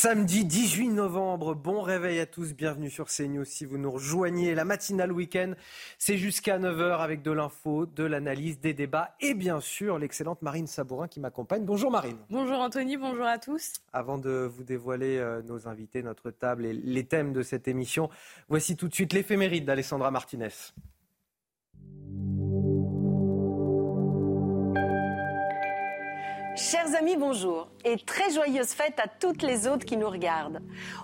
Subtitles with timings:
[0.00, 3.44] Samedi 18 novembre, bon réveil à tous, bienvenue sur CNews.
[3.44, 5.54] Si vous nous rejoignez, la matinale week-end,
[5.98, 10.68] c'est jusqu'à 9h avec de l'info, de l'analyse, des débats et bien sûr l'excellente Marine
[10.68, 11.64] Sabourin qui m'accompagne.
[11.64, 12.16] Bonjour Marine.
[12.30, 13.72] Bonjour Anthony, bonjour à tous.
[13.92, 18.08] Avant de vous dévoiler euh, nos invités, notre table et les thèmes de cette émission,
[18.48, 20.50] voici tout de suite l'éphéméride d'Alessandra Martinez.
[26.58, 30.60] Chers amis, bonjour et très joyeuse fête à toutes les autres qui nous regardent.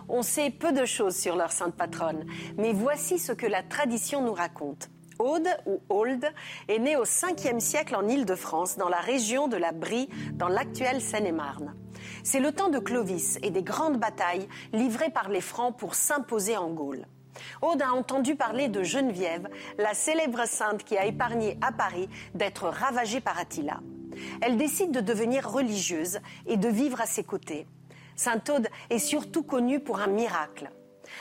[0.09, 2.27] On sait peu de choses sur leur sainte patronne,
[2.59, 4.91] mais voici ce que la tradition nous raconte.
[5.21, 6.27] Aude, ou Aude,
[6.67, 11.01] est née au 5e siècle en Île-de-France, dans la région de la Brie, dans l'actuelle
[11.01, 11.77] Seine-et-Marne.
[12.25, 16.57] C'est le temps de Clovis et des grandes batailles livrées par les Francs pour s'imposer
[16.57, 17.07] en Gaule.
[17.63, 22.67] Aude a entendu parler de Geneviève, la célèbre sainte qui a épargné à Paris d'être
[22.67, 23.79] ravagée par Attila.
[24.41, 27.67] Elle décide de devenir religieuse et de vivre à ses côtés.
[28.17, 30.71] Sainte Aude est surtout connue pour un miracle.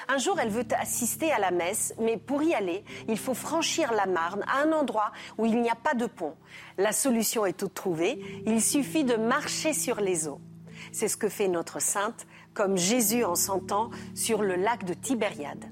[0.08, 3.92] Un jour, elle veut assister à la messe, mais pour y aller, il faut franchir
[3.94, 6.36] la Marne à un endroit où il n'y a pas de pont.
[6.78, 10.40] La solution est toute trouvée, il suffit de marcher sur les eaux.
[10.92, 15.66] C'est ce que fait notre sainte, comme Jésus en s'entend sur le lac de Tibériade.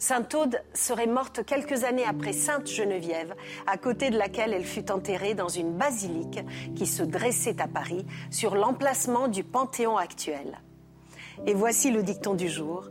[0.00, 3.34] Sainte Aude serait morte quelques années après Sainte Geneviève,
[3.66, 6.40] à côté de laquelle elle fut enterrée dans une basilique
[6.74, 10.58] qui se dressait à Paris sur l'emplacement du Panthéon actuel.
[11.46, 12.88] Et voici le dicton du jour.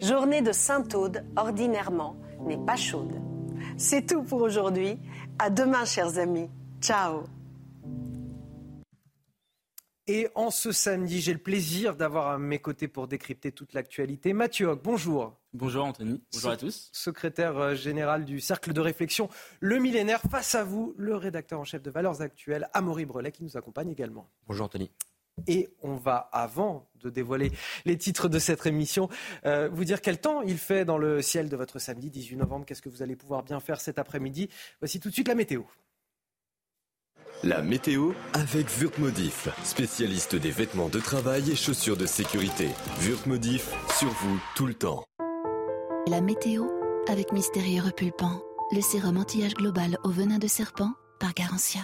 [0.00, 3.20] Journée de Sainte Aude, ordinairement, n'est pas chaude.
[3.76, 4.98] C'est tout pour aujourd'hui.
[5.38, 6.48] À demain, chers amis.
[6.80, 7.24] Ciao.
[10.08, 14.32] Et en ce samedi, j'ai le plaisir d'avoir à mes côtés pour décrypter toute l'actualité
[14.34, 15.34] Mathieu Hoc, bonjour.
[15.52, 16.90] Bonjour Anthony, bonjour à tous.
[16.92, 19.28] Secrétaire euh, général du Cercle de réflexion
[19.58, 20.20] Le Millénaire.
[20.30, 23.90] Face à vous, le rédacteur en chef de Valeurs Actuelles, Amaury Brelet, qui nous accompagne
[23.90, 24.30] également.
[24.46, 24.92] Bonjour Anthony.
[25.48, 27.50] Et on va, avant de dévoiler
[27.84, 29.08] les titres de cette émission,
[29.44, 32.64] euh, vous dire quel temps il fait dans le ciel de votre samedi 18 novembre.
[32.64, 34.50] Qu'est-ce que vous allez pouvoir bien faire cet après-midi?
[34.80, 35.62] Voici tout de suite la météo.
[37.44, 42.68] La météo avec Wurtmodif, spécialiste des vêtements de travail et chaussures de sécurité.
[43.02, 45.04] Wurtmodif, sur vous tout le temps.
[46.08, 46.64] La météo
[47.08, 48.40] avec Mystérieux Repulpant,
[48.72, 51.82] le sérum anti-âge global au venin de serpent par Garantia.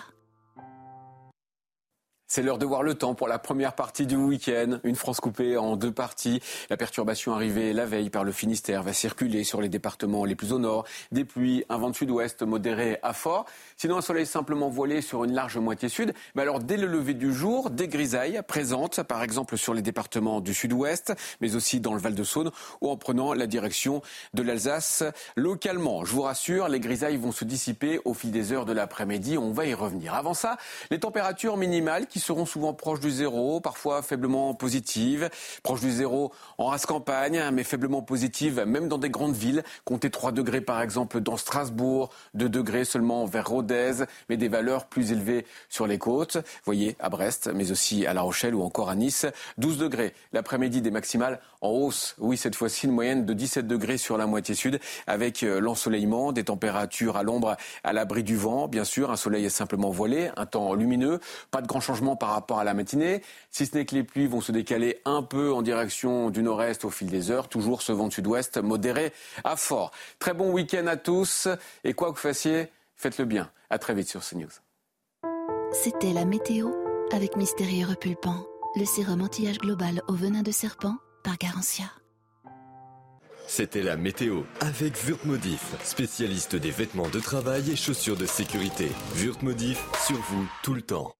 [2.34, 4.78] C'est l'heure de voir le temps pour la première partie du week-end.
[4.84, 6.40] Une France coupée en deux parties.
[6.70, 10.54] La perturbation arrivée la veille par le Finistère va circuler sur les départements les plus
[10.54, 10.86] au nord.
[11.10, 13.44] Des pluies, un vent de sud-ouest modéré à fort.
[13.76, 16.14] Sinon, un soleil simplement voilé sur une large moitié sud.
[16.34, 20.40] Mais alors, dès le lever du jour, des grisailles présentes, par exemple sur les départements
[20.40, 22.50] du sud-ouest, mais aussi dans le Val-de-Saône
[22.80, 24.00] ou en prenant la direction
[24.32, 25.04] de l'Alsace
[25.36, 26.06] localement.
[26.06, 29.36] Je vous rassure, les grisailles vont se dissiper au fil des heures de l'après-midi.
[29.36, 30.14] On va y revenir.
[30.14, 30.56] Avant ça,
[30.90, 35.28] les températures minimales qui seront souvent proches du zéro, parfois faiblement positives.
[35.62, 39.62] Proches du zéro en race campagne, mais faiblement positives même dans des grandes villes.
[39.84, 44.86] Comptez 3 degrés par exemple dans Strasbourg, 2 degrés seulement vers Rodez, mais des valeurs
[44.86, 46.38] plus élevées sur les côtes.
[46.64, 49.26] Voyez, à Brest, mais aussi à La Rochelle ou encore à Nice,
[49.58, 50.14] 12 degrés.
[50.32, 52.16] L'après-midi des maximales en hausse.
[52.18, 56.32] Oui, cette fois-ci, une moyenne de 17 degrés sur la moitié sud, avec euh, l'ensoleillement,
[56.32, 58.68] des températures à l'ombre, à l'abri du vent.
[58.68, 62.30] Bien sûr, un soleil est simplement voilé, un temps lumineux, pas de grand changement par
[62.30, 65.52] rapport à la matinée, si ce n'est que les pluies vont se décaler un peu
[65.52, 69.12] en direction du nord-est au fil des heures, toujours ce vent sud-ouest modéré
[69.44, 69.90] à fort.
[70.18, 71.48] Très bon week-end à tous,
[71.84, 73.50] et quoi que vous fassiez, faites-le bien.
[73.70, 74.50] À très vite sur CNews.
[75.72, 76.70] C'était la météo
[77.12, 81.86] avec Mystérieux Repulpant, le sérum anti-âge global au venin de serpent par Garantia.
[83.46, 88.90] C'était la météo avec Wurtmodif, spécialiste des vêtements de travail et chaussures de sécurité.
[89.16, 91.12] Wurtmodif, sur vous tout le temps.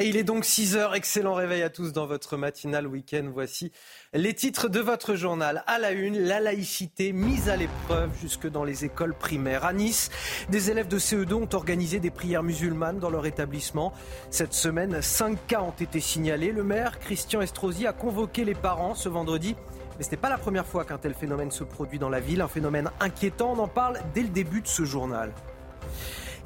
[0.00, 0.96] Et il est donc 6 heures.
[0.96, 3.30] Excellent réveil à tous dans votre matinale week-end.
[3.32, 3.70] Voici
[4.12, 5.62] les titres de votre journal.
[5.68, 9.64] À la une, la laïcité mise à l'épreuve jusque dans les écoles primaires.
[9.64, 10.10] À Nice,
[10.48, 13.92] des élèves de CE2 ont organisé des prières musulmanes dans leur établissement.
[14.30, 16.50] Cette semaine, 5 cas ont été signalés.
[16.50, 19.54] Le maire, Christian Estrosi, a convoqué les parents ce vendredi.
[19.98, 22.40] Mais ce n'est pas la première fois qu'un tel phénomène se produit dans la ville.
[22.40, 23.52] Un phénomène inquiétant.
[23.52, 25.32] On en parle dès le début de ce journal.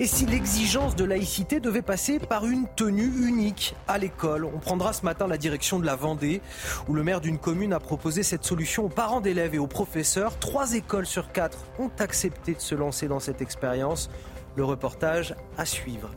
[0.01, 4.45] Et si l'exigence de laïcité devait passer par une tenue unique à l'école?
[4.45, 6.41] On prendra ce matin la direction de la Vendée,
[6.87, 10.39] où le maire d'une commune a proposé cette solution aux parents d'élèves et aux professeurs.
[10.39, 14.09] Trois écoles sur quatre ont accepté de se lancer dans cette expérience.
[14.55, 16.11] Le reportage à suivre.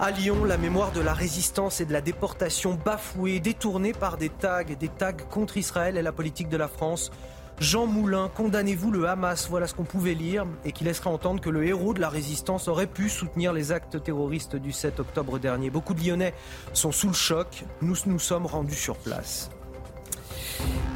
[0.00, 4.30] À Lyon, la mémoire de la résistance et de la déportation bafouée, détournée par des
[4.30, 7.12] tags, des tags contre Israël et la politique de la France.
[7.60, 11.50] Jean Moulin, condamnez-vous le Hamas, voilà ce qu'on pouvait lire, et qui laisserait entendre que
[11.50, 15.70] le héros de la résistance aurait pu soutenir les actes terroristes du 7 octobre dernier.
[15.70, 16.34] Beaucoup de Lyonnais
[16.72, 19.50] sont sous le choc, nous nous sommes rendus sur place.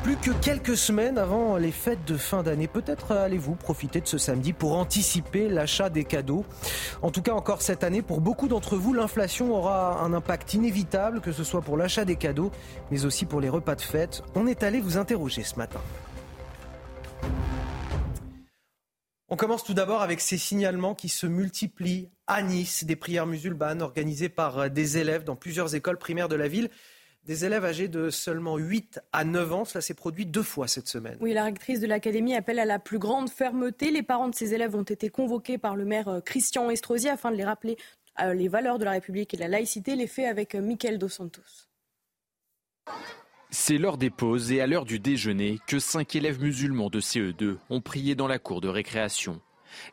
[0.02, 4.18] Plus que quelques semaines avant les fêtes de fin d'année, peut-être allez-vous profiter de ce
[4.18, 6.44] samedi pour anticiper l'achat des cadeaux.
[7.02, 11.20] En tout cas, encore cette année, pour beaucoup d'entre vous, l'inflation aura un impact inévitable,
[11.20, 12.50] que ce soit pour l'achat des cadeaux,
[12.90, 14.22] mais aussi pour les repas de fête.
[14.34, 15.80] On est allé vous interroger ce matin.
[19.28, 23.82] On commence tout d'abord avec ces signalements qui se multiplient à Nice, des prières musulmanes
[23.82, 26.70] organisées par des élèves dans plusieurs écoles primaires de la ville
[27.28, 29.64] des élèves âgés de seulement 8 à 9 ans.
[29.66, 31.18] Cela s'est produit deux fois cette semaine.
[31.20, 33.90] Oui, la rectrice de l'académie appelle à la plus grande fermeté.
[33.90, 37.30] Les parents de ces élèves ont été convoqués par le maire euh, Christian Estrosi afin
[37.30, 37.76] de les rappeler
[38.20, 39.94] euh, les valeurs de la République et de la laïcité.
[39.94, 41.42] Les faits avec euh, Michael Dos Santos.
[43.50, 47.56] C'est l'heure des pauses et à l'heure du déjeuner que cinq élèves musulmans de CE2
[47.70, 49.40] ont prié dans la cour de récréation.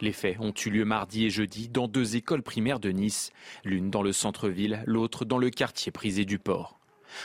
[0.02, 3.32] Les faits ont eu lieu mardi et jeudi dans deux écoles primaires de Nice,
[3.64, 6.80] l'une dans le centre-ville, l'autre dans le quartier prisé du port.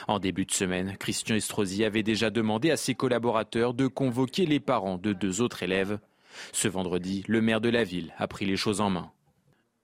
[0.06, 4.60] En début de semaine, Christian Estrosi avait déjà demandé à ses collaborateurs de convoquer les
[4.60, 5.98] parents de deux autres élèves.
[6.52, 9.10] Ce vendredi, le maire de la ville a pris les choses en main.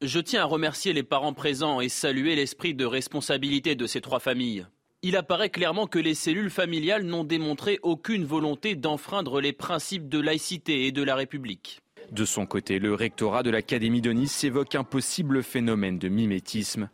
[0.01, 4.21] Je tiens à remercier les parents présents et saluer l'esprit de responsabilité de ces trois
[4.21, 4.67] familles.
[5.03, 10.19] Il apparaît clairement que les cellules familiales n'ont démontré aucune volonté d'enfreindre les principes de
[10.19, 11.83] laïcité et de la République.
[12.13, 16.89] De son côté, le rectorat de l'Académie de Nice évoque un possible phénomène de mimétisme.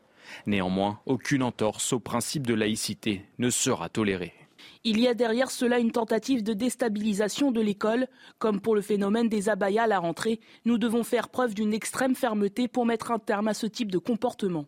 [0.47, 4.33] Néanmoins, aucune entorse au principe de laïcité ne sera tolérée.
[4.85, 8.09] Il y a derrière cela une tentative de déstabilisation de l'école.
[8.39, 12.17] Comme pour le phénomène des abayas à la rentrée, nous devons faire preuve d'une extrême
[12.17, 14.67] fermeté pour mettre un terme à ce type de comportement.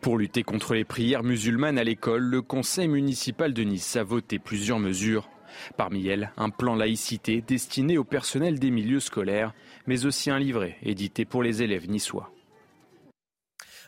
[0.00, 4.38] Pour lutter contre les prières musulmanes à l'école, le conseil municipal de Nice a voté
[4.38, 5.28] plusieurs mesures.
[5.76, 9.52] Parmi elles, un plan laïcité destiné au personnel des milieux scolaires,
[9.86, 12.30] mais aussi un livret édité pour les élèves niçois.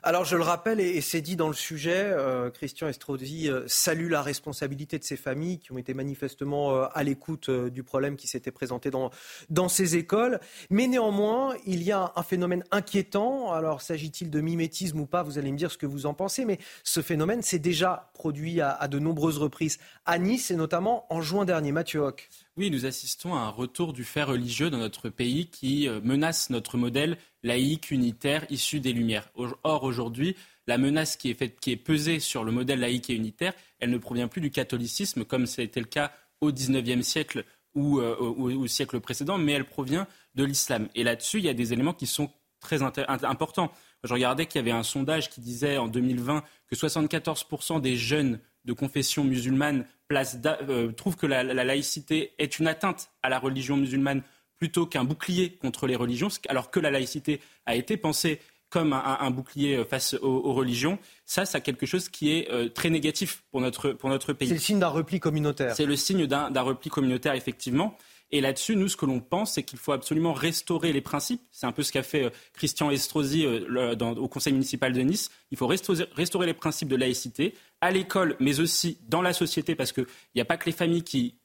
[0.09, 4.09] Alors je le rappelle, et, c'est dit dans le sujet, euh, Christian Estrosi euh, salue
[4.09, 8.27] la responsabilité de ces familles qui ont été manifestement euh, à l'écoute du problème qui
[8.27, 9.11] s'était présenté dans,
[9.51, 10.41] dans ces écoles.
[10.71, 13.53] Mais néanmoins, il y a un, phénomène inquiétant.
[13.53, 16.47] Alors s'agit-il de mimétisme ou pas Vous allez me dire ce que vous en pensez.
[16.47, 19.77] Mais ce phénomène s'est déjà produit à, à, de nombreuses reprises
[20.07, 21.71] à Nice et notamment en juin dernier.
[21.71, 22.31] Mathieu Hoc.
[22.59, 26.77] Oui, nous assistons à un retour du fait religieux dans notre pays qui menace notre
[26.77, 29.31] modèle laïque, unitaire, issu des Lumières.
[29.63, 30.35] Or, aujourd'hui,
[30.67, 33.99] la menace qui est, qui est pesée sur le modèle laïque et unitaire, elle ne
[33.99, 36.11] provient plus du catholicisme, comme c'était le cas
[36.41, 37.45] au XIXe siècle
[37.77, 40.89] ou euh, au, siècle précédent, mais elle provient de l'islam.
[40.97, 42.29] Et là-dessus, il y a des éléments qui sont
[42.59, 43.71] très importants.
[44.03, 48.41] Je regardais qu'il y avait un sondage qui disait en 2020 que 74% des jeunes
[48.65, 54.23] de confession musulmane euh, trouvent que la, laïcité est une atteinte à la religion musulmane
[54.57, 58.41] plutôt qu'un bouclier contre les religions, alors que la laïcité a été pensée
[58.71, 62.91] comme un, bouclier euh, face aux, religions, ça, c'est quelque chose qui est euh, très
[62.91, 64.49] négatif pour notre, pour notre pays.
[64.49, 65.75] C'est le signe d'un repli communautaire.
[65.75, 67.97] C'est le signe d'un repli communautaire, effectivement.
[68.31, 71.41] Et là-dessus, nous, ce que l'on pense, c'est qu'il faut absolument restaurer les principes.
[71.51, 75.31] C'est un peu ce qu'a fait euh, Christian Estrosi au Conseil municipal de Nice.
[75.51, 79.75] Il faut restaurer, restaurer les principes de laïcité à l'école, mais aussi dans la société,
[79.75, 81.39] parce qu'il n'y a pas que les familles qui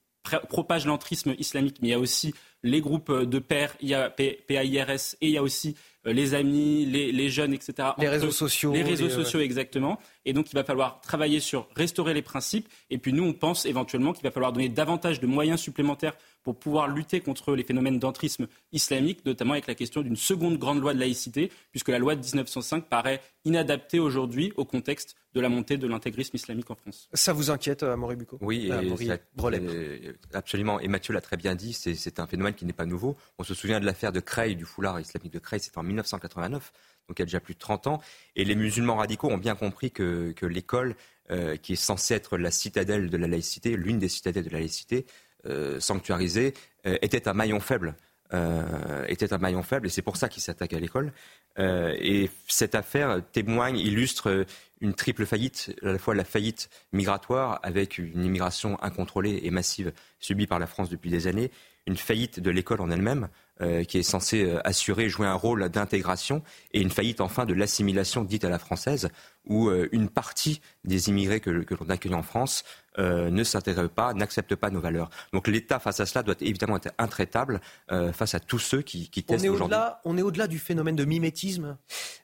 [0.49, 4.09] propagent l'entrisme islamique, mais il y a aussi les groupes de pairs, il y a
[4.09, 5.75] PAIRS et il y a aussi
[6.05, 7.89] euh, les amis, les, jeunes, etc.
[7.97, 8.73] Les réseaux sociaux.
[8.73, 9.99] Les réseaux sociaux, exactement.
[10.25, 12.67] Et donc, il va falloir travailler sur restaurer les principes.
[12.89, 16.59] Et puis, nous, on pense éventuellement qu'il va falloir donner davantage de moyens supplémentaires pour
[16.59, 20.93] pouvoir lutter contre les phénomènes d'entrisme islamique, notamment avec la question d'une seconde grande loi
[20.93, 25.77] de laïcité, puisque la loi de 1905 paraît inadaptée aujourd'hui au contexte de la montée
[25.77, 27.09] de l'intégrisme islamique en France.
[27.13, 28.37] Ça vous inquiète, euh, Maurice Bucco?
[28.41, 30.79] Oui, euh, absolument.
[30.79, 33.17] Et Mathieu l'a très bien dit, c'est un phénomène qui n'est pas nouveau.
[33.39, 36.71] On se souvient de l'affaire de Creil, du foulard islamique de Creil, c'était en 1989,
[37.07, 38.01] donc il y a déjà plus de 30 ans.
[38.35, 40.95] Et les musulmans radicaux ont bien compris que, l'école,
[41.31, 44.59] euh, qui est censée être la citadelle de la laïcité, l'une des citadelles de la
[44.59, 45.05] laïcité,
[45.45, 46.53] euh, sanctuarisée,
[46.85, 47.95] euh, était un maillon faible.
[49.07, 51.13] était un maillon faible et c'est pour ça qu'ils s'attaquent à l'école.
[51.59, 54.45] et cette affaire témoigne, illustre
[54.81, 59.93] une triple faillite, à la fois la faillite migratoire avec une immigration incontrôlée et massive
[60.19, 61.51] subie par la France depuis des années,
[61.85, 63.29] une faillite de l'école en elle-même,
[63.61, 66.41] euh, qui est censée euh, assurer, jouer un rôle d'intégration,
[66.71, 69.09] et une faillite enfin de l'assimilation dite à la française,
[69.45, 72.63] où euh, une partie des immigrés que, que l'on accueille en France
[72.99, 75.09] ne s'intègrent pas, n'acceptent pas nos valeurs.
[75.33, 79.23] Donc l'État face à cela doit évidemment être intraitable face à tous ceux qui, qui
[79.23, 79.75] testent aujourd'hui.
[80.05, 81.75] On est au-delà du phénomène de mimétisme?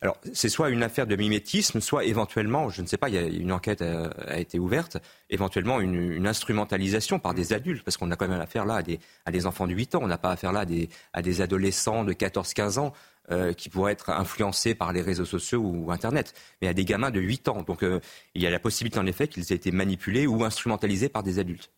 [0.02, 3.18] Alors c'est soit une affaire de mimétisme, soit éventuellement, je ne sais pas, il y
[3.18, 4.98] a une enquête a, a été ouverte,
[5.32, 8.84] éventuellement une, une, instrumentalisation par des adultes, parce qu'on a quand même affaire là à
[8.84, 11.24] des, à des enfants de 8 ans, on n'a pas affaire là à des, à
[11.24, 12.94] des adolescents de 14-15 ans.
[13.32, 16.34] Euh, qui pourraient être influencés par les réseaux sociaux ou Internet,
[16.64, 17.62] mais à des gamins de 8 ans.
[17.62, 18.00] Donc euh,
[18.34, 21.38] il y a la possibilité en effet qu'ils aient été manipulés ou instrumentalisés par des
[21.38, 21.70] adultes.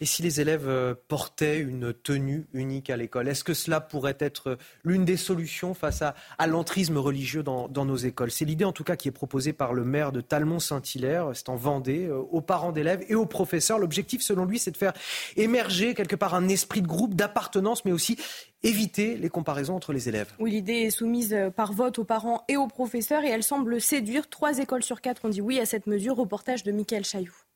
[0.00, 4.16] Et si les élèves euh, portaient une tenue unique à l'école, est-ce que cela pourrait
[4.20, 6.14] être l'une des solutions face à,
[6.46, 8.30] l'entrisme religieux dans, nos écoles?
[8.30, 11.56] C'est l'idée en tout cas qui est proposée par le maire de Talmont-Saint-Hilaire, c'est en
[11.56, 13.78] Vendée, euh, aux parents d'élèves et aux professeurs.
[13.78, 14.92] L'objectif selon lui, c'est de faire
[15.36, 18.16] émerger quelque part un esprit de groupe, d'appartenance, mais aussi
[18.62, 20.32] éviter les comparaisons entre les élèves.
[20.38, 24.28] Oui, l'idée est soumise par vote aux parents et aux professeurs et elle semble séduire.
[24.28, 26.16] Trois écoles sur quatre ont dit oui à cette mesure.
[26.16, 27.47] Reportage de Michael Chailloux.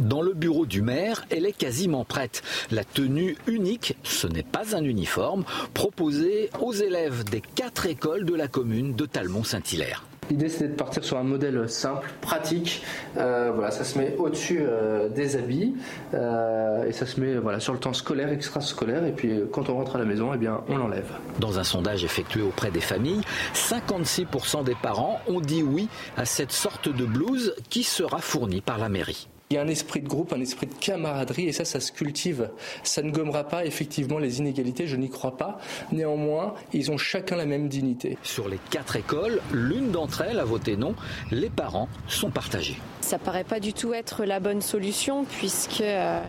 [0.00, 2.42] Dans le bureau du maire, elle est quasiment prête.
[2.70, 8.34] La tenue unique, ce n'est pas un uniforme, proposée aux élèves des quatre écoles de
[8.34, 10.04] la commune de Talmont-Saint-Hilaire.
[10.30, 12.82] L'idée c'était de partir sur un modèle simple, pratique.
[13.16, 15.74] Euh, voilà, ça se met au-dessus euh, des habits
[16.14, 19.04] euh, et ça se met voilà sur le temps scolaire, extrascolaire.
[19.04, 21.10] Et puis quand on rentre à la maison, eh bien on l'enlève.
[21.40, 23.22] Dans un sondage effectué auprès des familles,
[23.54, 28.78] 56% des parents ont dit oui à cette sorte de blouse qui sera fournie par
[28.78, 29.28] la mairie.
[29.50, 31.90] Il y a un esprit de groupe, un esprit de camaraderie, et ça, ça se
[31.90, 32.50] cultive.
[32.82, 35.58] Ça ne gommera pas effectivement les inégalités, je n'y crois pas.
[35.90, 38.18] Néanmoins, ils ont chacun la même dignité.
[38.22, 40.94] Sur les quatre écoles, l'une d'entre elles a voté non.
[41.30, 42.76] Les parents sont partagés.
[43.00, 45.80] Ça paraît pas du tout être la bonne solution, puisque.
[45.80, 46.20] Euh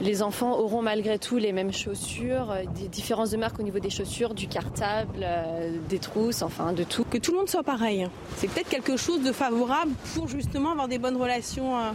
[0.00, 3.88] les enfants auront malgré tout les mêmes chaussures, des différences de marque au niveau des
[3.88, 7.04] chaussures, du cartable, euh, des trousses, enfin de tout.
[7.04, 8.06] Que tout le monde soit pareil.
[8.36, 11.78] C'est peut-être quelque chose de favorable pour justement avoir des bonnes relations.
[11.78, 11.92] Euh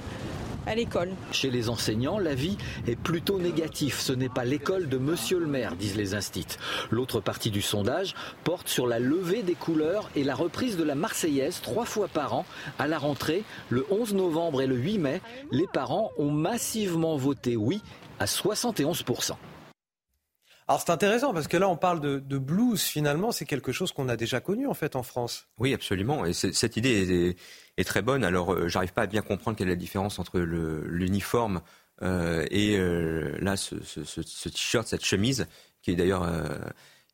[0.67, 1.09] à l'école.
[1.31, 3.99] Chez les enseignants, l'avis est plutôt négatif.
[3.99, 6.57] Ce n'est pas l'école de monsieur le maire, disent les instits.
[6.89, 10.95] L'autre partie du sondage porte sur la levée des couleurs et la reprise de la
[10.95, 12.45] Marseillaise trois fois par an
[12.79, 15.21] à la rentrée, le 11 novembre et le 8 mai.
[15.51, 17.81] Les parents ont massivement voté oui
[18.19, 19.03] à 71
[20.67, 23.91] alors c'est intéressant parce que là on parle de, de blues finalement, c'est quelque chose
[23.91, 25.47] qu'on a déjà connu en fait en France.
[25.57, 27.35] Oui absolument et cette idée
[27.77, 28.23] est, très bonne.
[28.23, 31.61] Alors euh, j'arrive pas à bien comprendre quelle est la différence entre l'uniforme
[32.01, 35.47] euh, et euh, là ce, ce, ce, ce t-shirt, cette chemise
[35.81, 36.57] qui est d'ailleurs euh,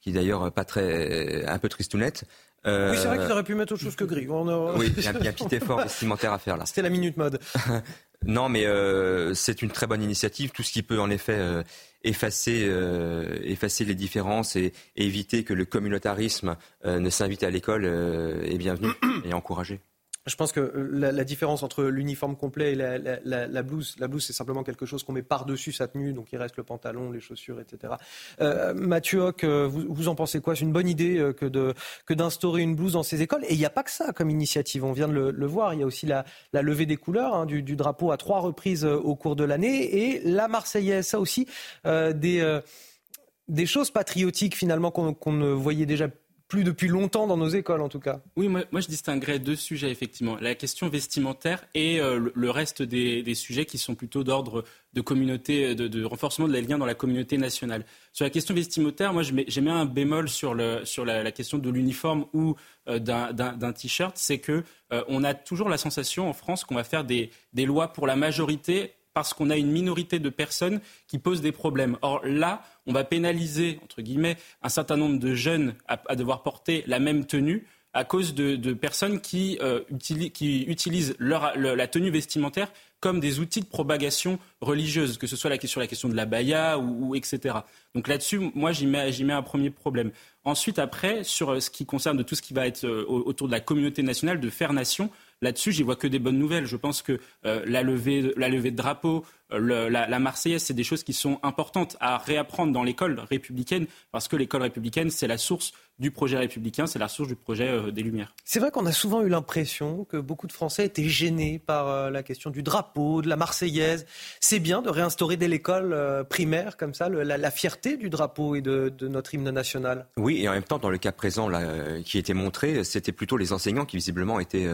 [0.01, 2.25] qui est d'ailleurs pas très un peu tristounette.
[2.65, 2.91] Euh...
[2.91, 4.27] Oui, c'est vrai qu'ils auraient pu mettre autre chose que gris.
[4.29, 4.73] On a...
[4.73, 6.65] Oui, il y, a un petit effort vestimentaire à faire là.
[6.65, 7.39] C'était la minute mode.
[8.25, 10.51] non, mais euh, c'est une très bonne initiative.
[10.51, 11.63] Tout ce qui peut en effet euh,
[12.03, 17.49] effacer, euh, effacer les différences et, et, éviter que le communautarisme euh, ne s'invite à
[17.49, 18.89] l'école euh, est bienvenu
[19.25, 19.79] et encouragé.
[20.27, 24.33] Je pense que la, la différence entre l'uniforme complet et la, blouse, la blouse, c'est
[24.33, 27.59] simplement quelque chose qu'on met par-dessus sa tenue, donc il reste le pantalon, les chaussures,
[27.59, 27.93] etc.
[28.41, 30.55] Euh, Mathieu Hoc, vous, vous, en pensez quoi?
[30.55, 31.73] C'est une bonne idée que, de,
[32.05, 33.43] que d'instaurer une blouse dans ces écoles?
[33.45, 35.73] Et il n'y a pas que ça comme initiative, on vient de le, voir.
[35.73, 39.15] Il y a aussi la, levée des couleurs hein, du, drapeau à trois reprises au
[39.15, 41.47] cours de l'année et la Marseillaise, ça aussi,
[41.85, 47.37] euh, des, euh, choses patriotiques finalement qu'on, qu'on ne voyait déjà plus depuis longtemps dans
[47.37, 48.21] nos écoles en tout cas.
[48.35, 50.37] Oui, moi, je distinguerais deux sujets effectivement.
[50.39, 54.63] La question vestimentaire et euh, le, reste des, sujets qui sont plutôt d'ordre
[54.93, 57.85] de communauté, de, de, renforcement liens dans la communauté nationale.
[58.13, 62.55] Sur la question vestimentaire, moi j'ai mis un bémol sur, la, question de l'uniforme ou
[62.87, 64.63] euh, d'un t-shirt, c'est que
[64.93, 68.93] euh, a toujours la sensation en France qu'on va faire des lois pour la majorité
[69.17, 71.97] parce qu'on a une minorité de personnes qui posent des problèmes.
[72.03, 76.83] Or là, on va pénaliser, entre guillemets, un certain nombre de jeunes à, devoir porter
[76.85, 83.39] la même tenue à cause de, personnes qui, euh, utilisent, la tenue vestimentaire comme des
[83.39, 87.15] outils de propagation religieuse, que ce soit la, sur la question de la baya ou,
[87.15, 87.55] etc.
[87.95, 90.11] Donc là-dessus, moi, j'y mets, un premier problème.
[90.43, 93.61] Ensuite, après, sur ce qui concerne tout ce qui va être euh, autour de la
[93.61, 95.09] communauté nationale, de faire nation,
[95.41, 96.65] Là-dessus, j'y vois que des bonnes nouvelles.
[96.65, 100.73] Je pense que euh, la, levée, la levée de drapeau, le, la, la, Marseillaise, c'est
[100.73, 105.27] des choses qui sont importantes à réapprendre dans l'école républicaine, parce que l'école républicaine, c'est
[105.27, 108.33] la source du projet républicain, c'est la source du projet euh, des Lumières.
[108.45, 112.09] C'est vrai qu'on a souvent eu l'impression que beaucoup de Français étaient gênés par euh,
[112.11, 114.05] la question du drapeau, de la Marseillaise.
[114.39, 118.09] C'est bien de réinstaurer dès l'école euh, primaire, comme ça, le, la, la, fierté du
[118.09, 120.07] drapeau et de, de, notre hymne national.
[120.17, 123.37] Oui, et en même temps, dans le cas présent là, qui était montré, c'était plutôt
[123.37, 124.67] les enseignants qui visiblement étaient,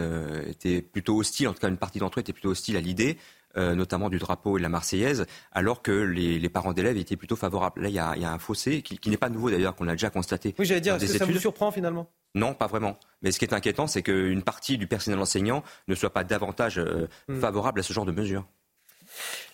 [0.48, 3.16] étaient plutôt hostiles, en tout cas une partie d'entre eux était plutôt hostile à l'idée.
[3.56, 7.82] Notamment du drapeau et de la Marseillaise, alors que les, parents d'élèves étaient plutôt favorables.
[7.82, 10.54] Là, il y a, un fossé qui, n'est pas nouveau d'ailleurs, qu'on a déjà constaté.
[10.58, 12.08] Oui, j'allais dire, est-ce que ça vous surprend finalement?
[12.34, 12.98] Non, pas vraiment.
[13.22, 16.80] Mais ce qui est inquiétant, c'est qu'une partie du personnel enseignant ne soit pas davantage
[17.28, 17.40] hmm.
[17.40, 18.44] favorable à ce genre de mesures.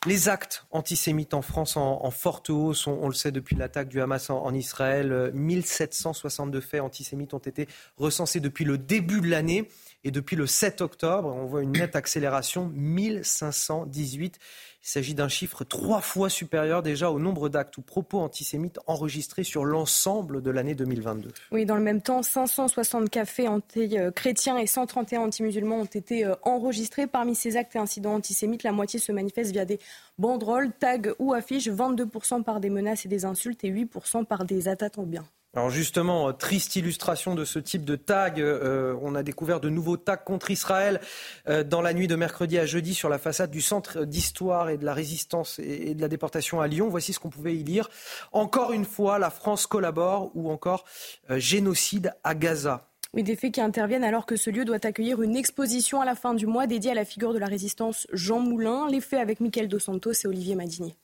[0.07, 4.31] Les actes antisémites en France en, forte hausse, on, le sait depuis l'attaque du Hamas
[4.31, 5.31] en, Israël.
[5.35, 9.69] 1762 faits antisémites ont été recensés depuis le début de l'année.
[10.03, 14.39] Et depuis le 7 octobre, on voit une nette accélération, 1518.
[14.83, 19.45] Il s'agit d'un chiffre trois fois supérieur déjà au nombre d'actes ou propos antisémites enregistrés
[19.45, 21.31] sur l'ensemble de l'année 2022.
[21.53, 27.07] Oui, dans le même temps, 560 cafés anti-chrétiens et 131 anti-musulmans ont été euh, enregistrés.
[27.07, 29.79] Parmi ces actes et incidents antisémites, la moitié se manifeste via des
[30.19, 34.67] banderoles, tags ou affiches, 22% par des menaces et des insultes et 8% par des
[34.67, 35.27] attaques en biens.
[35.53, 38.41] Alors justement, euh, triste illustration de ce type de tag.
[38.41, 41.01] Euh, on a découvert de nouveaux tags contre Israël
[41.49, 44.79] euh, dans la nuit de mercredi à jeudi sur la façade du Centre d'histoire et
[44.79, 46.89] de la résistance et, de la déportation à Lyon.
[46.89, 47.91] Voici ce qu'on pouvait y lire.
[48.31, 50.85] Encore une fois, la France collabore ou encore
[51.29, 52.87] génocide à Gaza.
[53.13, 56.15] Oui, des faits qui interviennent alors que ce lieu doit accueillir une exposition à la
[56.15, 58.89] fin du mois dédiée à la figure de la résistance Jean Moulin.
[58.89, 60.95] Les faits avec Michael Dos Santos et Olivier Madinier.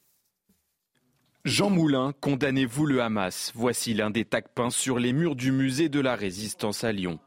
[1.47, 3.53] Jean Moulin, condamnez-vous le Hamas.
[3.55, 7.21] Voici l'un des tacs peints sur les murs du musée de la résistance à Lyon.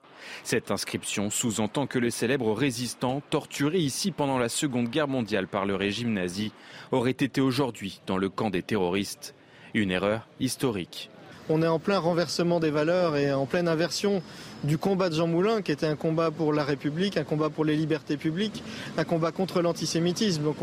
[0.44, 5.66] Cette inscription sous-entend que le célèbre résistant, torturé ici pendant la Seconde Guerre mondiale par
[5.66, 6.52] le régime nazi,
[6.92, 9.36] aurait été aujourd'hui dans le camp des terroristes.
[9.74, 11.10] Une erreur historique
[11.50, 14.22] on est en plein renversement des valeurs et en pleine inversion
[14.64, 17.66] du combat de Jean Moulin, qui était un combat pour la République, un combat pour
[17.66, 18.64] les libertés publiques,
[18.98, 20.44] un combat contre l'antisémitisme.
[20.44, 20.58] Donc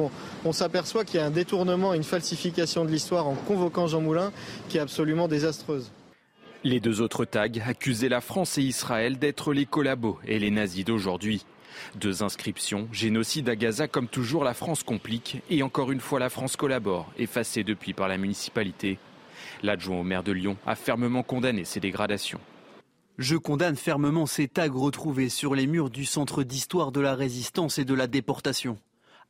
[0.45, 4.33] on, s'aperçoit qu'il y a un détournement, une falsification de l'histoire en convoquant Jean Moulin
[4.69, 5.91] qui est absolument désastreuse.
[6.65, 10.85] Les deux autres tags accusaient la France et Israël d'être les collabos et les nazis
[10.85, 11.45] d'aujourd'hui.
[11.95, 16.31] Deux inscriptions, génocide à Gaza comme toujours la France complique et encore une fois la
[16.31, 18.99] France collabore, effacée depuis par la municipalité.
[19.63, 22.41] L'adjoint au maire de Lyon a fermement condamné ces dégradations.
[23.19, 27.79] Je condamne fermement ces tags retrouvés sur les murs du Centre d'histoire de la résistance
[27.79, 28.77] et de la déportation.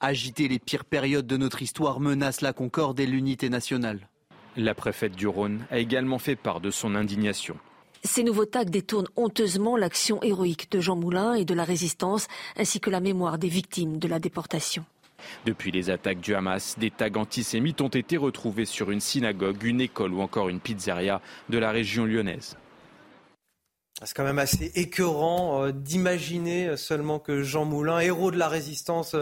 [0.01, 4.09] Agiter les pires périodes de notre histoire menace la concorde et l'unité nationale.
[4.57, 7.57] La préfète du Rhône a également fait part de son indignation.
[8.03, 12.81] Ces nouveaux tags détournent honteusement l'action héroïque de Jean Moulin et de la résistance, ainsi
[12.81, 14.85] que la mémoire des victimes de la déportation.
[15.45, 19.81] Depuis les attaques du Hamas, des tags antisémites ont été retrouvés sur une synagogue, une
[19.81, 22.57] école ou encore une pizzeria de la région lyonnaise.
[24.05, 29.17] C'est quand même assez écœurant euh, d'imaginer seulement que Jean Moulin, héros de la résistance,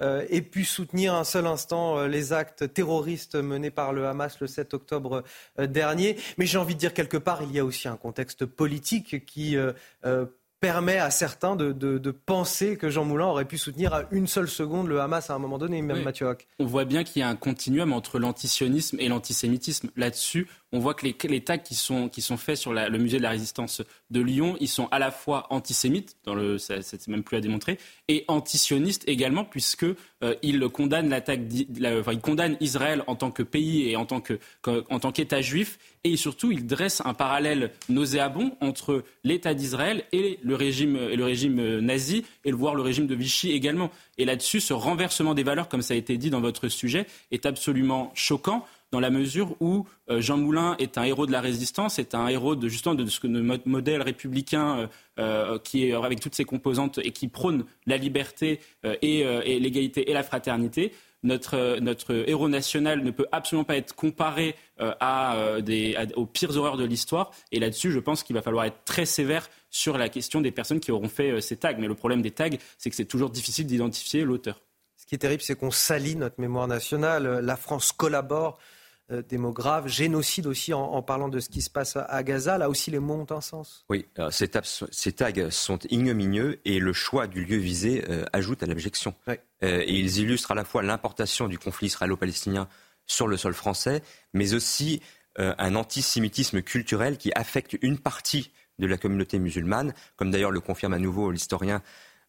[0.00, 4.38] euh, ait pu soutenir un seul instant euh, les actes terroristes menés par le Hamas
[4.38, 5.24] le 7 octobre
[5.58, 6.16] dernier.
[6.38, 9.56] Mais j'ai envie de dire quelque part, il y a aussi un contexte politique qui
[10.62, 14.86] permet à certains de, penser que Jean Moulin aurait pu soutenir à une seule seconde
[14.86, 16.46] le Hamas à un moment donné, même Mathieu Hoc.
[16.60, 19.90] On voit bien qu'il y a un continuum entre l'antisionisme et l'antisémitisme.
[19.96, 23.18] Là-dessus, on voit que les, les tags qui sont, qui sont faits sur le musée
[23.18, 27.08] de la résistance de Lyon, ils sont à la fois antisémites, dans le, ça, c'est
[27.08, 31.40] même plus à démontrer, et antisionistes également, puisque euh, ils condamnent l'attaque,
[31.98, 35.40] enfin, ils condamnent Israël en tant que pays et en tant que, en tant qu'État
[35.40, 41.16] juif, et surtout ils dressent un parallèle nauséabond entre l'État d'Israël et le régime, et
[41.16, 43.90] le régime nazi, et le voir le régime de Vichy également.
[44.18, 47.46] Et là-dessus, ce renversement des valeurs, comme ça a été dit dans votre sujet, est
[47.46, 51.98] absolument choquant dans la mesure où euh, Jean Moulin est un héros de la résistance,
[51.98, 54.86] est un héros de justement de ce notre modèle républicain euh,
[55.18, 59.24] euh, qui est avec toutes ses composantes et qui prône la liberté et,
[59.60, 60.92] l'égalité et la fraternité.
[61.22, 67.30] Notre, héros national ne peut absolument pas être comparé aux pires horreurs de l'histoire.
[67.52, 70.80] Et là-dessus, je pense qu'il va falloir être très sévère sur la question des personnes
[70.80, 71.76] qui auront fait ces tags.
[71.78, 74.60] Mais le problème des tags, c'est que c'est toujours difficile d'identifier l'auteur.
[74.96, 77.40] Ce qui est terrible, c'est qu'on salit notre mémoire nationale.
[77.44, 78.58] La France collabore
[79.10, 79.88] des mots graves.
[79.88, 82.58] Génocide aussi en, parlant de ce qui se passe à Gaza.
[82.58, 83.84] Là aussi, les mots ont un sens.
[83.88, 89.14] Oui, ces, tags sont ignominieux et le choix du lieu visé euh, ajoute à l'abjection.
[89.28, 92.68] Euh, et ils illustrent à la fois l'importation du conflit israélo-palestinien
[93.06, 95.02] sur le sol français, mais aussi
[95.38, 100.92] un antisémitisme culturel qui affecte une partie de la communauté musulmane, comme d'ailleurs le confirme
[100.92, 101.82] à nouveau l'historien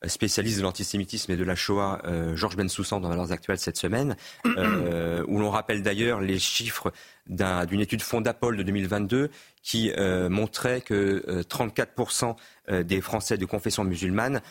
[0.08, 4.16] spécialiste de l'antisémitisme et de la Shoah, euh, Georges Bensoussan, dans Valeurs Actuelles cette semaine,
[4.46, 6.92] euh, où l'on rappelle d'ailleurs les chiffres
[7.28, 9.30] d'une étude Fondapol de 2022
[9.62, 12.36] qui euh, montrait que 34%
[12.84, 14.42] des Français de confession musulmane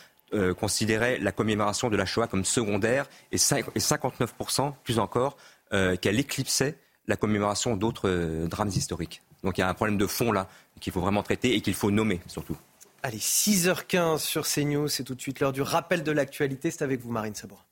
[0.58, 5.36] considéraient la commémoration de la Shoah comme secondaire et, 59%, plus encore,
[5.70, 9.20] qu'elle éclipsait la commémoration d'autres drames historiques.
[9.44, 10.48] Donc il y a un problème de fond là
[10.80, 12.56] qu'il faut vraiment traiter et qu'il faut nommer surtout.
[13.04, 16.70] Allez, 6h15 sur CNews, c'est tout de suite l'heure du rappel de l'actualité.
[16.70, 17.64] C'est avec vous, Marine Sabourin.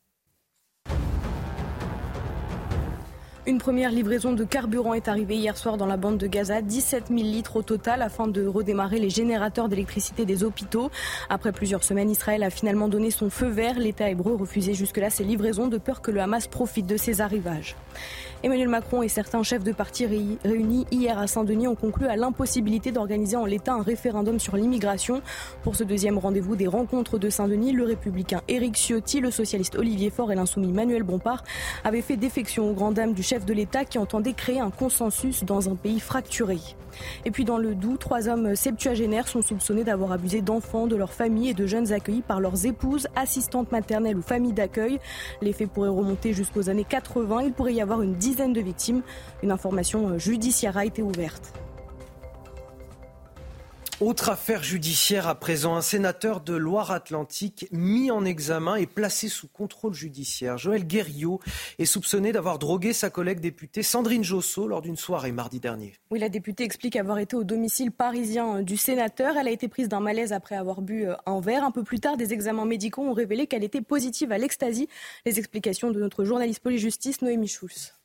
[3.46, 7.08] Une première livraison de carburant est arrivée hier soir dans la bande de Gaza, 17
[7.08, 10.90] 000 litres au total afin de redémarrer les générateurs d'électricité des hôpitaux.
[11.28, 13.78] Après plusieurs semaines, Israël a finalement donné son feu vert.
[13.78, 17.76] L'État hébreu refusait jusque-là ces livraisons de peur que le Hamas profite de ces arrivages.
[18.42, 22.90] Emmanuel Macron et certains chefs de parti réunis hier à Saint-Denis ont conclu à l'impossibilité
[22.90, 25.20] d'organiser en l'état un référendum sur l'immigration.
[25.62, 30.09] Pour ce deuxième rendez-vous des rencontres de Saint-Denis, le républicain Éric Ciotti, le socialiste Olivier
[30.09, 31.44] Faure et l'insoumis Manuel Bompard
[31.85, 35.44] avaient fait défection aux grandes dames du chef de l'État qui entendait créer un consensus
[35.44, 36.61] dans un pays fracturé.
[37.24, 41.12] Et puis dans le Doubs, trois hommes septuagénaires sont soupçonnés d'avoir abusé d'enfants, de leurs
[41.12, 44.98] familles et de jeunes accueillis par leurs épouses, assistantes maternelles ou familles d'accueil.
[45.42, 47.42] Les faits pourraient remonter jusqu'aux années 80.
[47.42, 49.02] Il pourrait y avoir une dizaine de victimes.
[49.42, 51.52] Une information judiciaire a été ouverte.
[54.00, 59.46] Autre affaire judiciaire à présent, un sénateur de Loire-Atlantique mis en examen et placé sous
[59.46, 60.56] contrôle judiciaire.
[60.56, 61.38] Joël Guerriot
[61.78, 65.92] est soupçonné d'avoir drogué sa collègue députée Sandrine Josso lors d'une soirée mardi dernier.
[66.10, 69.36] Oui, la députée explique avoir été au domicile parisien du sénateur.
[69.36, 71.64] Elle a été prise d'un malaise après avoir bu un verre.
[71.64, 74.88] Un peu plus tard, des examens médicaux ont révélé qu'elle était positive à l'ecstasy.
[75.26, 77.99] Les explications de notre journaliste police-justice, Noémie Schulz.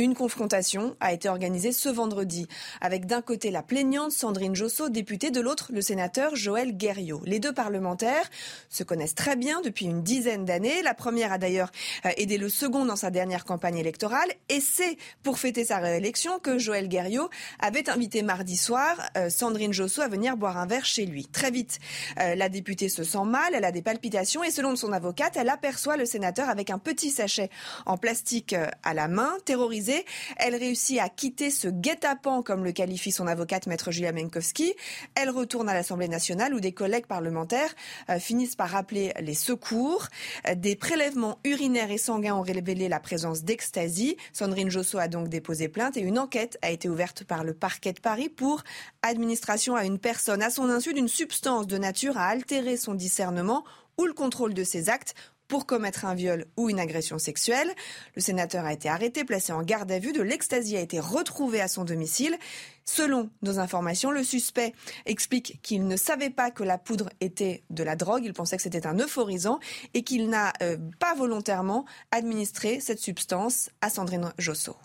[0.00, 2.46] Une confrontation a été organisée ce vendredi
[2.80, 7.20] avec d'un côté la plaignante Sandrine Josso, députée, de l'autre le sénateur Joël Guerriot.
[7.24, 8.30] Les deux parlementaires
[8.68, 10.82] se connaissent très bien depuis une dizaine d'années.
[10.82, 11.72] La première a d'ailleurs
[12.16, 16.58] aidé le second dans sa dernière campagne électorale et c'est pour fêter sa réélection que
[16.58, 18.94] Joël Guerriot avait invité mardi soir
[19.28, 21.26] Sandrine Josso à venir boire un verre chez lui.
[21.26, 21.80] Très vite,
[22.16, 25.96] la députée se sent mal, elle a des palpitations et selon son avocate, elle aperçoit
[25.96, 27.50] le sénateur avec un petit sachet
[27.84, 29.87] en plastique à la main, terrorisé
[30.36, 34.74] elle réussit à quitter ce guet-apens, comme le qualifie son avocate, maître Julia Menkowski.
[35.14, 37.74] Elle retourne à l'Assemblée nationale où des collègues parlementaires
[38.10, 40.06] euh, finissent par appeler les secours.
[40.46, 44.16] Euh, des prélèvements urinaires et sanguins ont révélé la présence d'ecstasy.
[44.32, 47.92] Sandrine Josso a donc déposé plainte et une enquête a été ouverte par le parquet
[47.92, 48.62] de Paris pour
[49.02, 53.64] administration à une personne à son insu d'une substance de nature à altérer son discernement
[53.98, 55.14] ou le contrôle de ses actes
[55.48, 57.70] pour commettre un viol ou une agression sexuelle.
[58.14, 60.12] Le sénateur a été arrêté, placé en garde à vue.
[60.12, 62.36] De l'ecstasy a été retrouvé à son domicile.
[62.84, 64.72] Selon nos informations, le suspect
[65.04, 68.24] explique qu'il ne savait pas que la poudre était de la drogue.
[68.24, 69.58] Il pensait que c'était un euphorisant
[69.94, 74.76] et qu'il n'a euh, pas volontairement administré cette substance à Sandrine Josso.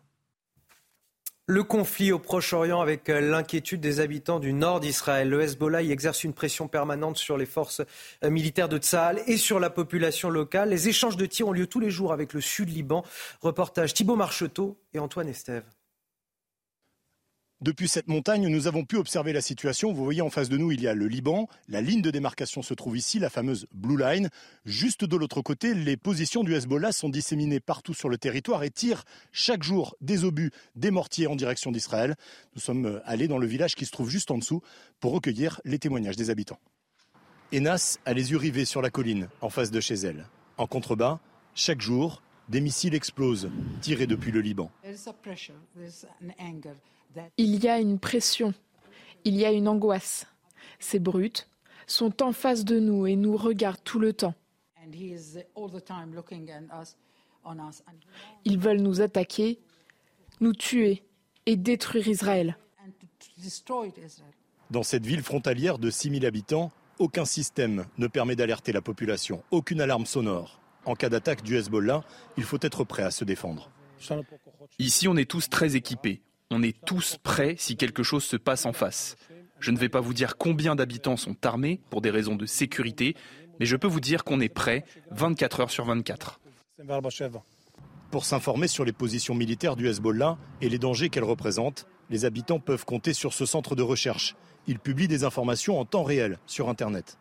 [1.45, 5.27] Le conflit au Proche-Orient avec euh, l'inquiétude des habitants du nord d'Israël.
[5.27, 7.81] Le Hezbollah y exerce une pression permanente sur les forces
[8.23, 10.69] euh, militaires de Tsahal et sur la population locale.
[10.69, 13.03] Les échanges de tirs ont lieu tous les jours avec le sud Liban.
[13.41, 15.65] Reportage Thibault Marcheteau et Antoine Estève.
[17.63, 19.93] Depuis cette montagne, nous avons pu observer la situation.
[19.93, 21.47] Vous voyez en face de nous, il y a le Liban.
[21.69, 24.27] La ligne de démarcation se trouve ici, la fameuse Blue Line.
[24.65, 28.69] Juste de l'autre côté, les positions du Hezbollah sont disséminées partout sur le territoire et
[28.69, 32.15] tirent chaque jour des obus, des mortiers en direction d'Israël.
[32.53, 34.61] Nous sommes allés dans le village qui se trouve juste en dessous
[34.99, 36.59] pour recueillir les témoignages des habitants.
[37.53, 40.25] Enas a les yeux rivés sur la colline, en face de chez elle.
[40.57, 41.21] En contrebas,
[41.55, 43.49] chaque jour, des missiles explosent,
[43.79, 44.69] tirés depuis le Liban.
[47.37, 48.53] Il y a une pression,
[49.23, 50.27] il y a une angoisse.
[50.79, 51.49] Ces brutes
[51.87, 54.35] sont en face de nous et nous regardent tout le temps.
[58.45, 59.59] Ils veulent nous attaquer,
[60.39, 61.03] nous tuer
[61.45, 62.57] et détruire Israël.
[64.71, 69.81] Dans cette ville frontalière de 6000 habitants, aucun système ne permet d'alerter la population, aucune
[69.81, 70.59] alarme sonore.
[70.85, 72.03] En cas d'attaque du Hezbollah,
[72.37, 73.69] il faut être prêt à se défendre.
[74.79, 76.21] Ici, on est tous très équipés.
[76.55, 79.15] On est tous prêts si quelque chose se passe en face.
[79.59, 83.15] Je ne vais pas vous dire combien d'habitants sont armés pour des raisons de sécurité,
[83.59, 86.39] mais je peux vous dire qu'on est prêt 24 heures sur 24.
[88.11, 92.59] Pour s'informer sur les positions militaires du Hezbollah et les dangers qu'elles représentent, les habitants
[92.59, 94.35] peuvent compter sur ce centre de recherche.
[94.65, 97.17] Il publie des informations en temps réel sur Internet.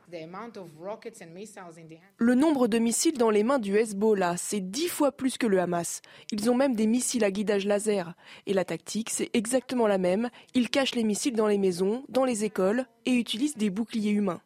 [2.18, 5.60] Le nombre de missiles dans les mains du Hezbollah, c'est dix fois plus que le
[5.60, 6.02] Hamas.
[6.30, 8.14] Ils ont même des missiles à guidage laser.
[8.46, 10.30] Et la tactique, c'est exactement la même.
[10.54, 14.40] Ils cachent les missiles dans les maisons, dans les écoles et utilisent des boucliers humains.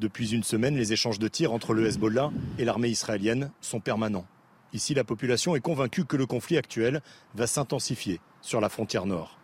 [0.00, 4.26] Depuis une semaine, les échanges de tirs entre le Hezbollah et l'armée israélienne sont permanents.
[4.72, 7.02] Ici, la population est convaincue que le conflit actuel
[7.34, 9.38] va s'intensifier sur la frontière nord.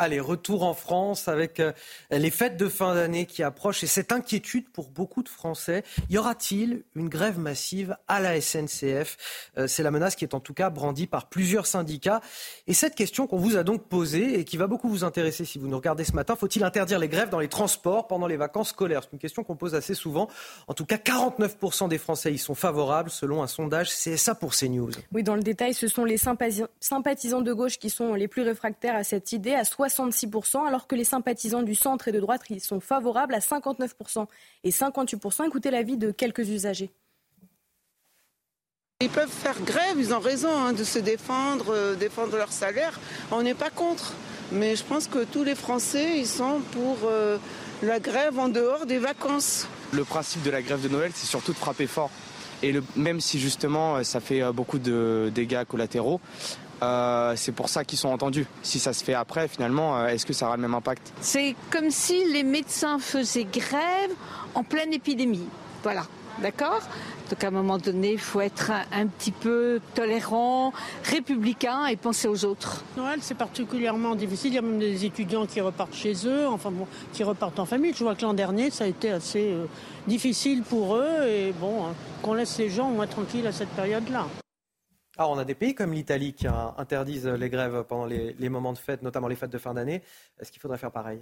[0.00, 1.72] Allez, retour en France avec euh,
[2.12, 5.82] les fêtes de fin d'année qui approchent et cette inquiétude pour beaucoup de Français.
[6.08, 9.16] Y aura-t-il une grève massive à la SNCF
[9.58, 12.20] euh, C'est la menace qui est en tout cas brandie par plusieurs syndicats.
[12.68, 15.58] Et cette question qu'on vous a donc posée et qui va beaucoup vous intéresser si
[15.58, 18.68] vous nous regardez ce matin, faut-il interdire les grèves dans les transports pendant les vacances
[18.68, 19.02] scolaires?
[19.02, 20.28] C'est une question qu'on pose assez souvent.
[20.68, 24.92] En tout cas, 49% des Français y sont favorables selon un sondage CSA pour CNews.
[25.12, 28.94] Oui, dans le détail, ce sont les sympathisants de gauche qui sont les plus réfractaires
[28.94, 29.54] à cette idée.
[29.54, 33.40] À 66%, alors que les sympathisants du centre et de droite ils sont favorables à
[33.40, 34.26] 59%
[34.64, 35.46] et 58%.
[35.46, 36.90] Écoutez l'avis de quelques usagers.
[39.00, 42.98] Ils peuvent faire grève, ils ont raison hein, de se défendre, euh, défendre leur salaire.
[43.30, 44.12] On n'est pas contre.
[44.50, 47.38] Mais je pense que tous les Français, ils sont pour euh,
[47.82, 49.68] la grève en dehors des vacances.
[49.92, 52.10] Le principe de la grève de Noël, c'est surtout de frapper fort.
[52.64, 56.20] Et même si justement ça fait euh, beaucoup de dégâts collatéraux,
[56.82, 58.46] euh, c'est pour ça qu'ils sont entendus.
[58.62, 61.12] Si ça se fait après, finalement, euh, est-ce que ça aura le même impact?
[61.20, 64.12] C'est comme si les médecins faisaient grève
[64.54, 65.46] en pleine épidémie.
[65.82, 66.04] Voilà,
[66.42, 66.82] d'accord?
[67.30, 70.72] Donc à un moment donné, il faut être un, petit peu tolérant,
[71.04, 72.84] républicain et penser aux autres.
[72.96, 74.52] Noël, c'est particulièrement difficile.
[74.52, 77.66] Il y a même des étudiants qui repartent chez eux, enfin bon, qui repartent en
[77.66, 77.92] famille.
[77.94, 79.66] Je vois que l'an dernier, ça a été assez euh,
[80.06, 84.26] difficile pour eux et bon, hein, qu'on laisse les gens moins tranquilles à cette période-là.
[85.18, 88.78] Alors, on a des pays comme l'Italie qui interdisent les grèves pendant les, moments de
[88.78, 90.00] fête, notamment les fêtes de fin d'année.
[90.38, 91.18] Est-ce qu'il faudrait faire pareil?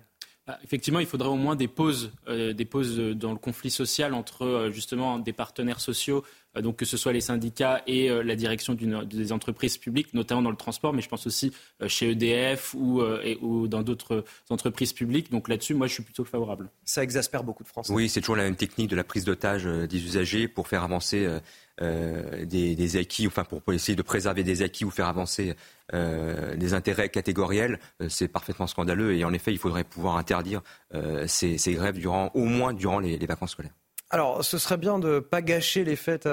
[0.47, 4.13] Bah, Effectivement, il faudrait au moins des pauses, euh, des pauses dans le conflit social
[4.13, 6.25] entre euh, justement des partenaires sociaux,
[6.57, 10.51] euh, donc que ce soit les syndicats et la direction des entreprises publiques, notamment dans
[10.51, 11.53] le transport, mais je pense aussi
[11.87, 13.03] chez EDF ou,
[13.41, 15.31] ou dans d'autres entreprises publiques.
[15.31, 16.69] Donc là-dessus, moi, je suis plutôt favorable.
[16.85, 17.93] Ça exaspère beaucoup de Français.
[17.93, 21.27] Oui, c'est toujours la même technique de la prise d'otage des usagers pour faire avancer
[21.83, 25.55] euh, des, acquis, enfin pour, essayer de préserver des acquis ou faire avancer
[25.93, 29.15] euh, des intérêts catégoriels, euh, c'est parfaitement scandaleux.
[29.15, 30.62] Et en effet, il faudrait pouvoir interdire
[31.27, 33.75] ces, grèves durant, au moins durant les vacances scolaires.
[34.11, 36.29] Alors, ce serait bien de ne pas gâcher les fêtes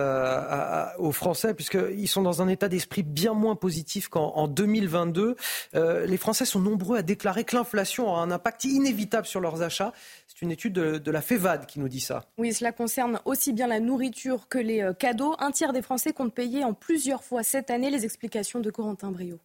[0.99, 5.35] aux Français, puisqu'ils sont dans un état d'esprit bien moins positif qu'en 2022.
[5.73, 9.63] Euh, les Français sont nombreux à déclarer que l'inflation a un impact inévitable sur leurs
[9.63, 9.91] achats.
[10.27, 12.25] C'est une étude de, la FEVAD qui nous dit ça.
[12.37, 15.35] Oui, cela concerne aussi bien la nourriture que les euh, cadeaux.
[15.39, 17.89] Un tiers des Français comptent payer en plusieurs fois cette année.
[17.89, 19.39] Les explications de Corentin Brio.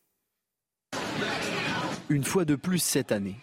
[2.11, 3.37] Une fois de plus cette année,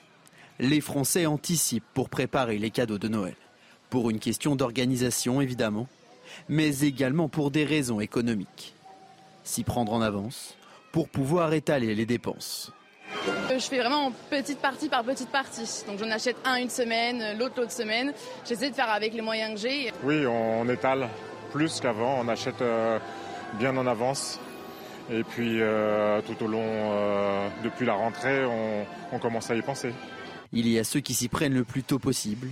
[0.59, 3.35] les Français anticipent pour préparer les cadeaux de Noël.
[3.89, 5.87] Pour une question d'organisation, évidemment,
[6.49, 8.73] mais également pour des raisons économiques.
[9.43, 10.55] S'y prendre en avance
[10.91, 12.71] pour pouvoir étaler les dépenses.
[13.27, 15.83] Euh, je fais vraiment petite partie par petite partie.
[15.87, 18.13] Donc j'en achète un une semaine, l'autre l'autre semaine.
[18.47, 19.91] J'essaie de faire avec les moyens que j'ai.
[20.03, 21.09] Oui, on étale
[21.51, 22.19] plus qu'avant.
[22.19, 22.97] On achète euh,
[23.59, 24.39] bien en avance.
[25.11, 26.63] Et puis euh, tout au long,
[27.63, 29.93] depuis la rentrée, on, on commence à y penser.
[30.51, 32.49] Il y a ceux qui s'y prennent le plus tôt possible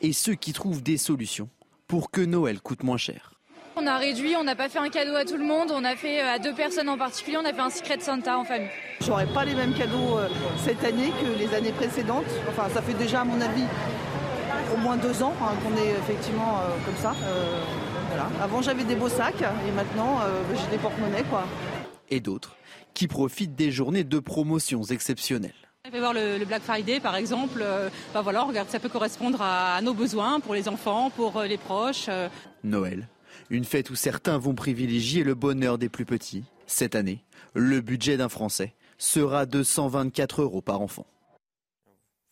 [0.00, 1.48] et ceux qui trouvent des solutions
[1.86, 3.32] pour que Noël coûte moins cher.
[3.78, 5.96] On a réduit, on n'a pas fait un cadeau à tout le monde, on a
[5.96, 8.70] fait euh, à deux personnes en particulier, on a fait un Secret Santa en famille.
[9.02, 10.28] J'aurais pas les mêmes cadeaux euh,
[10.64, 12.24] cette année que les années précédentes.
[12.48, 13.64] Enfin, ça fait déjà, à mon avis,
[14.74, 17.14] au moins deux ans hein, qu'on est effectivement euh, comme ça.
[18.42, 20.20] Avant, j'avais des beaux sacs et maintenant,
[20.54, 21.24] j'ai des porte-monnaies.
[21.28, 21.44] Quoi.
[22.08, 22.56] Et d'autres
[22.96, 25.65] qui profitent des journées de promotions exceptionnelles.
[25.86, 27.60] On fait voir le, Black Friday par exemple.
[27.62, 31.36] Euh, bah voilà, on regarde, ça peut correspondre à, nos besoins pour les enfants, pour
[31.36, 32.06] euh, les proches.
[32.08, 32.28] Euh.
[32.64, 33.06] Noël,
[33.50, 36.42] une fête où certains vont privilégier le bonheur des plus petits.
[36.66, 37.22] Cette année,
[37.54, 41.06] le budget d'un Français sera de 124 euros par enfant.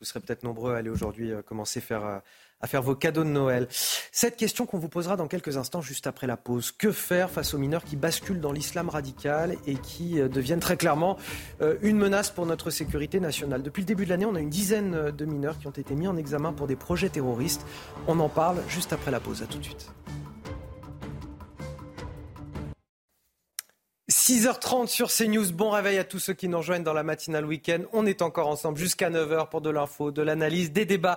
[0.00, 2.22] Vous serez peut-être nombreux à aller aujourd'hui commencer à faire
[2.64, 3.68] à faire vos cadeaux de Noël.
[4.10, 6.72] Cette question qu'on vous posera dans quelques instants, juste après la pause.
[6.72, 10.78] Que faire face aux mineurs qui basculent dans l'islam radical et qui euh, deviennent très
[10.78, 11.18] clairement
[11.60, 13.62] euh, une menace pour notre sécurité nationale?
[13.62, 16.08] Depuis le début de l'année, on a une dizaine de mineurs qui ont été mis
[16.08, 17.66] en examen pour des projets terroristes.
[18.08, 19.42] On en parle juste après la pause.
[19.42, 19.90] À tout de suite.
[24.10, 25.50] 6h30 sur CNews.
[25.52, 27.78] Bon réveil à tous ceux qui nous rejoignent dans la matinale week-end.
[27.94, 31.16] On est encore ensemble jusqu'à 9h pour de l'info, de l'analyse, des débats.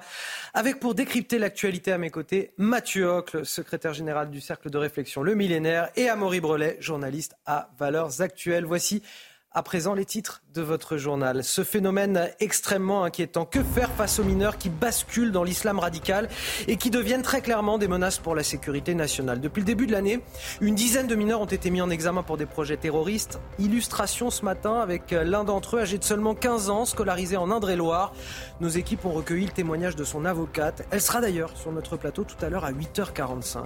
[0.53, 5.21] Avec pour décrypter l'actualité à mes côtés, Mathieu Hocle, secrétaire général du Cercle de réflexion
[5.21, 8.63] Le Millénaire, et Amaury Brelet, journaliste à Valeurs Actuelles.
[8.63, 9.03] Voici
[9.51, 11.43] à présent, les titres de votre journal.
[11.43, 13.45] Ce phénomène extrêmement inquiétant.
[13.45, 16.29] Que faire face aux mineurs qui basculent dans l'islam radical
[16.67, 19.41] et qui deviennent très clairement des menaces pour la sécurité nationale?
[19.41, 20.19] Depuis le début de l'année,
[20.61, 23.39] une dizaine de mineurs ont été mis en examen pour des projets terroristes.
[23.57, 28.13] Illustration ce matin avec l'un d'entre eux âgé de seulement 15 ans, scolarisé en Indre-et-Loire.
[28.61, 30.85] Nos équipes ont recueilli le témoignage de son avocate.
[30.91, 33.63] Elle sera d'ailleurs sur notre plateau tout à l'heure à 8h45.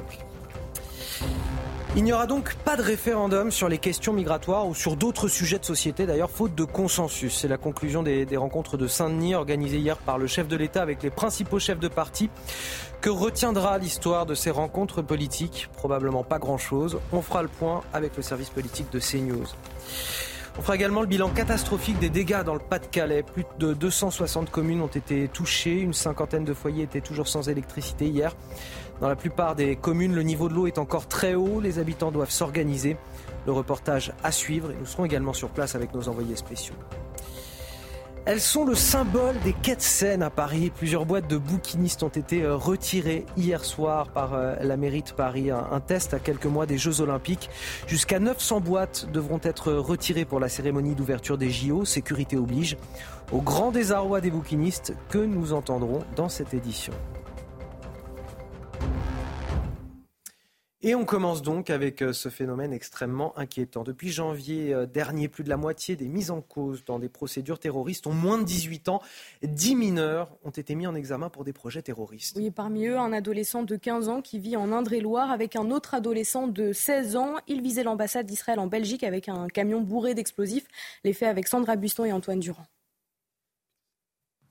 [1.97, 5.59] Il n'y aura donc pas de référendum sur les questions migratoires ou sur d'autres sujets
[5.59, 7.37] de société, d'ailleurs, faute de consensus.
[7.37, 11.03] C'est la conclusion des, rencontres de Saint-Denis organisées hier par le chef de l'État avec
[11.03, 12.29] les principaux chefs de parti.
[13.01, 15.69] Que retiendra l'histoire de ces rencontres politiques?
[15.75, 16.97] Probablement pas grand-chose.
[17.11, 19.47] On fera le point avec le service politique de CNews.
[20.57, 23.23] On fera également le bilan catastrophique des dégâts dans le Pas-de-Calais.
[23.23, 28.05] Plus de 260 communes ont été touchées, une cinquantaine de foyers étaient toujours sans électricité
[28.07, 28.35] hier.
[29.01, 31.59] Dans la plupart des communes, le niveau de l'eau est encore très haut.
[31.59, 32.97] Les habitants doivent s'organiser.
[33.47, 36.75] Le reportage à suivre et nous serons également sur place avec nos envoyés spéciaux.
[38.25, 40.69] Elles sont le symbole des quêtes scènes à Paris.
[40.69, 45.09] Plusieurs boîtes de bouquinistes ont été euh, retirées hier soir par euh, la mairie de
[45.09, 45.49] Paris.
[45.49, 47.49] Un test à quelques mois des Jeux Olympiques.
[47.87, 51.85] Jusqu'à 900 boîtes devront être retirées pour la cérémonie d'ouverture des JO.
[51.85, 52.77] Sécurité oblige.
[53.31, 56.93] Au grand désarroi des bouquinistes que nous entendrons dans cette édition.
[60.83, 63.83] Et on commence donc avec euh, ce phénomène extrêmement inquiétant.
[63.83, 67.59] Depuis janvier euh, dernier, plus de la moitié des mises en cause dans des procédures
[67.59, 68.99] terroristes ont moins de 18 ans.
[69.43, 72.35] 10 mineurs ont été mis en examen pour des projets terroristes.
[72.35, 75.93] Oui, parmi eux, un adolescent de 15 ans qui vit en Indre-et-Loire avec un autre
[75.93, 77.35] adolescent de 16 ans.
[77.47, 80.65] Il visait l'ambassade d'Israël en Belgique avec un camion bourré d'explosifs.
[81.03, 82.65] Les faits avec Sandra Buston et Antoine Durand.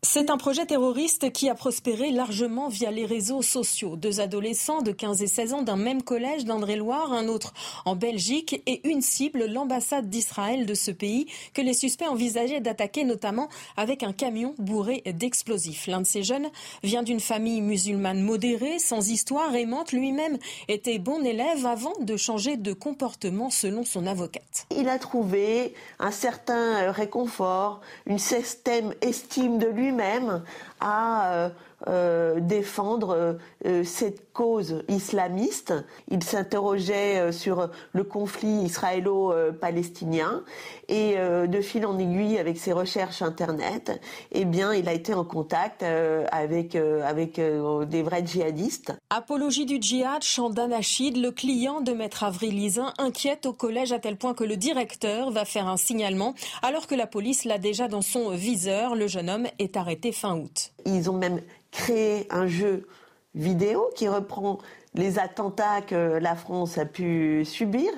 [0.02, 3.96] C'est un projet terroriste qui a prospéré largement via les réseaux sociaux.
[3.96, 7.52] Deux adolescents de 15 et 16 ans d'un même collège d'André-Loire, un autre
[7.84, 13.04] en Belgique et une cible, l'ambassade d'Israël de ce pays, que les suspects envisageaient d'attaquer
[13.04, 15.86] notamment avec un camion bourré d'explosifs.
[15.86, 16.48] L'un de ces jeunes
[16.82, 19.92] vient d'une famille musulmane modérée, sans histoire aimante.
[19.92, 24.66] Lui-même était bon élève avant de changer de comportement selon son avocate.
[24.74, 30.42] Il a trouvé un certain réconfort, une certaine estime de lui même
[30.80, 31.48] à euh,
[31.88, 35.72] euh, défendre euh, cette cause islamiste.
[36.08, 40.42] Il s'interrogeait sur le conflit israélo-palestinien
[40.88, 44.00] et de fil en aiguille avec ses recherches internet,
[44.32, 48.92] eh bien, il a été en contact avec avec des vrais djihadistes.
[49.10, 54.16] Apologie du djihad, chant le client de maître Avril Lizin inquiète au collège à tel
[54.16, 58.02] point que le directeur va faire un signalement alors que la police l'a déjà dans
[58.02, 58.94] son viseur.
[58.94, 60.69] Le jeune homme est arrêté fin août.
[60.84, 62.86] Ils ont même créé un jeu
[63.34, 64.58] vidéo qui reprend
[64.94, 67.90] les attentats que la France a pu subir,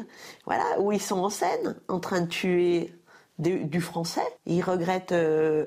[0.45, 2.95] voilà, où ils sont en scène, en train de tuer
[3.39, 4.27] du, français.
[4.47, 5.65] Ils regrettent euh,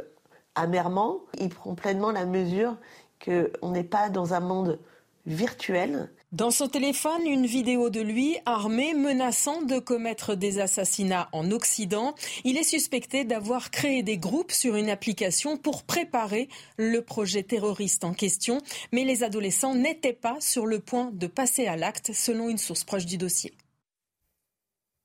[0.53, 2.75] amèrement, ils prennent pleinement la mesure
[3.23, 4.79] qu'on n'est pas dans un monde
[5.25, 11.49] virtuel, dans son téléphone, une vidéo de lui armé menaçant de commettre des assassinats en
[11.51, 12.13] Occident.
[12.43, 18.03] Il est suspecté d'avoir créé des groupes sur une application pour préparer le projet terroriste
[18.03, 18.61] en question.
[18.91, 22.83] Mais les adolescents n'étaient pas sur le point de passer à l'acte, selon une source
[22.83, 23.53] proche du dossier.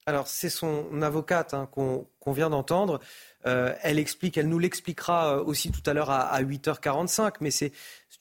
[0.07, 2.99] Alors, c'est son avocate hein, qu'on vient d'entendre.
[3.46, 7.72] Euh, elle explique, elle nous l'expliquera euh, aussi tout à l'heure à, 8h45, mais c'est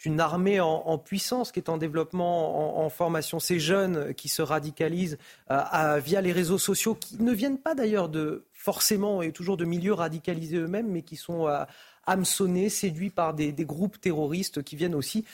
[0.05, 3.39] une armée en, puissance qui est en développement, en, formation.
[3.39, 5.17] Ces jeunes qui se radicalisent
[5.51, 9.65] euh, via les réseaux sociaux, qui ne viennent pas d'ailleurs de forcément et toujours de
[9.65, 11.47] milieux radicalisés eux-mêmes, mais qui sont
[12.05, 15.25] hameçonnés, séduits par des, groupes terroristes qui viennent aussi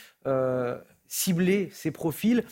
[1.07, 2.43] cibler ces profils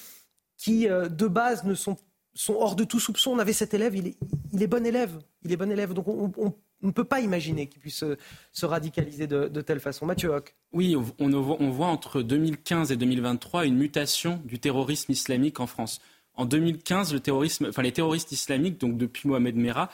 [0.55, 1.97] qui, de base, ne sont,
[2.35, 3.31] sont hors de tout soupçon.
[3.31, 4.15] On avait cet élève, il
[4.61, 5.17] est, bon élève.
[5.43, 5.93] Il est bon élève.
[5.93, 8.03] Donc on, on on ne peut pas imaginer qu'il puisse
[8.51, 10.05] se, radicaliser de, telle façon.
[10.05, 10.53] Mathieu Hoc.
[10.73, 16.01] Oui, on, on, voit entre 2015 et 2023 une mutation du terrorisme islamique en France.
[16.35, 19.89] En 2015, le terrorisme, les terroristes islamiques, donc depuis Mohamed Merah,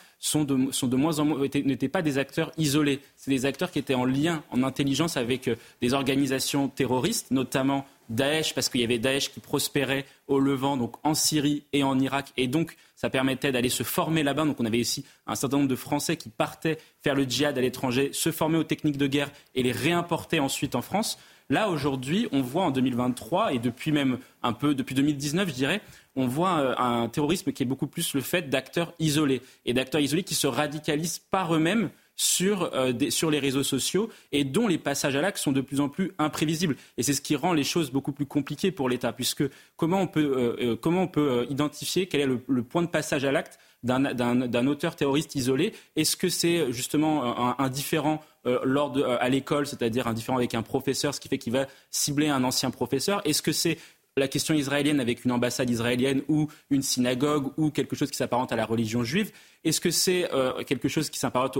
[1.65, 3.01] n'étaient pas des acteurs isolés.
[3.17, 7.85] C'est des acteurs qui étaient en lien, en intelligence avec euh, des organisations terroristes, notamment
[8.09, 11.99] Daesh, parce qu'il y avait Daesh qui prospérait au Levant, donc en Syrie et en
[11.99, 14.45] Irak, et donc ça permettait d'aller se former là-bas.
[14.45, 17.61] Donc on avait ici un certain nombre de Français qui partaient faire le djihad à
[17.61, 21.17] l'étranger, se former aux techniques de guerre et les réimporter ensuite en France.
[21.51, 25.81] Là, aujourd'hui, on voit en 2023, et depuis même un peu, depuis 2019, je dirais,
[26.15, 30.01] on voit euh, un terrorisme qui est beaucoup plus le fait d'acteurs isolés, et d'acteurs
[30.01, 34.77] isolés qui se radicalisent par eux-mêmes sur, euh, sur les réseaux sociaux et dont les
[34.77, 36.75] passages à l'acte sont de plus en plus imprévisibles.
[36.97, 39.45] Et c'est ce qui rend les choses beaucoup plus compliquées pour l'État, puisque
[39.77, 43.23] comment on peut, euh, euh, comment on peut identifier quel est le, point de passage
[43.23, 45.71] à l'acte d'un auteur terroriste isolé?
[45.95, 48.21] Est-ce que c'est justement un, différent
[48.63, 51.67] lors de, à l'école, c'est-à-dire un différent avec un professeur, ce qui fait qu'il va
[51.89, 53.21] cibler un ancien professeur?
[53.23, 53.77] Est-ce que c'est
[54.19, 58.51] la question israélienne avec une ambassade israélienne ou une synagogue ou quelque chose qui s'apparente
[58.51, 59.31] à la religion juive
[59.63, 61.57] Est-ce que c'est euh, quelque chose qui s'apparente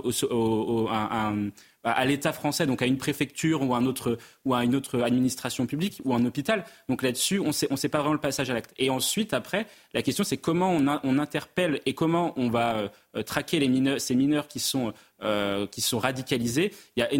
[1.84, 5.02] à l'État français, donc à une préfecture ou à, un autre, ou à une autre
[5.02, 6.66] administration publique ou un hôpital?
[6.90, 8.74] Donc là-dessus, on ne sait pas vraiment le passage à l'acte.
[8.78, 13.60] Et ensuite, après, la question c'est comment on, interpelle et comment on va euh, traquer
[13.60, 14.94] les mineurs, ces mineurs qui sont,
[15.24, 16.74] euh, qui sont radicalisés.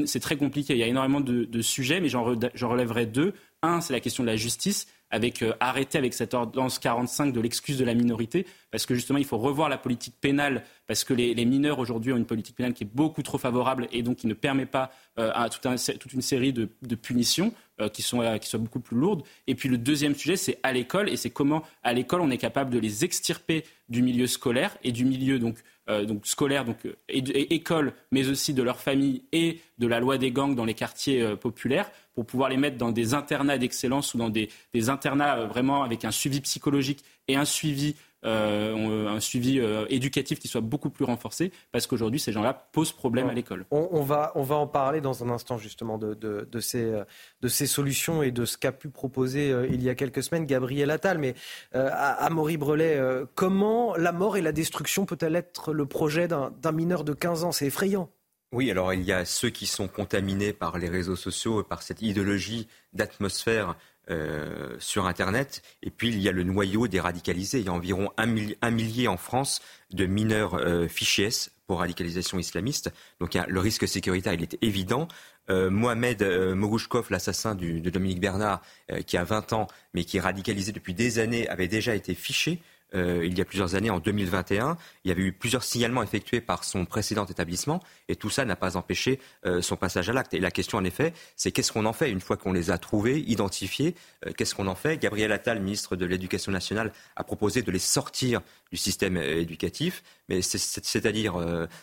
[0.06, 3.34] C'est très compliqué, il y a énormément de, de sujets, mais j'en relèverai deux.
[3.62, 7.42] Un, c'est la question de la justice avec euh, arrêter avec cette ordonnance 45 de
[7.42, 11.14] l'excuse de la minorité, parce que justement il faut revoir la politique pénale, parce que
[11.14, 14.28] les, mineurs aujourd'hui ont une politique pénale qui est beaucoup trop favorable et donc qui
[14.28, 18.60] ne permet pas euh, à toute une série de, punitions euh, qui, sont, qui soient
[18.60, 19.24] beaucoup plus lourdes.
[19.48, 22.38] Et puis le deuxième sujet, c'est à l'école, et c'est comment à l'école on est
[22.38, 25.58] capable de les extirper du milieu scolaire et du milieu donc
[26.06, 30.54] donc scolaire, donc école, mais aussi de leur famille et de la loi des gangs
[30.54, 31.90] dans les quartiers populaires,
[32.20, 34.50] pour pouvoir les mettre dans des internats d'excellence ou dans des,
[34.90, 37.96] internats euh, vraiment avec un suivi psychologique et un suivi
[38.26, 42.92] euh, un suivi euh, éducatif qui soit beaucoup plus renforcé, parce qu'aujourd'hui, ces gens-là posent
[42.92, 43.66] problème à l'école.
[43.72, 47.02] On, va, on va en parler dans un instant, justement, de, de, ces,
[47.40, 50.92] de ces solutions et de ce qu'a pu proposer il y a quelques semaines Gabriel
[50.92, 51.18] Attal.
[51.18, 51.34] Mais
[51.72, 53.00] à, Maury Brelet,
[53.36, 57.54] comment la mort et la destruction peut-elle être le projet d'un mineur de 15 ans?
[57.54, 58.10] C'est effrayant.
[58.52, 62.02] Oui, alors il y a ceux qui sont contaminés par les réseaux sociaux, par cette
[62.02, 63.76] idéologie d'atmosphère
[64.10, 65.62] euh, sur Internet.
[65.84, 67.60] Et puis il y a le noyau des radicalisés.
[67.60, 71.30] Il y a environ un, millier en France de mineurs euh, fichés
[71.68, 72.92] pour radicalisation islamiste.
[73.20, 75.08] Donc le risque sécuritaire, il est évident.
[75.52, 78.64] Euh, Mohamed Morouchkov, l'assassin de Dominique Bernard,
[79.06, 82.64] qui a 20 ans, mais qui est radicalisé depuis des années, avait déjà été fiché
[82.96, 84.78] euh, il y a plusieurs années, en 2021.
[85.04, 88.56] Il y avait eu plusieurs signalements effectués par son précédent établissement et tout ça n'a
[88.56, 90.34] pas empêché euh, son passage à l'acte.
[90.34, 92.78] Et la question, en effet, c'est qu'est-ce qu'on en fait une fois qu'on les a
[92.78, 94.98] trouvés, identifiés euh, Qu'est-ce qu'on en fait?
[94.98, 100.42] Gabriel Attal, ministre de l'Éducation nationale, a proposé de les sortir du système éducatif, mais
[100.42, 101.36] c'est-à-dire,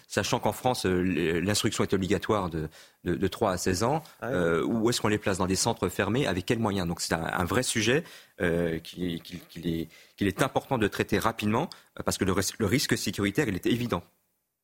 [0.08, 2.68] sachant qu'en France, l'instruction est obligatoire de,
[3.04, 4.30] de, 3 à 16 ans, ah
[4.64, 5.38] où est-ce qu'on les place?
[5.38, 6.26] Dans des centres fermés?
[6.26, 6.86] Avec quels moyens?
[6.86, 8.04] Donc c'est un, vrai sujet
[8.38, 9.20] qu'il
[9.64, 11.68] est qu'il est important de traiter rapidement
[11.98, 14.02] euh, parce que le, risque sécuritaire, il est évident.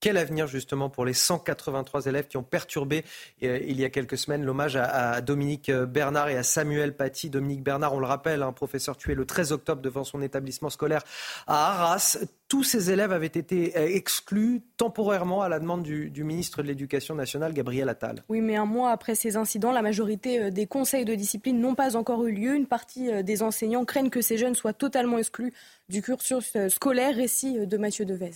[0.03, 3.05] Quel avenir justement pour les 183 élèves qui ont perturbé
[3.45, 7.31] euh, il y a quelques semaines l'hommage à, Dominique euh, Bernard et à Samuel Paty.
[7.31, 11.05] Dominique Bernard, on le rappelle, un professeur tué le 13 octobre devant son établissement scolaire
[11.47, 12.19] à Arras.
[12.49, 16.67] Tous ces élèves avaient été euh, exclus temporairement à la demande du, du ministre de
[16.67, 18.25] l'Éducation nationale, Gabriel Attal.
[18.29, 21.95] Oui, mais un mois après ces incidents, la majorité des conseils de discipline n'ont pas
[21.97, 22.57] encore eu lieu.
[22.57, 25.55] Une partie des enseignants craignent que ces jeunes soient totalement exclus
[25.89, 27.15] du cursus scolaire.
[27.15, 28.33] Récit de Mathieu Devez.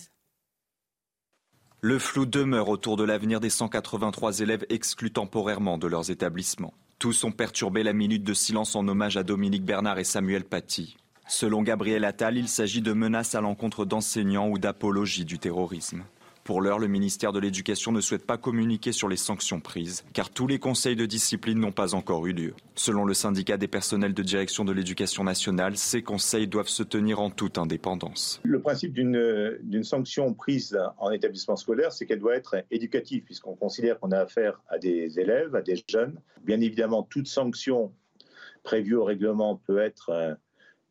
[1.89, 6.74] Le flou demeure autour de l'avenir des 183 élèves exclus temporairement de leurs établissements.
[6.99, 10.97] Tous ont perturbé la minute de silence en hommage à Dominique Bernard et Samuel Paty.
[11.28, 16.03] Selon Gabriel Attal, il s'agit de menaces à l'encontre d'enseignants ou d'apologie du terrorisme.
[16.47, 20.30] Pour l'heure, le ministère de l'Éducation ne souhaite pas communiquer sur les sanctions prises, car
[20.30, 22.55] tous les conseils de discipline n'ont pas encore eu lieu.
[22.76, 27.18] Selon le syndicat des personnels de direction de l'Éducation nationale, ces conseils doivent se tenir
[27.18, 28.40] en toute indépendance.
[28.44, 33.99] Le principe d'une sanction prise en établissement scolaire, c'est qu'elle doit être éducative, puisqu'on considère
[33.99, 36.14] qu'on a affaire à des élèves, à des jeunes.
[36.44, 37.92] Bien évidemment, toute sanction
[38.62, 40.38] prévue au règlement peut être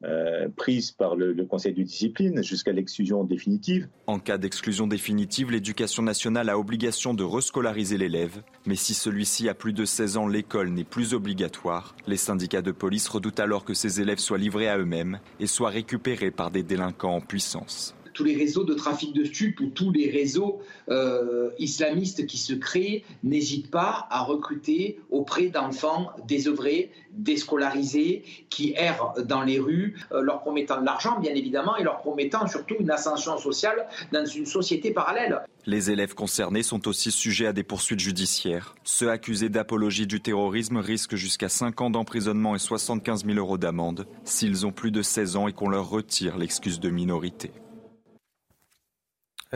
[0.04, 3.88] euh, prise par le, Conseil de discipline jusqu'à l'exclusion définitive.
[4.08, 8.42] En cas d'exclusion définitive, l'éducation nationale a obligation de rescolariser l'élève.
[8.66, 11.96] Mais si celui-ci a plus de 16 ans, l'école n'est plus obligatoire.
[12.08, 15.70] Les syndicats de police redoutent alors que ces élèves soient livrés à eux-mêmes et soient
[15.70, 19.92] récupérés par des délinquants en puissance tous les réseaux de trafic de stupes ou tous
[19.92, 28.24] les réseaux euh, islamistes qui se créent n'hésitent pas à recruter auprès d'enfants désœuvrés, déscolarisés,
[28.50, 32.48] qui errent dans les rues, euh, leur promettant de l'argent bien évidemment et leur promettant
[32.48, 35.42] surtout une ascension sociale dans une société parallèle.
[35.66, 38.76] Les élèves concernés sont aussi sujets à des poursuites judiciaires.
[38.84, 44.08] Ceux accusés d'apologie du terrorisme risquent jusqu'à 5 ans d'emprisonnement et 75 000 euros d'amende
[44.24, 47.52] s'ils ont plus de 16 ans et qu'on leur retire l'excuse de minorité.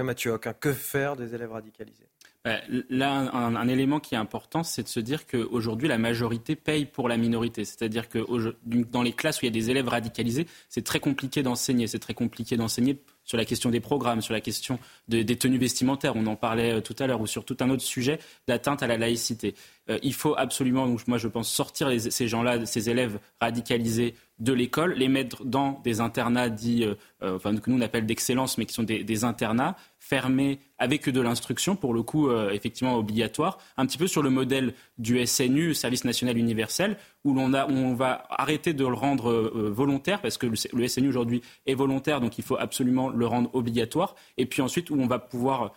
[0.03, 2.07] Mathieu que faire des élèves radicalisés?
[2.45, 2.57] Bah,
[2.89, 7.09] Là, un, élément qui est important, c'est de se dire qu'aujourd'hui, la majorité paye pour
[7.09, 7.65] la minorité.
[7.65, 8.25] C'est-à-dire que
[8.65, 11.87] dans les classes où il y a des élèves radicalisés, c'est très compliqué d'enseigner.
[11.87, 16.15] C'est très compliqué d'enseigner sur la question des programmes, sur la question des tenues vestimentaires,
[16.15, 18.87] on en parlait euh, tout à l'heure, ou sur tout un autre sujet d'atteinte à
[18.87, 19.53] la laïcité.
[19.91, 24.93] Euh, il faut absolument, moi je pense, sortir ces gens-là, ces élèves radicalisés de l'école,
[24.93, 28.73] les mettre dans des internats dits, euh, enfin, que nous on appelle d'excellence, mais qui
[28.73, 33.97] sont des internats, fermé avec de l'instruction, pour le coup, euh, effectivement obligatoire, un petit
[33.97, 38.73] peu sur le modèle du SNU, Service national universel, où, l'on a, on va arrêter
[38.73, 42.57] de le rendre euh, volontaire, parce que le, SNU aujourd'hui est volontaire, donc il faut
[42.57, 45.73] absolument le rendre obligatoire, et puis ensuite où on va pouvoir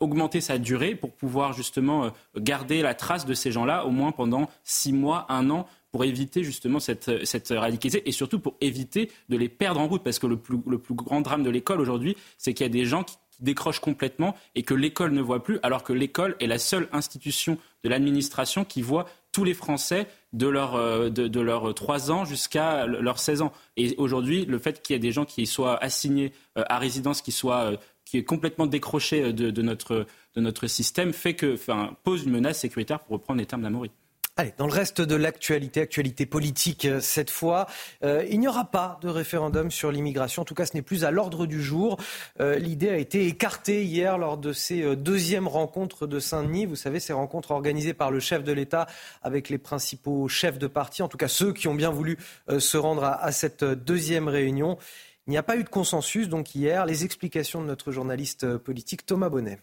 [0.00, 4.50] augmenter sa durée pour pouvoir justement garder la trace de ces gens-là au moins pendant
[4.64, 9.36] six mois, un an pour éviter justement cette, cette radicalisation et surtout pour éviter de
[9.36, 10.02] les perdre en route.
[10.02, 12.72] Parce que le plus, le plus grand drame de l'école aujourd'hui, c'est qu'il y a
[12.72, 16.46] des gens qui décrochent complètement et que l'école ne voit plus, alors que l'école est
[16.46, 21.74] la seule institution de l'administration qui voit tous les Français de leurs euh, de, leur
[21.74, 23.52] 3 ans jusqu'à leurs 16 ans.
[23.76, 27.22] Et aujourd'hui, le fait qu'il y ait des gens qui soient assignés euh, à résidence,
[27.22, 31.54] qui soient euh, qui est complètement décroché de, de, notre, de notre système, fait que,
[31.54, 33.92] enfin, pose une menace sécuritaire, pour reprendre les termes d'Amaury.
[34.36, 37.66] Allez, dans le reste de l'actualité, actualité politique euh, cette fois,
[38.04, 40.42] euh, il n'y aura pas de référendum sur l'immigration.
[40.42, 41.98] En tout cas, ce n'est plus à l'ordre du jour.
[42.40, 46.64] Euh, l'idée a été écartée hier lors de ces deuxièmes rencontres de Saint-Denis.
[46.64, 48.86] Vous savez, ces rencontres organisées par le chef de l'État
[49.20, 52.16] avec les principaux chefs de parti, en tout cas ceux qui ont bien voulu
[52.58, 54.78] se rendre à, à cette deuxième réunion.
[55.26, 56.86] Il n'y a pas eu de consensus donc hier.
[56.86, 59.58] Les explications de notre journaliste politique Thomas Bonnet.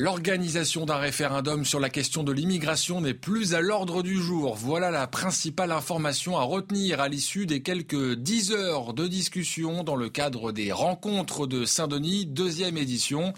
[0.00, 4.54] L'organisation d'un référendum sur la question de l'immigration n'est plus à l'ordre du jour.
[4.54, 9.96] Voilà la principale information à retenir à l'issue des quelques dix heures de discussion dans
[9.96, 13.32] le cadre des rencontres de Saint-Denis, deuxième édition.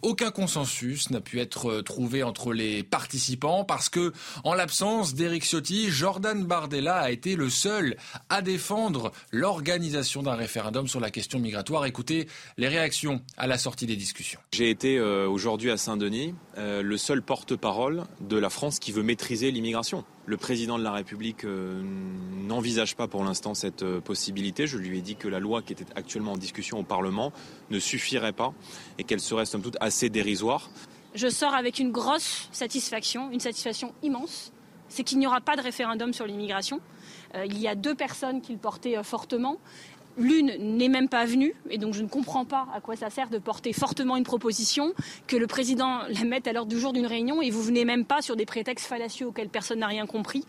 [0.00, 5.90] Aucun consensus n'a pu être trouvé entre les participants parce que, en l'absence d'Éric Ciotti,
[5.90, 7.98] Jordan Bardella a été le seul
[8.30, 11.84] à défendre l'organisation d'un référendum sur la question migratoire.
[11.84, 14.40] Écoutez les réactions à la sortie des discussions.
[14.52, 16.05] J'ai été euh, aujourd'hui à Saint-Denis
[16.58, 20.04] euh, le seul porte-parole de la France qui veut maîtriser l'immigration.
[20.26, 21.82] Le président de la République euh,
[22.46, 24.66] n'envisage pas pour l'instant cette euh, possibilité.
[24.66, 27.32] Je lui ai dit que la loi qui était actuellement en discussion au Parlement
[27.70, 28.52] ne suffirait pas
[28.98, 30.70] et qu'elle serait somme toute assez dérisoire.
[31.14, 34.52] Je sors avec une grosse satisfaction, une satisfaction immense.
[34.88, 36.80] C'est qu'il n'y aura pas de référendum sur l'immigration.
[37.34, 39.58] il y a deux personnes qui le portaient fortement.
[40.18, 43.28] L'une n'est même pas venue, et donc je ne comprends pas à quoi ça sert
[43.28, 44.94] de porter fortement une proposition,
[45.26, 48.06] que le président la mette à l'ordre du jour d'une réunion, et vous venez même
[48.06, 50.44] pas sur des prétextes fallacieux auxquels personne n'a rien compris.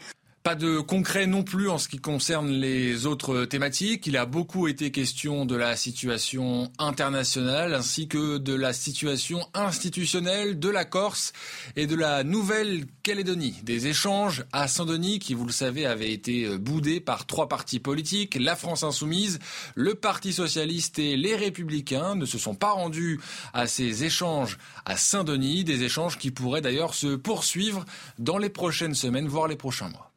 [0.48, 4.08] Pas de concret non plus en ce qui concerne les autres thématiques.
[4.08, 10.58] Il a beaucoup été question de la situation internationale ainsi que de la situation institutionnelle
[10.58, 11.34] de la Corse
[11.76, 13.56] et de la Nouvelle-Calédonie.
[13.64, 18.38] Des échanges à Saint-Denis qui, vous le savez, avaient été boudés par trois partis politiques.
[18.40, 19.40] La France insoumise,
[19.76, 23.20] le Parti socialiste et les républicains ne se sont pas rendus
[23.52, 25.66] à ces échanges à Saint-Denis.
[25.66, 27.84] Des échanges qui pourraient d'ailleurs se poursuivre
[28.18, 30.14] dans les prochaines semaines, voire les prochains mois.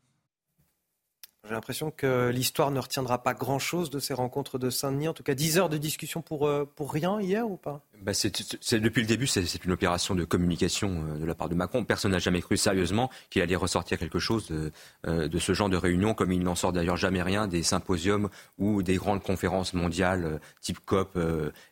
[1.45, 5.09] J'ai l'impression que l'histoire ne retiendra pas grand-chose de ces rencontres de Saint-Denis.
[5.09, 7.82] En tout cas, 10 heures de discussion pour, euh, pour rien hier ou pas?
[8.03, 11.84] Bah Depuis le début, c'est, une opération de communication euh, de la part de Macron.
[11.84, 14.72] Personne n'a jamais cru sérieusement qu'il allait ressortir quelque chose de,
[15.07, 18.30] euh, de ce genre de réunion, comme il n'en sort d'ailleurs jamais rien des symposiums
[18.59, 21.18] ou des grandes conférences mondiales type COP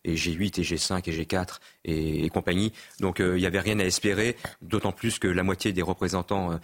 [0.05, 2.73] et G8 et G5 et G4 et, et compagnie.
[3.01, 6.59] Donc il n'y avait rien à espérer, d'autant plus que la moitié des représentants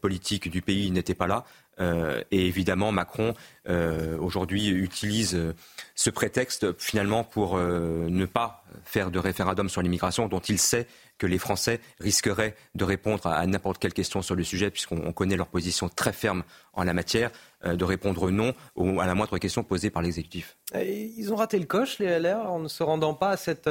[0.00, 1.44] politiques du pays n'étaient pas là.
[1.80, 3.34] Euh, et évidemment, Macron,
[3.68, 5.54] euh, aujourd'hui, utilise euh,
[5.94, 10.86] ce prétexte finalement pour ne pas faire de référendum sur l'immigration dont il sait
[11.18, 15.36] que les Français risqueraient de répondre à, n'importe quelle question sur le sujet, puisqu'on connaît
[15.36, 16.42] leur position très ferme
[16.72, 17.30] en la matière,
[17.64, 18.54] de répondre non
[18.98, 20.56] à la moindre question posée par l'exécutif.
[20.74, 23.68] Ils ont raté le coche, les LR, en ne se rendant pas à cette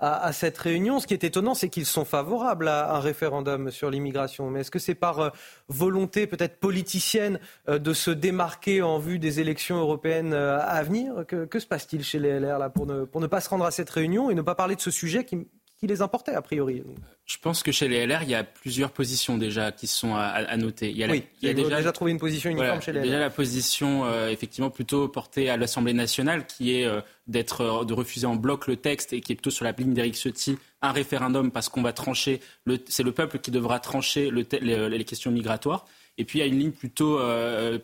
[0.00, 1.00] à, cette réunion.
[1.00, 4.50] Ce qui est étonnant, c'est qu'ils sont favorables à un référendum sur l'immigration.
[4.50, 5.30] Mais est-ce que c'est par euh,
[5.68, 11.24] volonté peut-être politicienne euh, de se démarquer en vue des élections européennes euh, à venir?
[11.26, 13.70] Que, se passe-t-il chez les LR là, pour, ne, pour ne pas se rendre à
[13.70, 16.82] cette réunion et ne pas parler de ce sujet qui, qui les importait a priori.
[17.24, 20.56] Je pense que chez les LR, il y a plusieurs positions déjà qui sont à,
[20.56, 20.90] noter.
[20.90, 23.04] Il y a, oui, il y a déjà, trouvé une position uniforme chez les LR.
[23.04, 27.84] Déjà la position euh, effectivement plutôt portée à l'Assemblée nationale, qui est euh, d'être euh,
[27.84, 30.58] de refuser en bloc le texte et qui est plutôt sur la ligne d'Éric Ciotti
[30.82, 32.40] un référendum parce qu'on va trancher.
[32.86, 34.46] C'est le peuple qui devra trancher le
[34.88, 35.86] les, questions migratoires.
[36.18, 37.20] Et puis il y a une ligne plutôt,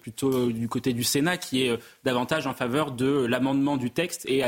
[0.01, 4.43] plutôt du côté du Sénat qui est davantage en faveur de l'amendement du texte et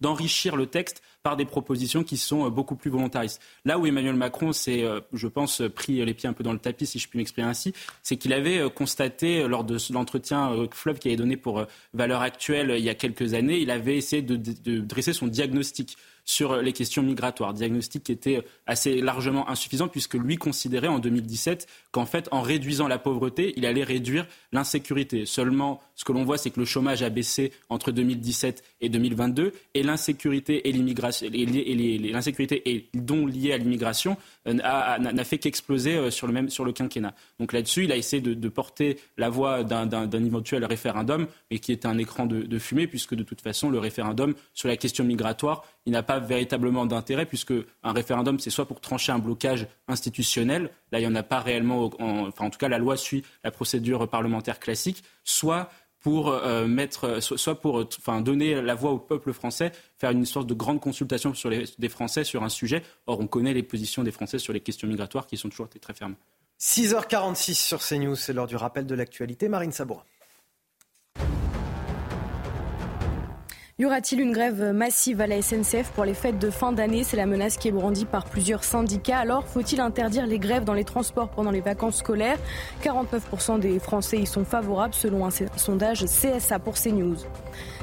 [0.00, 3.42] d'enrichir de, le texte par des propositions qui sont euh, beaucoup plus volontaristes.
[3.64, 6.60] Là où Emmanuel Macron s'est, euh, je pense, pris les pieds un peu dans le
[6.60, 7.72] tapis, si je puis m'exprimer ainsi,
[8.04, 12.76] c'est qu'il avait euh, constaté lors de l'entretien Fleuve qui avait donné pour Valeurs Actuelles
[12.78, 15.96] il y a quelques années, il avait essayé de dresser son diagnostic
[16.26, 17.54] sur les questions migratoires.
[17.54, 22.88] Diagnostic qui était assez largement insuffisant puisque lui considérait en 2017 qu'en fait, en réduisant
[22.88, 25.24] la pauvreté, il allait réduire l'insécurité.
[25.24, 29.52] Seulement, ce que l'on voit, c'est que le chômage a baissé entre 2017 et 2022
[29.74, 34.16] et l'insécurité et l'immigration l'insécurité et dont liée à l'immigration
[34.46, 37.14] n'a fait qu'exploser sur le sur le quinquennat.
[37.38, 41.86] Donc là-dessus, il a essayé de, porter la voix d'un éventuel référendum, mais qui est
[41.86, 45.92] un écran de fumée, puisque de toute façon, le référendum sur la question migratoire, il
[45.92, 50.98] n'a pas véritablement d'intérêt, puisque un référendum, c'est soit pour trancher un blocage institutionnel, là,
[50.98, 54.08] il n'y en a pas réellement, enfin, en tout cas, la loi suit la procédure
[54.08, 59.72] parlementaire classique, soit pour euh, mettre, soit pour enfin, donner la voix au peuple français,
[59.98, 62.82] faire une sorte de grande consultation sur les, des Français sur un sujet.
[63.06, 65.94] Or, on connaît les positions des Français sur les questions migratoires qui sont toujours très
[65.94, 66.14] fermes.
[66.60, 69.48] 6h46 sur CNews, c'est l'heure du rappel de l'actualité.
[69.48, 70.04] Marine Sabourin.
[73.78, 77.04] Y aura-t-il une grève massive à la SNCF pour les fêtes de fin d'année?
[77.04, 79.18] C'est la menace qui est brandie par plusieurs syndicats.
[79.18, 82.38] Alors, faut-il interdire les grèves dans les transports pendant les vacances scolaires?
[82.82, 87.18] 49% des Français y sont favorables selon un sondage CSA pour CNews.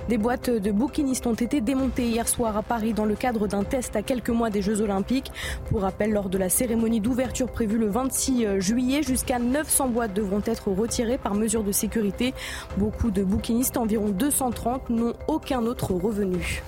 [0.10, 3.64] Des boîtes de bouquinistes ont été démontées hier soir à Paris dans le cadre d'un
[3.64, 5.32] test à quelques mois des Jeux Olympiques.
[5.70, 10.41] Pour rappel, lors de la cérémonie d'ouverture prévue le 26 juillet, jusqu'à 900 boîtes devront
[10.45, 12.34] être retirées par mesure de sécurité.
[12.78, 16.62] Beaucoup de bouquinistes, environ 230, n'ont aucun autre revenu.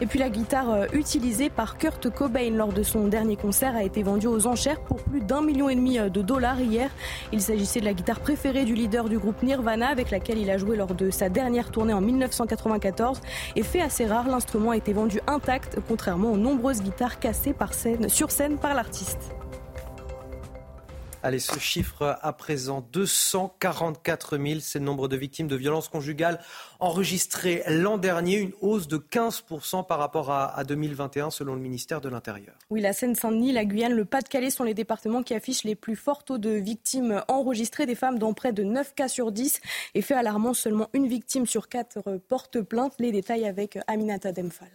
[0.00, 3.82] Et puis la guitare euh, utilisée par Kurt Cobain lors de son dernier concert a
[3.82, 6.90] été vendue aux enchères pour plus d'un million et demi euh, de dollars hier.
[7.32, 10.58] Il s'agissait de la guitare préférée du leader du groupe Nirvana avec laquelle il a
[10.58, 13.22] joué lors de sa dernière tournée en 1994.
[13.56, 17.72] Et fait assez rare, l'instrument a été vendu intact contrairement aux nombreuses guitares cassées par
[17.72, 19.35] scène, sur scène par l'artiste.
[21.26, 26.38] Allez, ce chiffre à présent, 244 000, c'est le nombre de victimes de violences conjugales
[26.78, 32.08] enregistrées l'an dernier, une hausse de 15% par rapport à, 2021 selon le ministère de
[32.08, 32.54] l'Intérieur.
[32.70, 36.22] Oui, la Seine-Saint-Denis, la Guyane, le Pas-de-Calais sont les départements qui affichent les plus forts
[36.22, 39.60] taux de victimes enregistrées, des femmes dans près de 9 cas sur 10.
[39.96, 42.94] Et fait alarmant, seulement une victime sur 4 porte plainte.
[43.00, 44.70] Les détails avec Aminata Demphal.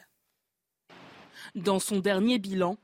[1.56, 2.76] Dans son dernier bilan,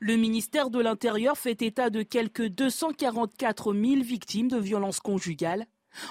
[0.00, 5.66] le ministère de l'Intérieur fait état de quelques 244 000 victimes de violences conjugales,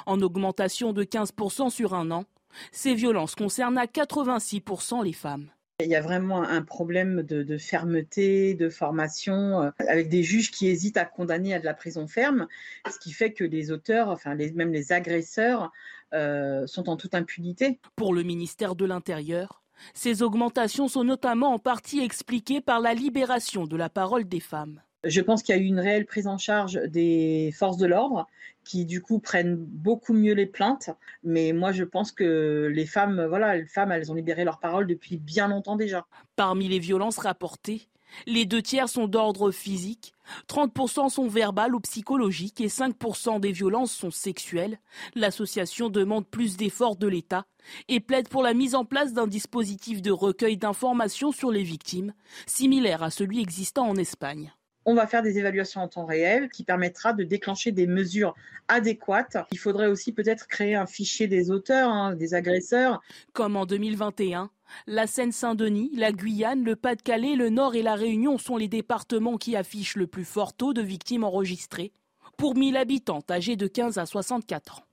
[0.06, 2.26] en augmentation de 15% sur un an.
[2.72, 5.50] Ces violences concernent à 86% les femmes.
[5.80, 10.68] Il y a vraiment un problème de, fermeté, de formation, euh, avec des juges qui
[10.68, 12.48] hésitent à condamner à de la prison ferme,
[12.90, 15.72] ce qui fait que les auteurs, enfin même les agresseurs,
[16.14, 17.80] euh, sont en toute impunité.
[17.96, 19.63] Pour le ministère de l'Intérieur,
[19.94, 24.82] ces augmentations sont notamment en partie expliquées par la libération de la parole des femmes.
[25.04, 28.28] Je pense qu'il y a eu une réelle prise en charge des forces de l'ordre
[28.64, 30.90] qui du coup prennent beaucoup mieux les plaintes.
[31.24, 34.88] Mais moi, je pense que les femmes, voilà, les femmes, elles ont libéré leur parole
[34.88, 36.06] depuis bien longtemps déjà.
[36.38, 37.90] Parmi les violences rapportées,
[38.26, 40.14] les deux tiers sont d'ordre physique,
[40.48, 44.80] 30% sont verbales ou psychologiques et 5% des violences sont sexuelles.
[45.16, 47.46] L'association demande plus d'efforts de l'État
[47.88, 52.14] et plaide pour la mise en place d'un dispositif de recueil d'informations sur les victimes,
[52.46, 54.54] similaire à celui existant en Espagne
[54.86, 58.36] on va faire des évaluations en temps réel qui permettra de déclencher des mesures
[58.68, 59.38] adéquates.
[59.52, 63.02] Il faudrait aussi peut-être créer un fichier des auteurs, hein, des agresseurs.
[63.34, 64.50] Comme en 2021,
[64.88, 69.56] la Seine-Saint-Denis, la Guyane, le Pas-de-Calais, le Nord et la Réunion sont les départements qui
[69.56, 71.92] affichent le plus fort taux de victimes enregistrées
[72.38, 74.86] pour 1000 habitants âgés de 15 à 64 ans.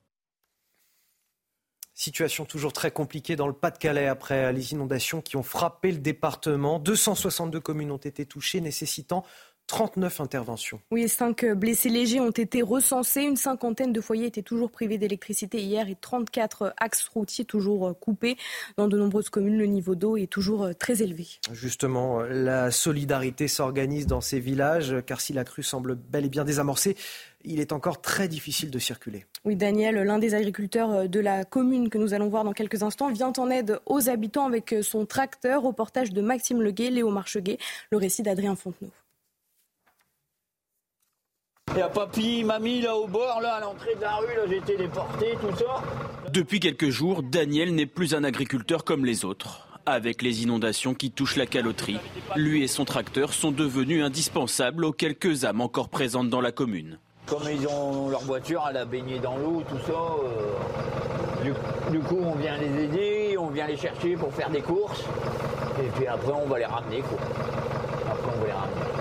[1.93, 6.79] Situation toujours très compliquée dans le Pas-de-Calais après les inondations qui ont frappé le département.
[6.79, 9.23] 262 communes ont été touchées, nécessitant
[9.67, 10.81] 39 interventions.
[10.91, 13.21] Oui, 5 blessés légers ont été recensés.
[13.21, 18.35] Une cinquantaine de foyers étaient toujours privés d'électricité hier et 34 axes routiers toujours coupés.
[18.75, 21.27] Dans de nombreuses communes, le niveau d'eau est toujours très élevé.
[21.53, 26.43] Justement, la solidarité s'organise dans ces villages, car si la crue semble bel et bien
[26.43, 26.97] désamorcée,
[27.43, 29.25] il est encore très difficile de circuler.
[29.45, 33.09] Oui, Daniel, l'un des agriculteurs de la commune que nous allons voir dans quelques instants,
[33.11, 35.63] vient en aide aux habitants avec son tracteur.
[35.63, 37.57] Reportage de Maxime Leguet, Léo Marcheguet,
[37.89, 38.91] le récit d'Adrien Fontenot.
[41.73, 44.41] Il y a papy, mamie là au bord, là à l'entrée de la rue, là
[44.49, 45.81] j'ai été déporté, tout ça.
[46.29, 49.69] Depuis quelques jours, Daniel n'est plus un agriculteur comme les autres.
[49.85, 51.97] Avec les inondations qui touchent la caloterie,
[52.35, 56.99] lui et son tracteur sont devenus indispensables aux quelques âmes encore présentes dans la commune.
[57.25, 61.51] Comme ils ont leur voiture, elle a baigné dans l'eau, tout ça, euh,
[61.89, 65.05] du, coup on vient les aider, on vient les chercher pour faire des courses,
[65.79, 67.17] et puis après on va les ramener quoi.
[68.11, 68.91] Après on va les ramener.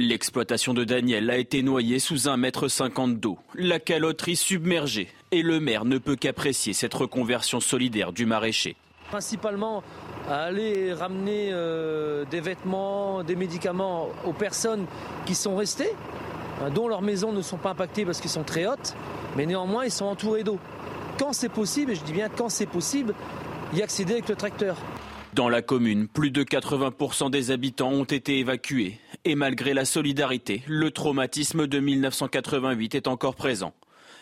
[0.00, 5.42] L'exploitation de Daniel a été noyée sous un mètre cinquante d'eau, la caloterie submergée, et
[5.42, 8.76] le maire ne peut qu'apprécier cette reconversion solidaire du maraîcher.
[9.10, 9.82] Principalement
[10.28, 14.86] à aller ramener euh, des vêtements, des médicaments aux personnes
[15.26, 15.90] qui sont restées,
[16.62, 18.94] hein, dont leurs maisons ne sont pas impactées parce qu'elles sont très hautes,
[19.36, 20.60] mais néanmoins ils sont entourés d'eau.
[21.18, 23.14] Quand c'est possible, et je dis bien quand c'est possible,
[23.74, 24.76] y accéder avec le tracteur.
[25.34, 28.98] Dans la commune, plus de 80% des habitants ont été évacués.
[29.28, 33.74] Et malgré la solidarité, le traumatisme de 1988 est encore présent.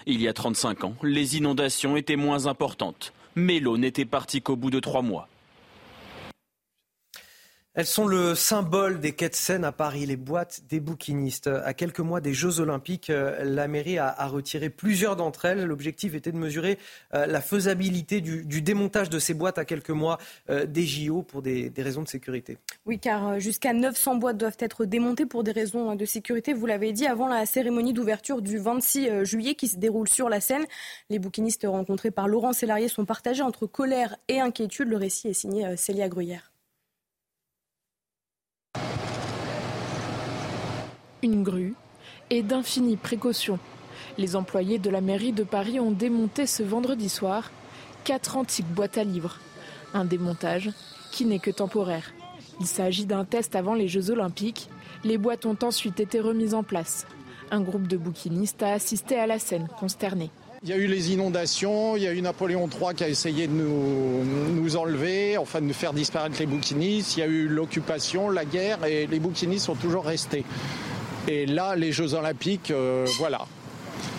[0.05, 3.13] Il y a 35 ans, les inondations étaient moins importantes.
[3.37, 5.29] Mais l'eau n'était partie qu'au bout de trois mois.
[7.77, 11.47] Elles sont le symbole des quais de Seine à Paris, les boîtes des bouquinistes.
[11.47, 15.63] À quelques mois des Jeux Olympiques, euh, la mairie a, retiré plusieurs d'entre elles.
[15.63, 16.79] L'objectif était de mesurer
[17.13, 20.17] euh, la faisabilité du, démontage de ces boîtes à quelques mois
[20.49, 22.57] euh, des JO pour des, raisons de sécurité.
[22.87, 26.55] Oui, car jusqu'à 900 boîtes doivent être démontées pour des raisons de sécurité.
[26.55, 30.41] Vous l'avez dit, avant la cérémonie d'ouverture du 26 juillet qui se déroule sur la
[30.41, 30.65] Seine,
[31.11, 34.89] les bouquinistes rencontrés par Laurent Sélarié sont partagés entre colère et inquiétude.
[34.89, 36.53] Le récit est signé Célia Gruyère.
[41.23, 41.75] Une grue
[42.31, 43.59] et d'infinies précautions.
[44.19, 47.51] Les employés de la mairie de Paris ont démonté ce vendredi soir
[48.05, 49.39] quatre antiques boîtes à livres.
[49.95, 50.71] Un démontage
[51.13, 52.13] qui n'est que temporaire.
[52.61, 54.69] Il s'agit d'un test avant les Jeux olympiques.
[55.05, 57.07] Les boîtes ont ensuite été remises en place.
[57.51, 60.31] Un groupe de bouquinistes a assisté à la scène, consterné.
[60.63, 63.47] Il y a eu les inondations, il y a eu Napoléon III qui a essayé
[63.47, 67.47] de nous, nous enlever, enfin de nous faire disparaître les bouquinistes, il y a eu
[67.47, 70.45] l'occupation, la guerre et les bouquinistes sont toujours restés.
[71.29, 73.47] Et là, les Jeux Olympiques, euh, voilà.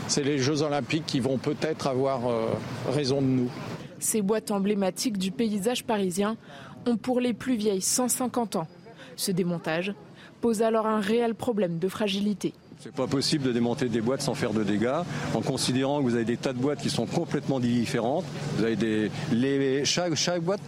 [0.07, 2.47] C'est les Jeux Olympiques qui vont peut-être avoir euh,
[2.89, 3.51] raison de nous.
[3.99, 6.37] Ces boîtes emblématiques du paysage parisien
[6.85, 8.67] ont pour les plus vieilles 150 ans.
[9.15, 9.93] Ce démontage
[10.41, 12.53] pose alors un réel problème de fragilité.
[12.79, 15.01] C'est pas possible de démonter des boîtes sans faire de dégâts,
[15.33, 18.23] en considérant que vous avez des tas de boîtes qui sont complètement différentes.
[18.55, 20.61] Vous avez des, les, chaque, chaque boîte,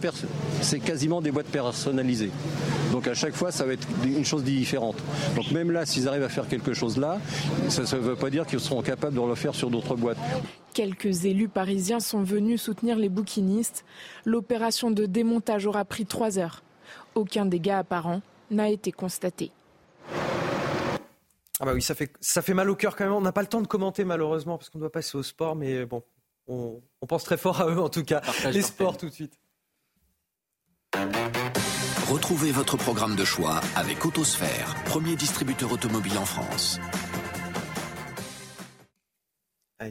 [0.60, 2.32] c'est quasiment des boîtes personnalisées.
[2.90, 4.96] Donc à chaque fois, ça va être une chose différente.
[5.36, 7.20] Donc même là, s'ils arrivent à faire quelque chose là,
[7.68, 10.18] ça ne veut pas dire qu'ils seront capables de le faire sur d'autres boîtes.
[10.74, 13.84] Quelques élus parisiens sont venus soutenir les bouquinistes.
[14.24, 16.62] L'opération de démontage aura pris trois heures.
[17.14, 19.52] Aucun dégât apparent n'a été constaté.
[21.60, 23.12] Ah bah oui, ça fait, ça fait mal au cœur quand même.
[23.12, 25.84] On n'a pas le temps de commenter malheureusement parce qu'on doit passer au sport, mais
[25.84, 26.02] bon,
[26.48, 28.22] on, pense très fort à eux en tout cas.
[28.50, 29.38] Les sports tout de suite.
[32.08, 36.80] Retrouvez votre programme de choix avec Autosphère, premier distributeur automobile en France.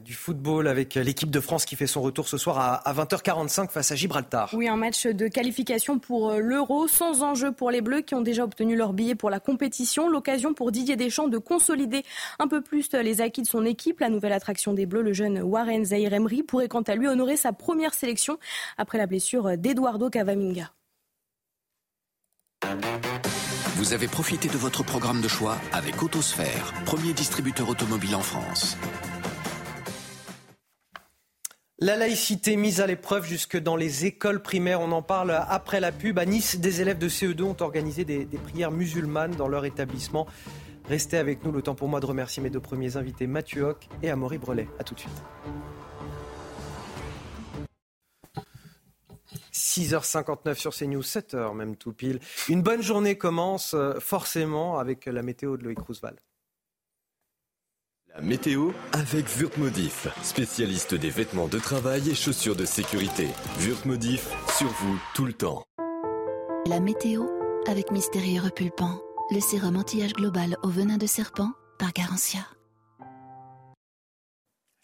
[0.05, 3.91] Du football avec l'équipe de France qui fait son retour ce soir à 20h45 face
[3.91, 4.51] à Gibraltar.
[4.53, 8.21] Oui, un match de qualification pour euh, l'Euro sans enjeu pour les Bleus qui ont
[8.21, 10.07] déjà obtenu leur billet pour la compétition.
[10.07, 12.03] L'occasion pour Didier Deschamps de consolider
[12.37, 13.99] un peu plus les acquis de son équipe.
[13.99, 17.35] La nouvelle attraction des Bleus, le jeune Warren Zahir Emery, pourrait quant à lui honorer
[17.35, 18.37] sa première sélection
[18.77, 20.71] après la blessure d'Eduardo Cavaminga.
[23.75, 28.77] Vous avez profité de votre programme de choix avec Autosphère, premier distributeur automobile en France.
[31.81, 34.81] La laïcité mise à l'épreuve jusque dans les écoles primaires.
[34.81, 36.19] On en parle après la pub.
[36.19, 40.27] À Nice, des élèves de CE2 ont organisé des, prières musulmanes dans leur établissement.
[40.89, 41.53] Restez avec nous.
[41.53, 44.67] Le temps pour moi de remercier mes deux premiers invités, Mathieu Hoc et Amaury Brelet.
[44.77, 45.23] A tout de suite.
[49.53, 52.19] 6h59 sur CNews, 7h même tout pile.
[52.49, 56.19] Une bonne journée commence euh, forcément avec la météo de Loïc Roosevelt.
[58.15, 63.27] La météo avec Wurtmodif, spécialiste des vêtements de travail et chaussures de sécurité.
[63.59, 65.63] Wurtmodif, sur vous tout le temps.
[66.67, 67.25] La météo
[67.67, 68.99] avec Mystérieux Repulpant,
[69.31, 72.39] le sérum anti-âge global au venin de serpent par Garantia.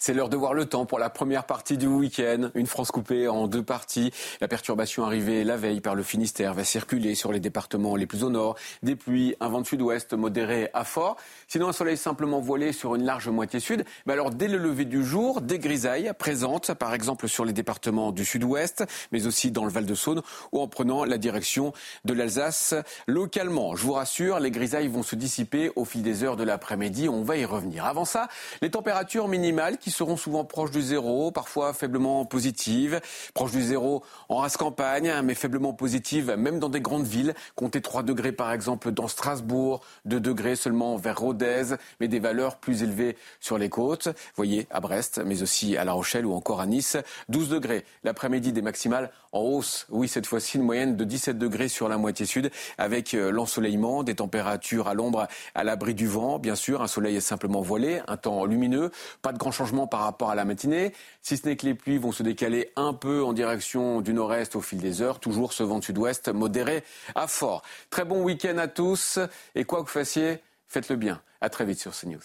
[0.06, 2.52] C'est l'heure de voir le temps pour la première partie du week-end.
[2.54, 4.14] Une France coupée en deux parties.
[4.40, 8.24] La perturbation arrivée la veille par le Finistère va circuler sur les départements les plus
[8.24, 8.56] au nord.
[8.84, 11.16] Des pluies, un vent de sud-ouest modéré à fort.
[11.48, 13.84] Sinon, un soleil simplement voilé sur une large moitié sud.
[14.06, 18.12] Mais alors, dès le lever du jour, des grisailles présentes, par exemple sur les départements
[18.12, 22.76] du sud-ouest, mais aussi dans le Val-de-Saône ou en prenant la direction de l'Alsace
[23.08, 23.76] localement.
[23.76, 27.10] Je vous rassure, les grisailles vont se dissiper au fil des heures de l'après-midi.
[27.10, 27.86] On va y revenir.
[27.86, 28.28] Avant ça,
[28.62, 33.00] les températures minimales qui seront souvent proches du zéro, parfois faiblement positives.
[33.34, 37.34] Proches du zéro en race campagne, mais faiblement positives même dans des grandes villes.
[37.56, 42.58] Comptez 3 degrés par exemple dans Strasbourg, 2 degrés seulement vers Rodez, mais des valeurs
[42.58, 44.10] plus élevées sur les côtes.
[44.36, 46.98] Voyez, à Brest, mais aussi à La Rochelle ou encore à Nice.
[47.30, 49.86] 12 degrés l'après-midi des maximales en hausse.
[49.90, 54.04] Oui, cette fois-ci, une moyenne de 17 degrés sur la moitié sud avec euh, l'ensoleillement,
[54.04, 56.40] des températures à l'ombre à l'abri du vent.
[56.40, 60.02] Bien sûr, un soleil est simplement voilé, un temps lumineux, pas de grand changement par
[60.02, 63.24] rapport à la matinée, si ce n'est que les pluies vont se décaler un peu
[63.24, 66.84] en direction du nord-est au fil des heures, toujours ce vent sud-ouest modéré
[67.14, 67.62] à fort.
[67.90, 69.20] Très bon week-end à tous
[69.54, 71.22] et quoi que vous fassiez, faites-le bien.
[71.42, 72.22] À très vite sur CNews.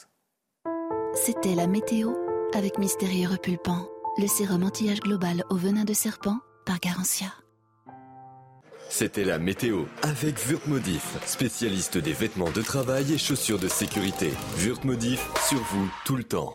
[1.14, 2.12] C'était la météo
[2.54, 3.88] avec Mystérieux Repulpant,
[4.18, 6.38] le sérum anti-âge global au venin de serpent
[6.70, 7.26] par Garantia.
[8.88, 14.30] C'était la météo avec Wurtmodif, spécialiste des vêtements de travail et chaussures de sécurité.
[14.58, 16.54] Wurtmodif, sur vous tout le temps.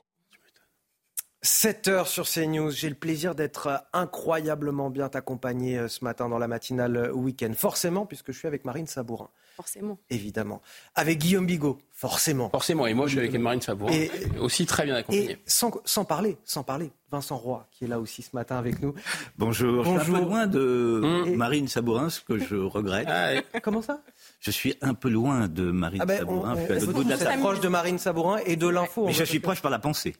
[1.41, 2.71] 7 heures sur CNews.
[2.71, 7.51] J'ai le plaisir d'être incroyablement bien accompagné euh, ce matin dans la matinale euh, week-end.
[7.53, 9.29] Forcément, puisque je suis avec Marine Sabourin.
[9.55, 9.97] Forcément.
[10.09, 10.61] Évidemment.
[10.95, 11.77] Avec Guillaume Bigot.
[11.91, 12.49] Forcément.
[12.49, 12.87] Forcément.
[12.87, 13.93] Et moi, je suis avec Marine Sabourin.
[13.93, 15.31] Et, aussi très bien accompagné.
[15.31, 18.81] Et sans, sans, parler, sans parler, Vincent Roy, qui est là aussi ce matin avec
[18.81, 18.93] nous.
[19.37, 19.85] Bonjour.
[19.85, 19.99] Bonjour.
[19.99, 21.35] Je suis un peu loin de.
[21.35, 23.07] Marine Sabourin, ce que je regrette.
[23.09, 24.01] Ah, Comment ça?
[24.41, 26.55] Je suis un peu loin de Marine ah ben, Sabourin.
[26.55, 29.05] On, je suis de la proche de Marine Sabourin et de l'info.
[29.05, 30.17] Mais je suis proche par la pensée.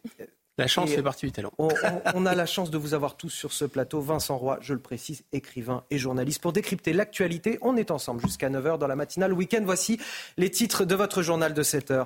[0.58, 1.52] La chance fait partie du talent.
[1.58, 4.00] On, a la chance de vous avoir tous sur ce plateau.
[4.00, 6.42] Vincent Roy, je le précise, écrivain et journaliste.
[6.42, 9.62] Pour décrypter l'actualité, on est ensemble jusqu'à 9h dans la matinale week-end.
[9.66, 10.00] Voici
[10.38, 12.06] les titres de votre journal de 7h.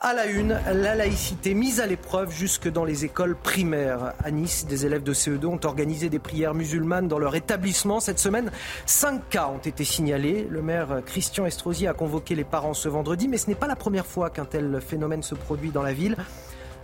[0.00, 4.14] À la une, la laïcité mise à l'épreuve jusque dans les écoles primaires.
[4.24, 8.00] À Nice, des élèves de CE2 ont organisé des prières musulmanes dans leur établissement.
[8.00, 8.50] Cette semaine,
[8.86, 10.48] cinq cas ont été signalés.
[10.50, 13.76] Le maire Christian Estrosi a convoqué les parents ce vendredi, mais ce n'est pas la
[13.76, 16.16] première fois qu'un tel phénomène se produit dans la ville.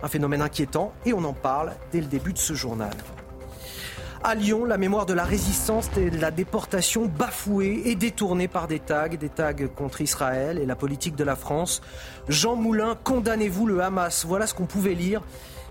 [0.03, 2.91] Un phénomène inquiétant et on en parle dès le début de ce journal.
[4.23, 8.67] À Lyon, la mémoire de la résistance et de la déportation bafouée et détournée par
[8.67, 11.81] des tags, des tags contre Israël et la politique de la France.
[12.27, 14.25] Jean Moulin, condamnez-vous le Hamas?
[14.25, 15.21] Voilà ce qu'on pouvait lire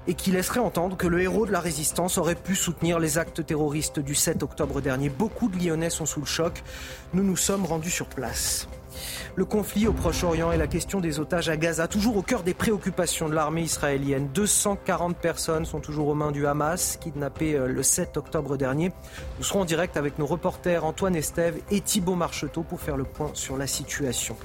[0.07, 3.45] et qui laisserait entendre que le héros de la résistance aurait pu soutenir les actes
[3.45, 5.09] terroristes du 7 octobre dernier.
[5.09, 6.63] Beaucoup de Lyonnais sont sous le choc.
[7.15, 8.69] Nous nous sommes rendus sur place.
[9.37, 12.55] Le conflit au Proche-Orient et la question des otages à Gaza, toujours au cœur des
[12.55, 14.29] préoccupations de l'armée israélienne.
[14.35, 18.93] 240 personnes sont toujours aux mains du Hamas, kidnappées euh, le 7 octobre dernier.
[19.39, 23.05] Nous serons en direct avec nos reporters Antoine Estève et Thibault Marcheteau pour faire le
[23.05, 24.37] point sur la situation.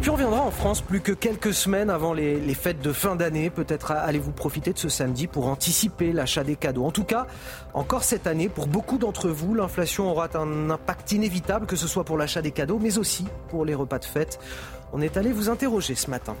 [0.00, 3.16] Puis on reviendra en France plus que quelques semaines avant les, les fêtes de fin
[3.16, 3.50] d'année.
[3.50, 6.84] Peut-être allez-vous profiter de ce samedi pour anticiper l'achat des cadeaux.
[6.84, 7.26] En tout cas,
[7.74, 12.04] encore cette année, pour beaucoup d'entre vous, l'inflation aura un impact inévitable, que ce soit
[12.04, 14.38] pour l'achat des cadeaux, mais aussi pour les repas de fête.
[14.92, 16.36] On est allé vous interroger ce matin.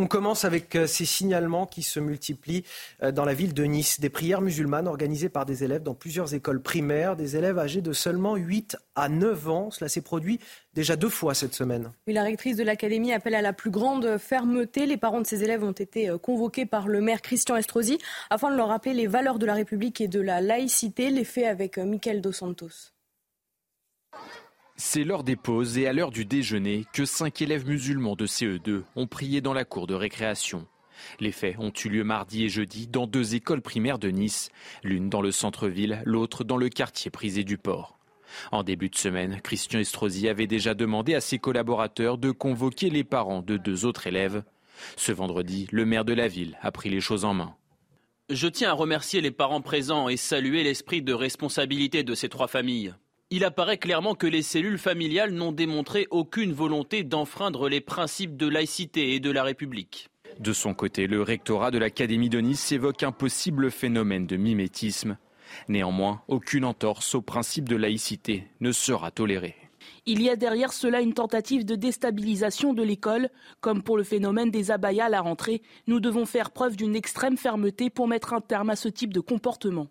[0.00, 2.62] On commence avec euh, ces signalements qui se multiplient
[3.02, 3.98] euh, dans la ville de Nice.
[3.98, 7.92] Des prières musulmanes organisées par des élèves dans plusieurs écoles primaires, des élèves âgés de
[7.92, 9.70] seulement 8 à 9 ans.
[9.72, 10.38] Cela s'est produit
[10.72, 11.90] déjà deux fois cette semaine.
[12.06, 14.86] la rectrice de l'académie appelle à la plus grande fermeté.
[14.86, 17.98] Les parents de ces élèves ont été euh, convoqués par le maire Christian Estrosi
[18.30, 21.10] afin de leur rappeler les valeurs de la République et de la laïcité.
[21.10, 22.92] Les faits avec Michael Dos Santos.
[24.80, 28.84] C'est l'heure des pauses et à l'heure du déjeuner que cinq élèves musulmans de CE2
[28.94, 30.68] ont prié dans la cour de récréation.
[31.18, 34.50] Les faits ont eu lieu mardi et jeudi dans deux écoles primaires de Nice,
[34.84, 37.98] l'une dans le centre-ville, l'autre dans le quartier prisé du port.
[38.52, 43.04] En début de semaine, Christian Estrosi avait déjà demandé à ses collaborateurs de convoquer les
[43.04, 44.44] parents de deux autres élèves.
[44.94, 47.56] Ce vendredi, le maire de la ville a pris les choses en main.
[48.30, 52.46] Je tiens à remercier les parents présents et saluer l'esprit de responsabilité de ces trois
[52.46, 52.94] familles.
[53.30, 58.48] Il apparaît clairement que les cellules familiales n'ont démontré aucune volonté d'enfreindre les principes de
[58.48, 60.08] laïcité et de la République.
[60.40, 65.18] De son côté, le rectorat de l'Académie de Nice évoque un possible phénomène de mimétisme.
[65.68, 69.56] Néanmoins, aucune entorse au principe de laïcité ne sera tolérée.
[70.06, 73.28] Il y a derrière cela une tentative de déstabilisation de l'école.
[73.60, 77.36] Comme pour le phénomène des abayas à la rentrée, nous devons faire preuve d'une extrême
[77.36, 79.88] fermeté pour mettre un terme à ce type de comportement.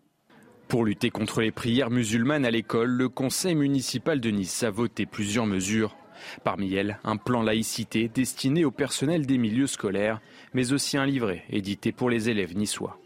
[0.67, 5.05] Pour lutter contre les prières musulmanes à l'école, le conseil municipal de Nice a voté
[5.05, 5.95] plusieurs mesures.
[6.43, 10.19] Parmi elles, un plan laïcité destiné au personnel des milieux scolaires,
[10.53, 12.99] mais aussi un livret édité pour les élèves niçois.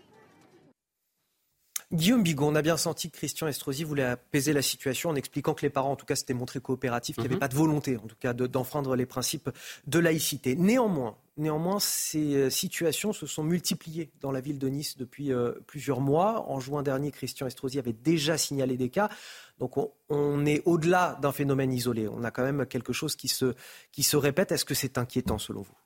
[1.92, 5.54] Guillaume Bigon, on a bien senti que Christian Estrosi voulait apaiser la situation en expliquant
[5.54, 7.40] que les parents, en tout cas, s'étaient montrés coopératifs, qu'il n'y avait mhm.
[7.40, 9.50] pas de volonté, en tout cas, d'enfreindre les principes
[9.88, 10.56] de laïcité.
[10.56, 15.54] Néanmoins, Néanmoins, ces euh, situations se sont multipliées dans la ville de Nice depuis euh,
[15.66, 16.46] plusieurs mois.
[16.50, 19.10] En juin dernier, Christian Estrosi avait déjà signalé des cas.
[19.58, 19.78] Donc
[20.10, 22.08] on, est au-delà d'un phénomène isolé.
[22.08, 23.56] On a quand même quelque chose qui se,
[23.92, 24.52] qui se répète.
[24.52, 25.78] Est-ce que c'est inquiétant selon vous?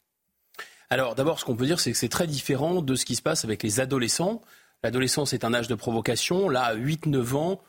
[0.89, 3.21] Alors d'abord, ce qu'on peut dire, c'est que c'est très différent de ce qui se
[3.21, 4.41] passe avec les adolescents.
[4.85, 6.47] L'adolescence est un âge de provocation.
[6.47, 7.59] Là, à 8-9 ans,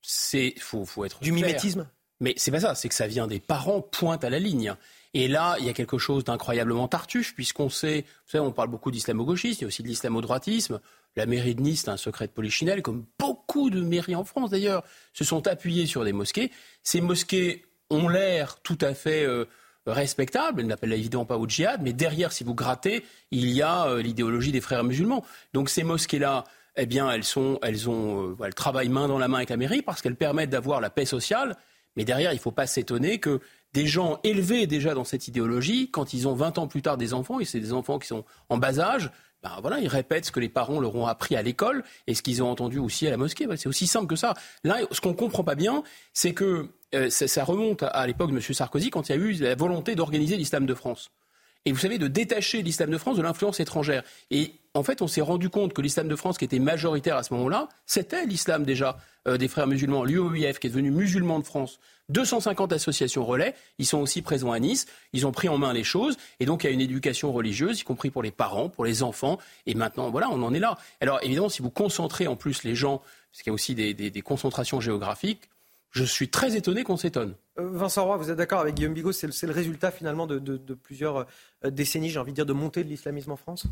[0.00, 1.86] c'est faut, faut être du mimétisme.
[2.20, 4.74] Mais c'est pas ça, c'est que ça vient des parents pointent à la ligne.
[5.12, 8.70] Et là, il y a quelque chose d'incroyablement tartuffe, puisqu'on sait, vous savez, on parle
[8.70, 10.80] beaucoup d'islamo-gauchisme, il y a aussi de l'islamo-droitisme.
[11.16, 14.48] La mairie de Nice, c'est un secret de polichinelle, comme beaucoup de mairies en France
[14.48, 16.50] d'ailleurs, se sont appuyées sur des mosquées.
[16.82, 19.44] Ces mosquées ont l'air tout à fait euh,
[19.86, 23.86] respectables, elles n'appellent évidemment pas au djihad, mais derrière, si vous grattez, il y a
[23.86, 25.24] euh, l'idéologie des frères musulmans.
[25.52, 26.44] Donc ces mosquées-là,
[26.76, 29.56] eh bien, elles, sont, elles, ont, euh, elles travaillent main dans la main avec la
[29.56, 31.56] mairie parce qu'elles permettent d'avoir la paix sociale.
[31.96, 33.40] Mais derrière, il ne faut pas s'étonner que
[33.72, 37.12] des gens élevés déjà dans cette idéologie, quand ils ont 20 ans plus tard des
[37.12, 39.10] enfants, et c'est des enfants qui sont en bas âge,
[39.42, 42.22] ben voilà, ils répètent ce que les parents leur ont appris à l'école et ce
[42.22, 43.46] qu'ils ont entendu aussi à la mosquée.
[43.56, 44.32] C'est aussi simple que ça.
[44.64, 45.82] Là, ce qu'on comprend pas bien,
[46.14, 48.40] c'est que euh, ça, remonte à, l'époque de M.
[48.40, 51.10] Sarkozy quand il y a eu la volonté d'organiser l'islam de France.
[51.66, 54.02] Et vous savez, de détacher l'islam de France de l'influence étrangère.
[54.30, 57.22] Et en fait, on s'est rendu compte que l'islam de France, qui était majoritaire à
[57.22, 60.04] ce moment-là, c'était l'islam déjà euh, des frères musulmans.
[60.04, 61.78] L'UOIF, qui est devenu musulman de France,
[62.10, 65.84] 250 associations relais, ils sont aussi présents à Nice, ils ont pris en main les
[65.84, 68.84] choses, et donc il y a une éducation religieuse, y compris pour les parents, pour
[68.84, 70.76] les enfants, et maintenant, voilà, on en est là.
[71.00, 72.98] Alors évidemment, si vous concentrez en plus les gens,
[73.32, 75.48] parce qu'il y a aussi des concentrations géographiques,
[75.94, 77.36] je suis très étonné qu'on s'étonne.
[77.58, 81.26] Euh, Vincent Roy, vous êtes d'accord avec Guillaume Bigot C'est le, résultat finalement de, plusieurs
[81.64, 83.66] euh, décennies, j'ai envie de dire, de montée de l'islamisme en France?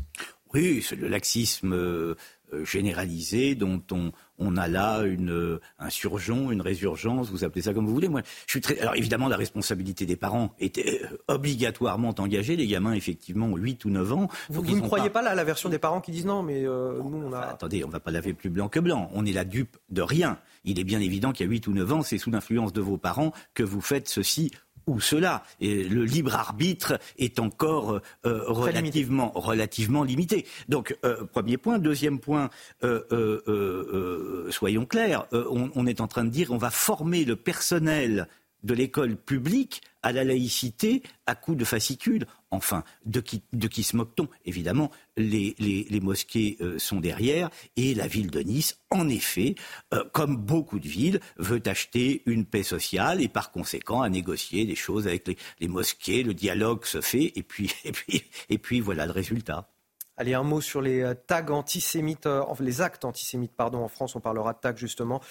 [0.53, 2.15] Oui, c'est le laxisme euh,
[2.63, 7.85] généralisé dont on, on a là une, un surgeon, une résurgence, vous appelez ça comme
[7.85, 8.09] vous voulez.
[8.09, 8.79] Moi, je suis très...
[8.79, 12.55] Alors évidemment, la responsabilité des parents était obligatoirement engagée.
[12.55, 14.27] Les gamins, effectivement, ont 8 ou 9 ans.
[14.49, 17.33] Vous, ne croyez pas, là la version des parents qui disent non, mais nous, on
[17.33, 17.39] a...
[17.39, 19.09] attendez, on va pas laver plus blanc que blanc.
[19.13, 20.37] On est la dupe de rien.
[20.65, 22.81] Il est bien évident qu'il y a 8 ou 9 ans, c'est sous l'influence de
[22.81, 24.51] vos parents que vous faites ceci
[24.87, 25.43] ou cela.
[25.59, 29.47] Et le libre arbitre est encore euh, relativement, limité.
[29.47, 30.45] relativement limité.
[30.69, 31.79] Donc, euh, premier point.
[31.79, 32.49] Deuxième point,
[32.83, 38.27] euh, soyons clairs, on, on, est en train de dire on va former le personnel
[38.63, 42.27] de l'école publique à la laïcité à coup de fascicules.
[42.51, 44.27] Enfin, de qui, se moque-t-on?
[44.45, 49.55] Évidemment, les, les, mosquées euh, sont derrière et la ville de Nice, en effet,
[49.93, 54.65] euh, comme beaucoup de villes, veut acheter une paix sociale et par conséquent à négocier
[54.65, 56.21] des choses avec les, les mosquées.
[56.21, 59.72] Le dialogue se fait et puis, et puis, et puis voilà le résultat.
[60.15, 64.15] Allez, un mot sur les euh, tags antisémites, euh, les actes antisémites, pardon, en France.
[64.15, 65.21] On parlera de tags justement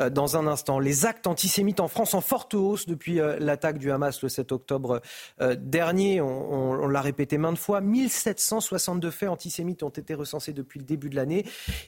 [0.00, 0.80] euh, dans un instant.
[0.80, 5.00] Les actes antisémites en France en forte hausse depuis l'attaque du Hamas le 7 octobre
[5.58, 6.20] dernier.
[6.20, 7.80] On, l'a répété maintes fois.
[7.80, 11.46] 1762 faits antisémites ont été recensés depuis le début de l'année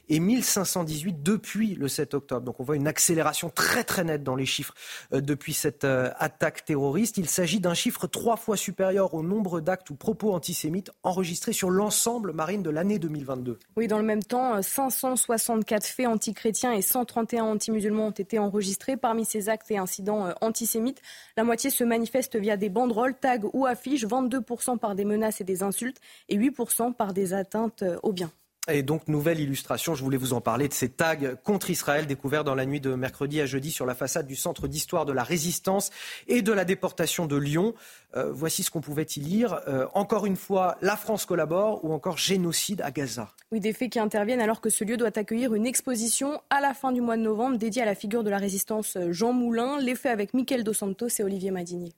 [0.09, 2.43] et 1518 depuis le 7 octobre.
[2.43, 4.75] Donc on voit une accélération très très nette dans les chiffres
[5.13, 7.19] depuis cette attaque terroriste.
[7.19, 11.71] Il s'agit d'un chiffre trois fois supérieur au nombre d'actes ou propos antisémites enregistrés sur
[11.71, 13.59] l'ensemble de l'année 2022.
[13.77, 18.97] Oui, dans le même temps, 564 faits antichrétiens et 131 anti-musulmans ont été enregistrés.
[18.97, 21.01] Parmi ces actes et incidents euh, antisémites,
[21.37, 25.45] la moitié se manifeste via des banderoles, tags ou affiches, 22% par des menaces et
[25.45, 28.31] des insultes et 8% par des atteintes euh, aux biens.
[28.67, 32.45] Et donc, nouvelle illustration, je voulais vous en parler, de ces tags contre Israël découverts
[32.45, 35.23] dans la nuit de mercredi à jeudi sur la façade du Centre d'histoire de la
[35.23, 35.91] résistance
[36.29, 37.75] et de la déportation de Lyon.
[38.17, 39.61] Euh, voici ce qu'on pouvait y lire.
[39.69, 43.33] Euh, encore une fois, la France collabore ou encore génocide à Gaza.
[43.53, 46.73] Oui, des faits qui interviennent alors que ce lieu doit accueillir une exposition à la
[46.73, 49.79] fin du mois de novembre dédiée à la figure de la résistance Jean Moulin.
[49.79, 51.93] Les faits avec Michael Dos Santos et Olivier Madinier.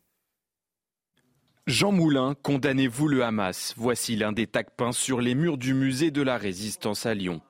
[1.66, 3.74] Jean Moulin, condamnez-vous le Hamas?
[3.76, 7.40] Voici l'un des tags peints sur les murs du musée de la Résistance à Lyon.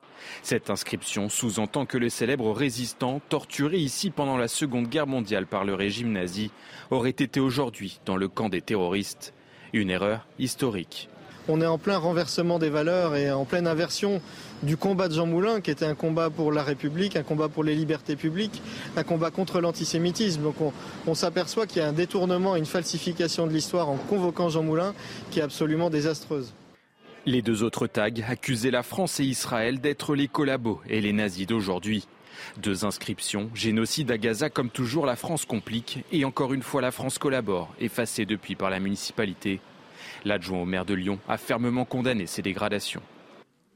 [0.42, 5.66] Cette inscription sous-entend que le célèbre résistant, torturé ici pendant la Seconde Guerre mondiale par
[5.66, 6.50] le régime nazi,
[6.90, 9.34] aurait été aujourd'hui dans le camp des terroristes.
[9.74, 11.10] Une erreur historique.
[11.46, 14.22] On est en plein renversement des valeurs et en pleine inversion
[14.62, 17.64] du combat de Jean Moulin, qui était un combat pour la République, un combat pour
[17.64, 18.62] les libertés publiques,
[18.96, 20.42] un combat contre l'antisémitisme.
[20.42, 20.56] Donc
[21.06, 24.94] on, s'aperçoit qu'il y a un détournement, une falsification de l'histoire en convoquant Jean Moulin
[25.30, 26.54] qui est absolument désastreuse.
[27.26, 31.46] Les deux autres tags accusaient la France et Israël d'être les collabos et les nazis
[31.46, 32.06] d'aujourd'hui.
[32.58, 36.92] Deux inscriptions, génocide à Gaza comme toujours la France complique et encore une fois la
[36.92, 39.60] France collabore, effacée depuis par la municipalité.
[40.24, 43.02] L'adjoint au maire de Lyon a fermement condamné ces dégradations.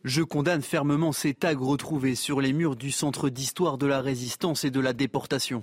[0.05, 4.65] Je condamne fermement ces tags retrouvés sur les murs du Centre d'histoire de la résistance
[4.65, 5.63] et de la déportation.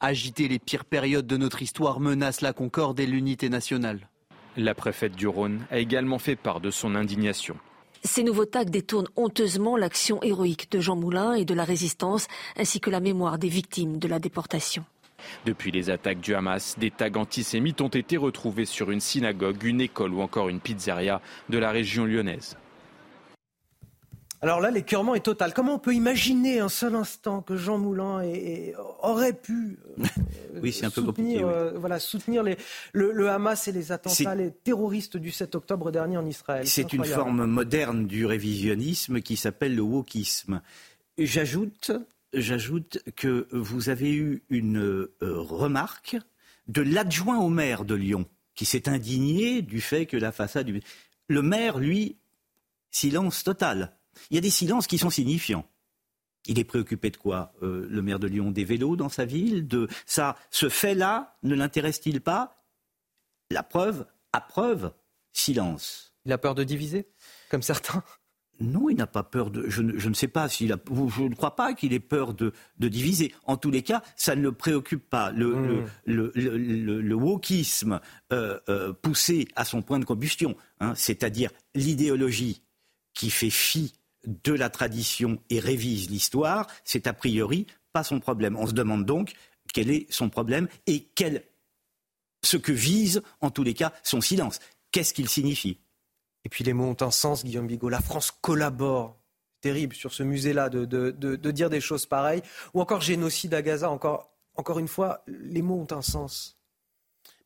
[0.00, 4.08] Agiter les pires périodes de notre histoire menace la concorde et l'unité nationale.
[4.56, 7.56] La préfète du Rhône a également fait part de son indignation.
[8.02, 12.26] Ces nouveaux tags détournent honteusement l'action héroïque de Jean Moulin et de la résistance,
[12.56, 14.86] ainsi que la mémoire des victimes de la déportation.
[15.44, 19.82] Depuis les attaques du Hamas, des tags antisémites ont été retrouvés sur une synagogue, une
[19.82, 21.20] école ou encore une pizzeria
[21.50, 22.56] de la région lyonnaise.
[24.44, 25.54] Alors là, l'écœurement est total.
[25.54, 28.22] Comment on peut imaginer un seul instant que Jean Moulin
[29.02, 29.78] aurait pu
[30.62, 32.58] oui, c'est un peu soutenir, euh, voilà, soutenir les,
[32.92, 37.06] le, Hamas et les attentats les terroristes du 7 octobre dernier en Israël C'est une
[37.06, 40.60] forme moderne du révisionnisme qui s'appelle le wokisme.
[41.16, 41.92] J'ajoute,
[42.34, 46.18] j'ajoute que vous avez eu une euh, remarque
[46.68, 50.82] de l'adjoint au maire de Lyon qui s'est indigné du fait que la façade du...
[51.28, 52.18] Le maire, lui,
[52.90, 53.96] silence total.
[54.30, 55.66] Il y a des silences qui sont signifiants.
[56.46, 59.66] Il est préoccupé de quoi euh, Le maire de Lyon des vélos dans sa ville
[59.66, 62.64] De ça, ce fait-là ne l'intéresse-t-il pas?
[63.50, 64.92] La preuve, à preuve,
[65.32, 66.14] silence.
[66.26, 67.06] Il a peur de diviser,
[67.50, 68.02] comme certains?
[68.60, 69.68] Non, il n'a pas peur de.
[69.68, 70.76] Je ne, sais pas s'il a.
[70.88, 73.34] Je ne crois pas qu'il ait peur de, diviser.
[73.44, 75.32] En tous les cas, ça ne le préoccupe pas.
[75.32, 75.86] Le, mmh.
[76.06, 78.00] le, wokisme
[78.32, 82.62] euh, euh, poussé à son point de combustion, hein, c'est-à-dire l'idéologie
[83.12, 83.94] qui fait fi
[84.26, 88.56] de la tradition et révise l'histoire, c'est a priori pas son problème.
[88.56, 89.32] On se demande donc
[89.72, 91.44] quel est son problème et quel,
[92.42, 94.58] ce que vise, en tous les cas, son silence.
[94.92, 95.80] Qu'est-ce qu'il signifie?
[96.44, 97.88] Et puis les mots ont un sens, Guillaume Bigot.
[97.88, 99.18] La France collabore.
[99.60, 102.42] Terrible sur ce musée-là de, de, dire des choses pareilles.
[102.74, 103.88] Ou encore génocide à Gaza.
[103.88, 106.58] Encore, encore une fois, les mots ont un sens.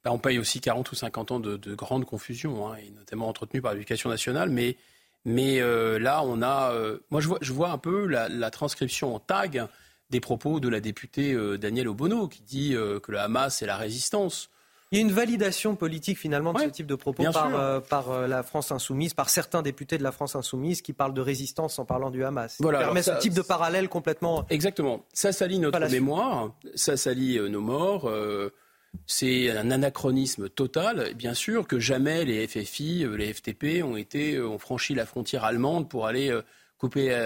[0.02, 3.62] Ben, on paye aussi 40 ou 50 ans de, grande confusion, hein, et notamment entretenue
[3.62, 4.50] par l'éducation nationale.
[4.50, 4.76] Mais,
[5.24, 6.72] mais euh, là, on a.
[6.72, 9.66] Euh, moi, je vois, je vois un peu la, transcription en tag
[10.10, 13.76] des propos de la députée euh, Danielle Obono, qui dit que le Hamas, c'est la
[13.76, 14.50] résistance.
[14.90, 18.42] Il y a une validation politique finalement de ce type de propos par, par la
[18.42, 22.08] France insoumise, par certains députés de la France insoumise qui parlent de résistance en parlant
[22.08, 22.56] du Hamas.
[22.58, 24.46] Voilà, ça permet ce type de parallèle complètement.
[24.48, 25.04] Exactement.
[25.12, 28.10] Ça salit notre mémoire, ça salit nos morts.
[29.06, 31.14] C'est un anachronisme total.
[31.14, 35.88] Bien sûr que jamais les FFI, les FTP ont été, ont franchi la frontière allemande
[35.88, 36.36] pour aller
[36.78, 37.16] couper,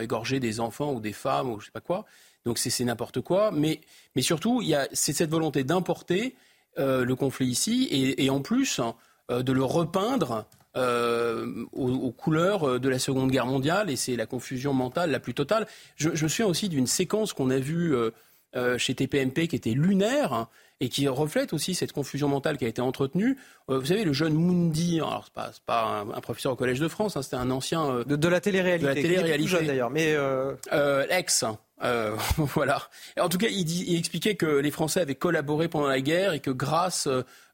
[0.00, 2.04] égorger des enfants ou des femmes ou je sais pas quoi.
[2.44, 3.50] Donc c'est n'importe quoi.
[3.52, 3.80] Mais,
[4.20, 4.62] surtout,
[4.92, 6.34] c'est cette volonté d'importer
[6.78, 8.80] euh, le conflit ici et, en plus
[9.30, 10.46] euh, de le repeindre
[10.76, 15.34] euh, aux, couleurs de la Seconde Guerre mondiale et c'est la confusion mentale la plus
[15.34, 15.66] totale.
[15.96, 17.94] Je, je me souviens aussi d'une séquence qu'on a vue
[18.78, 20.48] chez TPMP qui était lunaire
[20.80, 23.36] et qui reflète aussi cette confusion mentale qui a été entretenue.
[23.68, 27.16] vous savez, le jeune Mundi, alors c'est pas, pas un, professeur au Collège de France,
[27.16, 30.16] hein, c'était un ancien de, la télé-réalité, de la télé-réalité d'ailleurs, mais
[31.10, 31.44] ex
[31.82, 32.82] euh, voilà.
[33.18, 36.40] En tout cas, il, il, expliquait que les Français avaient collaboré pendant la guerre et
[36.40, 37.08] que grâce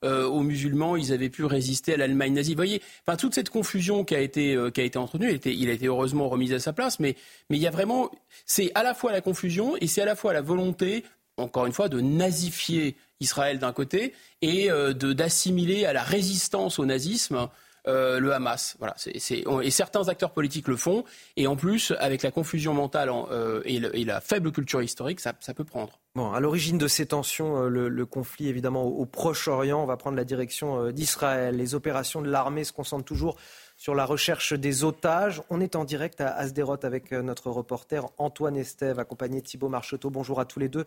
[0.05, 2.53] euh, aux musulmans, ils avaient pu résister à l'Allemagne nazie.
[2.53, 5.37] Vous voyez, enfin, toute cette confusion qui a été, euh, qui a été entretenue, il,
[5.37, 7.17] était, il, a été heureusement remise à sa place, mais,
[7.51, 8.11] mais il y a vraiment,
[8.47, 11.05] c'est à la fois la confusion et c'est à la fois la volonté,
[11.37, 14.13] encore une fois, de nazifier Israël d'un côté
[14.43, 17.49] et euh, d'assimiler à la résistance au nazisme
[17.87, 18.77] euh, le Hamas.
[18.79, 21.05] Voilà, et certains acteurs politiques le font.
[21.37, 25.65] Et en plus, avec la confusion mentale euh, et, la faible culture historique, ça, peut
[25.65, 26.01] prendre.
[26.15, 30.25] Bon, à l'origine de ces tensions, le, conflit évidemment au, Proche-Orient, on va prendre la
[30.25, 31.57] direction d'Israël.
[31.57, 33.37] Les opérations de l'armée se concentrent toujours
[33.85, 35.43] sur la recherche des otages.
[35.51, 40.09] On est en direct à Asderot avec notre reporter Antoine Estève, accompagné de Thibault Marcheteau.
[40.09, 40.87] Bonjour à tous les deux.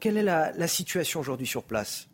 [0.00, 2.08] quelle est la situation aujourd'hui sur place?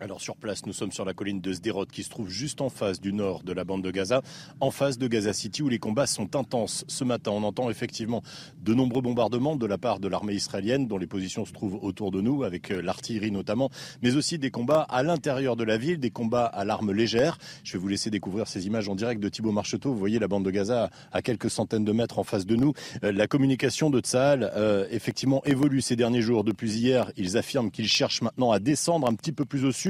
[0.00, 2.70] Alors sur place, nous sommes sur la colline de Sderot qui se trouve juste en
[2.70, 4.22] face du nord de la bande de Gaza,
[4.60, 6.86] en face de Gaza City où les combats sont intenses.
[6.88, 8.22] Ce matin, on entend effectivement
[8.62, 12.10] de nombreux bombardements de la part de l'armée israélienne dont les positions se trouvent autour
[12.10, 13.68] de nous, avec euh, l'artillerie notamment,
[14.02, 17.36] mais aussi des combats à l'intérieur de la ville, des combats à l'arme légère.
[17.62, 19.92] Je vais vous laisser découvrir ces images en direct de Thibault Marcheteau.
[19.92, 22.72] Vous voyez la bande de Gaza à quelques centaines de mètres en face de nous.
[23.04, 26.42] Euh, la communication de Tsahal, euh, effectivement, évolue ces derniers jours.
[26.42, 29.89] Depuis hier, ils affirment qu'ils cherchent maintenant à descendre un petit peu plus au sud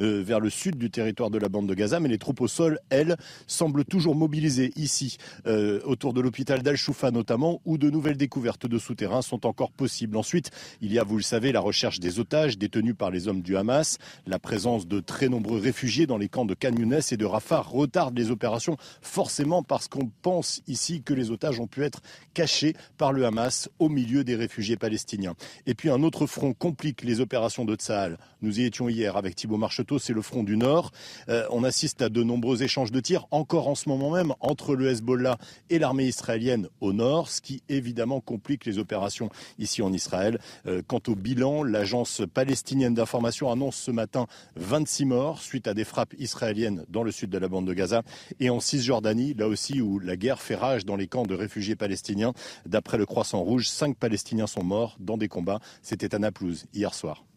[0.00, 2.00] euh, vers le sud du territoire de la bande de Gaza.
[2.00, 7.10] Mais les troupes au sol, elles, semblent toujours mobilisées ici, euh, autour de l'hôpital d'Al-Shoufa
[7.10, 10.16] notamment, où de nouvelles découvertes de souterrains sont encore possibles.
[10.16, 13.42] Ensuite, il y a, vous le savez, la recherche des otages détenus par les hommes
[13.42, 13.98] du Hamas.
[14.26, 16.74] La présence de très nombreux réfugiés dans les camps de Khan
[17.10, 21.66] et de Rafah retarde les opérations, forcément parce qu'on pense ici que les otages ont
[21.66, 22.00] pu être
[22.34, 25.34] cachés par le Hamas au milieu des réfugiés palestiniens.
[25.66, 28.18] Et puis un autre front complique les opérations de Tsahal.
[28.42, 30.90] Nous y étions hier avec Thibault Marcheteau, c'est le front du Nord.
[31.28, 34.74] Euh, on assiste à de nombreux échanges de tirs, encore en ce moment même, entre
[34.74, 35.38] le Hezbollah
[35.70, 39.30] et l'armée israélienne au Nord, ce qui évidemment complique les opérations
[39.60, 40.40] ici en Israël.
[40.66, 44.26] Euh, quant au bilan, l'agence palestinienne d'information annonce ce matin
[44.56, 48.02] 26 morts suite à des frappes israéliennes dans le sud de la bande de Gaza
[48.40, 51.76] et en Cisjordanie, là aussi où la guerre fait rage dans les camps de réfugiés
[51.76, 52.32] palestiniens.
[52.66, 55.60] D'après le Croissant Rouge, cinq Palestiniens sont morts dans des combats.
[55.80, 57.27] C'était à Naplouse hier soir.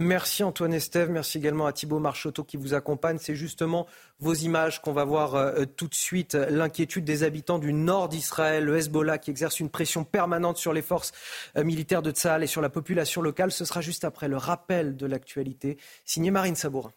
[0.00, 3.18] Merci Antoine Estève, merci également à Thibault Marchoteau qui vous accompagne.
[3.20, 3.86] C'est justement
[4.18, 6.34] vos images qu'on va voir euh, tout de suite.
[6.34, 10.82] L'inquiétude des habitants du nord d'Israël, le Hezbollah qui exerce une pression permanente sur les
[10.82, 11.12] forces
[11.56, 13.52] euh, militaires de Tsahal et sur la population locale.
[13.52, 16.90] Ce sera juste après le rappel de l'actualité, signé Marine Sabourin.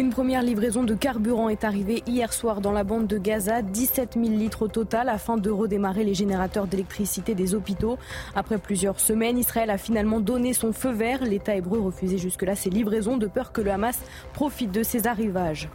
[0.00, 4.14] Une première livraison de carburant est arrivée hier soir dans la bande de Gaza, 17
[4.14, 7.98] 000 litres au total afin de redémarrer les générateurs d'électricité des hôpitaux.
[8.36, 11.24] Après plusieurs semaines, Israël a finalement donné son feu vert.
[11.24, 13.98] L'État hébreu refusait jusque-là ces livraisons de peur que le Hamas
[14.34, 15.68] profite de ces arrivages.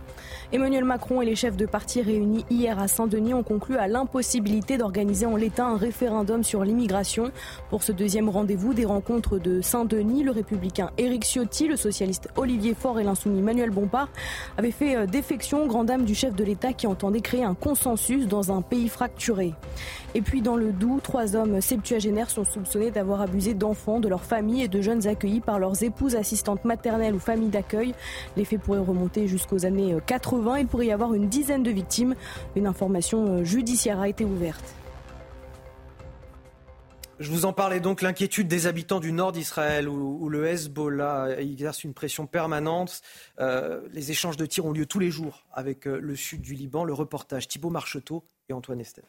[0.53, 4.77] Emmanuel Macron et les chefs de parti réunis hier à Saint-Denis ont conclu à l'impossibilité
[4.77, 7.31] d'organiser en l'état un référendum sur l'immigration.
[7.69, 12.73] Pour ce deuxième rendez-vous des rencontres de Saint-Denis, le républicain Éric Ciotti, le socialiste Olivier
[12.73, 14.07] Faure et l'insoumis Manuel Bompard
[14.57, 18.27] avait fait euh, défection, grand dame du chef de l'État qui entendait créer un consensus
[18.27, 19.53] dans un pays fracturé.
[20.15, 24.23] Et puis dans le Doubs, trois hommes septuagénaires sont soupçonnés d'avoir abusé d'enfants, de leurs
[24.23, 27.93] familles et de jeunes accueillis par leurs épouses, assistantes maternelles ou familles d'accueil.
[28.37, 30.59] Les faits pourraient remonter jusqu'aux années 80.
[30.59, 32.15] Il pourrait y avoir une dizaine de victimes.
[32.55, 34.82] Une information judiciaire a été ouverte.
[37.19, 41.83] Je vous en parlais donc, l'inquiétude des habitants du nord d'Israël où, le Hezbollah exerce
[41.83, 43.01] une pression permanente.
[43.39, 46.55] Euh, les échanges de tirs ont lieu tous les jours avec euh, le sud du
[46.55, 46.83] Liban.
[46.83, 49.05] Le reportage Thibault Marcheteau et Antoine Estève.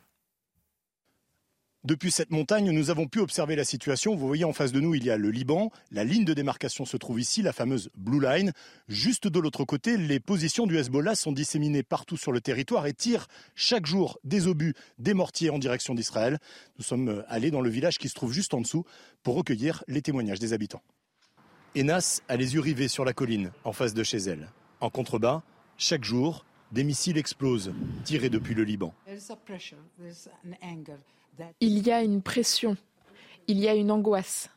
[1.85, 4.15] Depuis cette montagne, nous avons pu observer la situation.
[4.15, 5.70] Vous voyez en face de nous, il y a le Liban.
[5.90, 8.52] La ligne de démarcation se trouve ici, la fameuse Blue Line.
[8.89, 12.94] Juste de l'autre côté, les positions du Hezbollah sont disséminées partout sur le territoire et
[12.94, 16.39] tirent chaque jour des obus, des mortiers en direction d'Israël.
[16.78, 18.86] Nous sommes euh, allés dans le village qui se trouve juste en dessous
[19.23, 20.82] pour recueillir les témoignages des habitants.
[21.77, 24.48] Enas a les yeux rivés sur la colline, en face de chez elle.
[24.81, 25.43] En contrebas,
[25.77, 27.74] chaque jour, des missiles explosent,
[28.05, 28.94] tirés depuis le Liban.
[31.61, 32.77] Il y a une pression,
[33.47, 34.51] il y a une angoisse.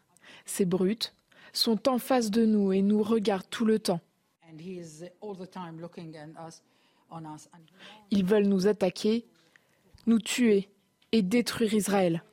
[0.45, 1.13] Ces brutes
[1.53, 4.01] sont en face de nous et nous regardent tout le temps.
[8.11, 9.25] Ils veulent nous attaquer,
[10.05, 10.69] nous tuer
[11.11, 12.23] et détruire Israël.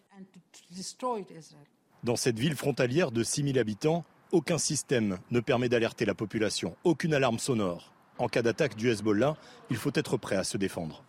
[2.03, 7.15] Dans cette ville frontalière de 6000 habitants, aucun système ne permet d'alerter la population, aucune
[7.15, 7.93] alarme sonore.
[8.19, 9.37] En cas d'attaque du Hezbollah,
[9.71, 11.05] il faut être prêt à se défendre.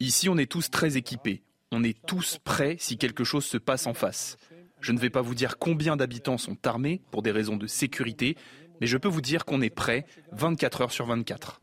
[0.00, 1.42] Ici, on est tous très équipés.
[1.74, 4.36] On est tous prêts si quelque chose se passe en face.
[4.80, 8.36] Je ne vais pas vous dire combien d'habitants sont armés pour des raisons de sécurité,
[8.82, 11.62] mais je peux vous dire qu'on est prêt 24 heures sur 24.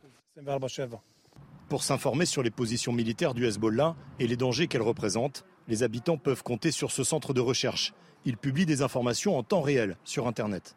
[1.69, 6.17] Pour s'informer sur les positions militaires du Hezbollah et les dangers qu'elles représentent, les habitants
[6.17, 7.93] peuvent compter sur ce centre de recherche.
[8.25, 10.75] Il publie des informations en temps réel sur Internet.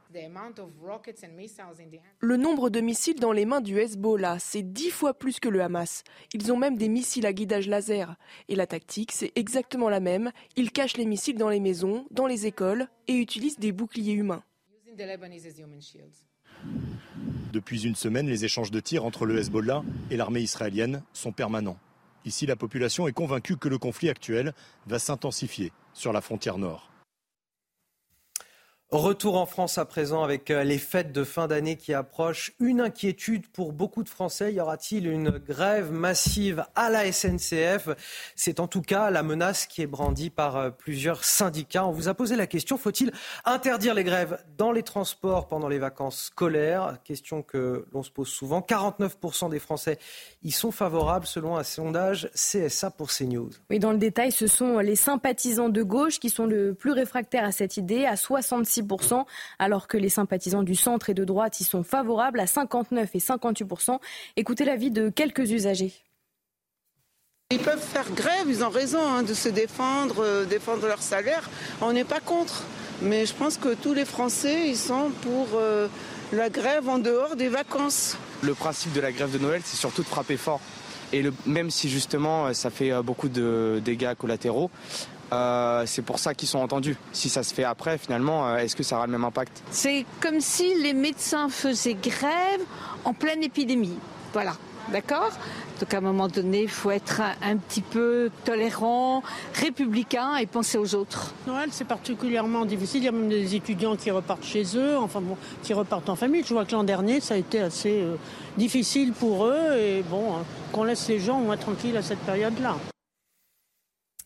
[2.20, 5.60] Le nombre de missiles dans les mains du Hezbollah, c'est dix fois plus que le
[5.60, 6.04] Hamas.
[6.32, 8.14] Ils ont même des missiles à guidage laser.
[8.48, 10.30] Et la tactique, c'est exactement la même.
[10.56, 14.44] Ils cachent les missiles dans les maisons, dans les écoles et utilisent des boucliers humains.
[17.52, 21.78] Depuis une semaine, les échanges de tirs entre le Hezbollah et l'armée israélienne sont permanents.
[22.24, 24.54] Ici, la population est convaincue que le conflit actuel
[24.86, 26.91] va s'intensifier sur la frontière nord.
[28.92, 32.52] Retour en France à présent avec euh, les fêtes de fin d'année qui approchent.
[32.60, 34.52] Une inquiétude pour beaucoup de Français.
[34.52, 37.88] Y aura-t-il une grève massive à la SNCF
[38.36, 41.86] C'est en tout cas la menace qui est brandie par euh, plusieurs syndicats.
[41.86, 43.12] On vous a posé la question, faut-il
[43.46, 46.98] interdire les grèves dans les transports pendant les vacances scolaires?
[47.02, 48.60] Question que l'on se pose souvent.
[48.60, 49.98] 49% des Français
[50.42, 53.52] y sont favorables selon un sondage CSA pour CNews.
[53.70, 57.44] Oui, dans le détail, ce sont les sympathisants de gauche qui sont le plus réfractaires
[57.44, 58.81] à cette idée, à 66
[59.58, 63.18] alors que les sympathisants du centre et de droite y sont favorables à 59 et
[63.18, 63.98] 58%.
[64.36, 65.92] Écoutez l'avis de quelques usagers.
[67.50, 71.50] Ils peuvent faire grève, ils ont raison hein, de se défendre, euh, défendre leur salaire.
[71.82, 72.62] On n'est pas contre.
[73.02, 75.86] Mais je pense que tous les Français, ils sont pour euh,
[76.32, 78.16] la grève en dehors des vacances.
[78.42, 80.60] Le principe de la grève de Noël, c'est surtout de frapper fort.
[81.12, 84.70] Et même si justement ça fait euh, beaucoup de dégâts collatéraux,
[85.32, 86.96] euh, c'est pour ça qu'ils sont entendus.
[87.12, 89.62] Si ça se fait après, finalement, euh, est-ce que ça aura le même impact?
[89.70, 92.60] C'est comme si les médecins faisaient grève
[93.04, 93.96] en pleine épidémie.
[94.32, 94.54] Voilà,
[94.92, 95.32] d'accord?
[95.80, 99.22] Donc à un moment donné, il faut être un, petit peu tolérant,
[99.54, 101.34] républicain et penser aux autres.
[101.46, 103.02] Noël, c'est particulièrement difficile.
[103.02, 106.16] Il y a même des étudiants qui repartent chez eux, enfin bon, qui repartent en
[106.16, 106.44] famille.
[106.46, 108.14] Je vois que l'an dernier, ça a été assez euh,
[108.56, 109.76] difficile pour eux.
[109.76, 112.76] Et bon, hein, qu'on laisse les gens au moins tranquilles à cette période-là.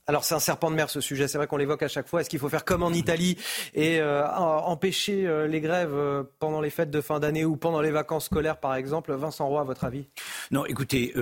[0.08, 2.20] Alors c'est un serpent de mer ce sujet, c'est vrai qu'on l'évoque à chaque fois.
[2.20, 3.36] Est-ce qu'il faut faire comme en Italie
[3.74, 7.80] et euh, empêcher euh, les grèves euh, pendant les fêtes de fin d'année ou pendant
[7.80, 9.12] les vacances scolaires par exemple?
[9.14, 10.06] Vincent Roy, à votre avis?
[10.52, 11.12] Non, écoutez,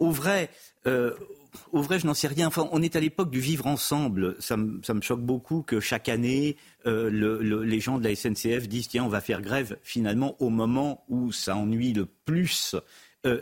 [0.00, 0.50] au vrai...
[0.86, 2.50] au vrai, je n'en sais rien.
[2.72, 4.34] On est à l'époque du vivre ensemble.
[4.40, 9.08] Ça me, choque beaucoup que chaque année, les gens de la SNCF disent tiens, on
[9.08, 12.74] va faire grève finalement au moment où ça ennuie le plus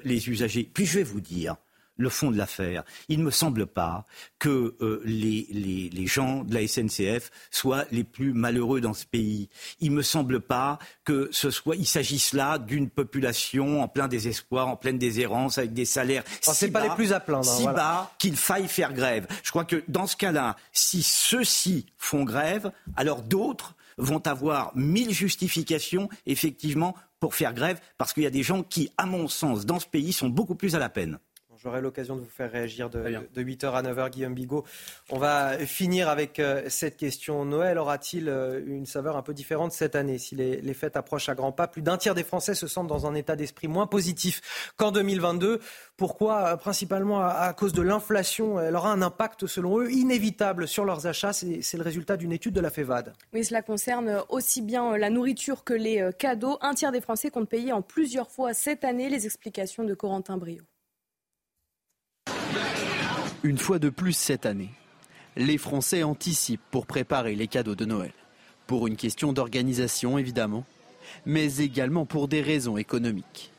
[0.04, 0.70] les usagers.
[0.74, 1.56] Puis je vais vous dire,
[1.96, 2.84] le fond de l'affaire.
[3.08, 4.04] Il ne me semble pas
[4.38, 9.48] que euh, les, les, gens de la SNCF soient les plus malheureux dans ce pays.
[9.80, 14.08] Il ne me semble pas que ce soit, il s'agisse là d'une population en plein
[14.08, 17.56] désespoir, en pleine déshérence, avec des salaires si bas, pas les plus à plaindre, hein,
[17.56, 19.26] si bas qu'il faille faire grève.
[19.42, 25.10] Je crois que dans ce cas-là, si ceux-ci font grève, alors d'autres vont avoir mille
[25.10, 29.64] justifications, effectivement, pour faire grève, parce qu'il y a des gens qui, à mon sens,
[29.64, 31.18] dans ce pays, sont beaucoup plus à la peine.
[31.66, 33.02] J'aurai l'occasion de vous faire réagir de,
[33.36, 34.64] 8h à 9h, Guillaume Bigot.
[35.10, 37.44] On va finir avec euh, cette question.
[37.44, 41.34] Noël aura-t-il euh, une saveur un peu différente cette année Si les, fêtes approchent à
[41.34, 44.72] grands pas, plus d'un tiers des Français se sentent dans un état d'esprit moins positif
[44.76, 45.58] qu'en 2022.
[45.96, 46.52] Pourquoi?
[46.52, 48.60] Euh, Principalement à, cause de l'inflation.
[48.60, 51.32] Elle aura un impact, selon eux, inévitable sur leurs achats.
[51.32, 53.12] C'est le résultat d'une étude de la FEVAD.
[53.32, 56.58] Oui, cela concerne aussi bien la nourriture que les cadeaux.
[56.60, 59.08] Un tiers des Français comptent payer en plusieurs fois cette année.
[59.08, 60.62] Les explications de Corentin Brio.
[63.42, 64.70] Une fois de plus cette année,
[65.36, 68.12] les Français anticipent pour préparer les cadeaux de Noël.
[68.66, 70.64] Pour une question d'organisation évidemment,
[71.24, 73.52] mais également pour des raisons économiques.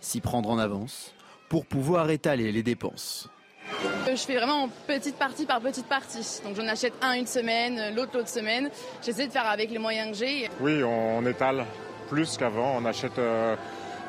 [0.00, 1.12] S'y prendre en avance
[1.48, 3.28] pour pouvoir étaler les dépenses.
[4.06, 6.40] Euh, je fais vraiment petite partie par petite partie.
[6.44, 8.70] Donc j'en achète un une semaine, l'autre l'autre semaine.
[9.04, 10.48] J'essaie de faire avec les moyens que j'ai.
[10.60, 11.66] Oui, on étale
[12.08, 12.76] plus qu'avant.
[12.76, 13.56] On achète euh,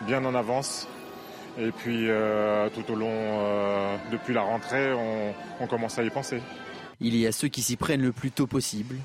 [0.05, 0.87] bien en avance
[1.59, 6.41] et puis euh, tout au long, euh, depuis la rentrée, on, commence à y penser.
[6.99, 8.95] Il y a ceux qui s'y prennent le plus tôt possible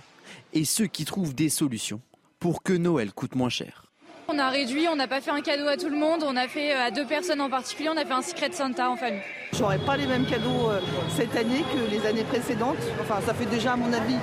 [0.53, 2.01] et ceux qui trouvent des solutions
[2.39, 3.87] pour que Noël coûte moins cher.
[4.29, 6.47] On a réduit, on n'a pas fait un cadeau à tout le monde, on a
[6.47, 9.21] fait euh, à deux personnes en particulier, on a fait un secret Santa en famille.
[9.53, 10.71] J'aurais pas les mêmes cadeaux
[11.11, 12.79] cette année que les années précédentes.
[13.01, 14.17] Enfin, ça fait déjà, à mon avis,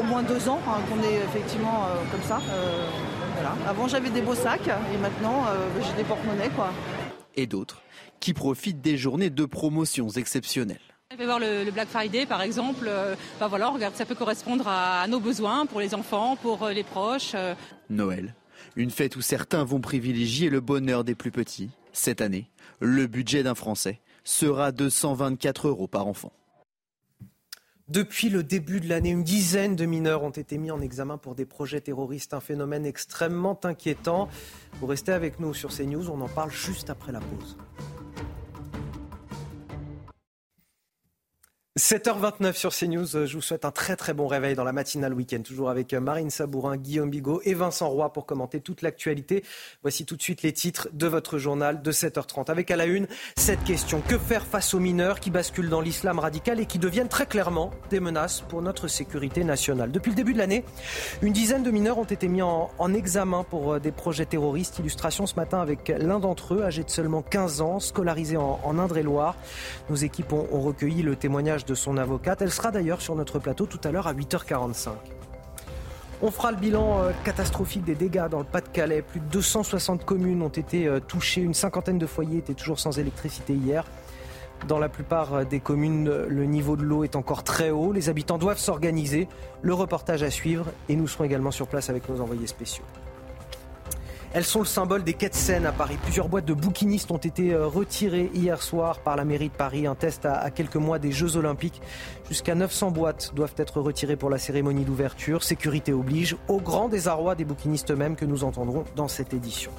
[0.00, 2.40] au moins deux ans hein, qu'on est effectivement comme ça.
[3.68, 5.44] Avant, j'avais des beaux sacs et maintenant,
[5.80, 6.72] j'ai des porte-monnaies, quoi
[7.36, 7.82] et d'autres
[8.20, 10.80] qui profitent des journées de promotions exceptionnelles.
[11.12, 12.90] On peut voir le, Black Friday par exemple.
[13.38, 16.82] Bah voilà, regarde, ça peut correspondre à, nos besoins pour les enfants, pour euh, les
[16.82, 17.32] proches.
[17.34, 17.54] Euh.
[17.90, 18.34] Noël,
[18.74, 21.70] une fête où certains vont privilégier le bonheur des plus petits.
[21.92, 22.50] Cette année,
[22.80, 26.32] le budget d'un Français sera de 124 euros par enfant.
[27.88, 31.36] Depuis le début de l'année, une dizaine de mineurs ont été mis en examen pour
[31.36, 34.28] des projets terroristes, un phénomène extrêmement inquiétant.
[34.80, 37.56] Vous restez avec nous sur CNews, on en parle juste après la pause.
[41.78, 45.42] 7h29 sur CNews, je vous souhaite un très très bon réveil dans la matinale week-end,
[45.42, 49.44] toujours avec euh, Marine Sabourin, Guillaume Bigot et Vincent Roy pour commenter toute l'actualité.
[49.82, 52.50] Voici tout de suite les titres de votre journal de 7h30.
[52.50, 56.18] Avec à la une cette question, que faire face aux mineurs qui basculent dans l'islam
[56.18, 59.92] radical et qui deviennent très clairement des menaces pour notre sécurité nationale?
[59.92, 60.64] Depuis le début de l'année,
[61.20, 64.78] une dizaine de mineurs ont été mis en, examen pour euh, des projets terroristes.
[64.78, 69.36] Illustration ce matin avec l'un d'entre eux, âgé de seulement 15 ans, scolarisé en, Indre-et-Loire.
[69.90, 72.42] Nos équipes ont recueilli le témoignage de son avocate.
[72.42, 74.90] Elle sera d'ailleurs sur notre plateau tout à l'heure à 8h45.
[76.22, 79.02] On fera le bilan euh, catastrophique des dégâts dans le Pas-de-Calais.
[79.02, 81.42] Plus de 260 communes ont été euh, touchées.
[81.42, 83.84] Une cinquantaine de foyers étaient toujours sans électricité hier.
[84.66, 87.92] Dans la plupart euh, des communes, le niveau de l'eau est encore très haut.
[87.92, 89.28] Les habitants doivent s'organiser.
[89.60, 92.84] Le reportage à suivre et nous serons également sur place avec nos envoyés spéciaux.
[94.36, 95.96] Elles sont le symbole des de Seine à Paris.
[96.02, 99.86] Plusieurs boîtes de bouquinistes ont été euh, retirées hier soir par la mairie de Paris.
[99.86, 101.80] Un test à quelques mois des Jeux Olympiques.
[102.28, 105.42] Jusqu'à 900 boîtes doivent être retirées pour la cérémonie d'ouverture.
[105.42, 109.70] Sécurité oblige, au grand désarroi des bouquinistes eux-mêmes que nous entendrons dans cette édition.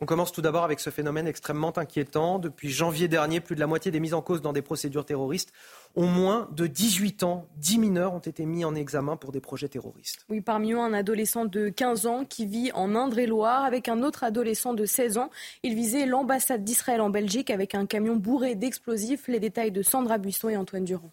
[0.00, 2.38] On commence tout d'abord avec ce phénomène extrêmement inquiétant.
[2.38, 5.52] Depuis janvier dernier, plus de la moitié des mises en cause dans des procédures terroristes
[5.94, 7.46] ont moins de 18 ans.
[7.58, 10.24] 10 mineurs ont été mis en examen pour des projets terroristes.
[10.28, 14.24] Oui, parmi eux, un adolescent de 15 ans qui vit en Indre-et-Loire avec un autre
[14.24, 15.30] adolescent de 16 ans.
[15.62, 19.28] Il visait l'ambassade d'Israël en Belgique avec un camion bourré d'explosifs.
[19.28, 21.12] Les détails de Sandra Buisson et Antoine Durand.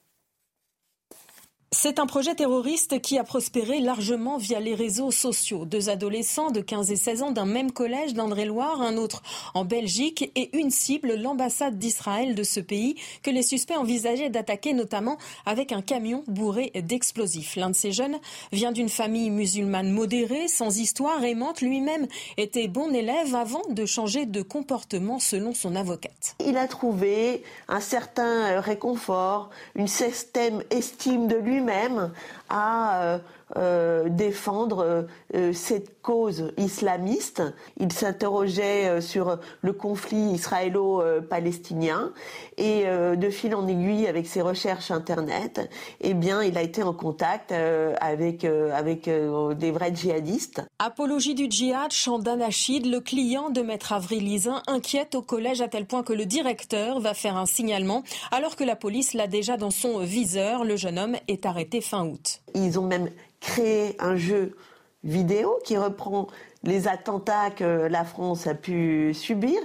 [1.74, 5.64] C'est un projet terroriste qui a prospéré largement via les réseaux sociaux.
[5.64, 9.24] Deux adolescents de 15 et 16 ans d'un même collège d'André-Loire, un autre
[9.54, 14.74] en Belgique et une cible, l'ambassade d'Israël de ce pays, que les suspects envisageaient d'attaquer
[14.74, 17.56] notamment avec un camion bourré d'explosifs.
[17.56, 18.20] L'un de ces jeunes
[18.52, 21.62] vient d'une famille musulmane modérée, sans histoire, aimante.
[21.62, 26.36] Lui-même était bon élève avant de changer de comportement selon son avocate.
[26.46, 32.12] Il a trouvé un certain réconfort, une certaine estime de lui même
[32.50, 33.18] à
[33.58, 37.44] euh, euh, défendre euh, cette cause islamiste.
[37.80, 42.12] Il s'interrogeait sur le conflit israélo-palestinien
[42.58, 45.70] et de fil en aiguille avec ses recherches internet,
[46.02, 50.64] eh bien, il a été en contact avec avec des vrais djihadistes.
[50.80, 55.68] Apologie du djihad, Chandan Achid, le client de Maître Avril Lizin, inquiète au collège à
[55.68, 59.58] tel point que le directeur va faire un signalement alors que la police l'a déjà
[59.58, 60.64] dans son viseur.
[60.64, 62.42] Le jeune homme est arrêté fin août.
[62.56, 63.10] Ils ont même
[63.42, 64.56] créé un jeu
[65.04, 66.28] vidéo qui reprend
[66.64, 69.60] les attentats que la France a pu subir,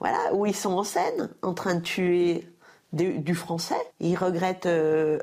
[0.00, 2.48] voilà, où ils sont en scène, en train de tuer
[2.92, 3.76] du, français.
[4.00, 5.18] Ils regrettent euh,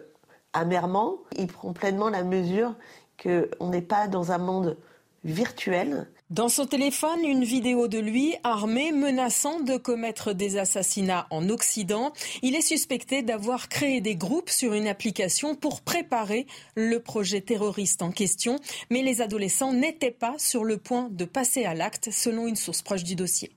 [0.54, 2.76] amèrement, ils prennent pleinement la mesure
[3.22, 4.78] qu'on n'est pas dans un monde
[5.24, 6.08] virtuel.
[6.32, 12.14] Dans son téléphone, une vidéo de lui armé menaçant de commettre des assassinats en Occident.
[12.42, 18.02] Il est suspecté d'avoir créé des groupes sur une application pour préparer le projet terroriste
[18.02, 18.58] en question.
[18.90, 22.82] Mais les adolescents n'étaient pas sur le point de passer à l'acte, selon une source
[22.82, 23.52] proche du dossier.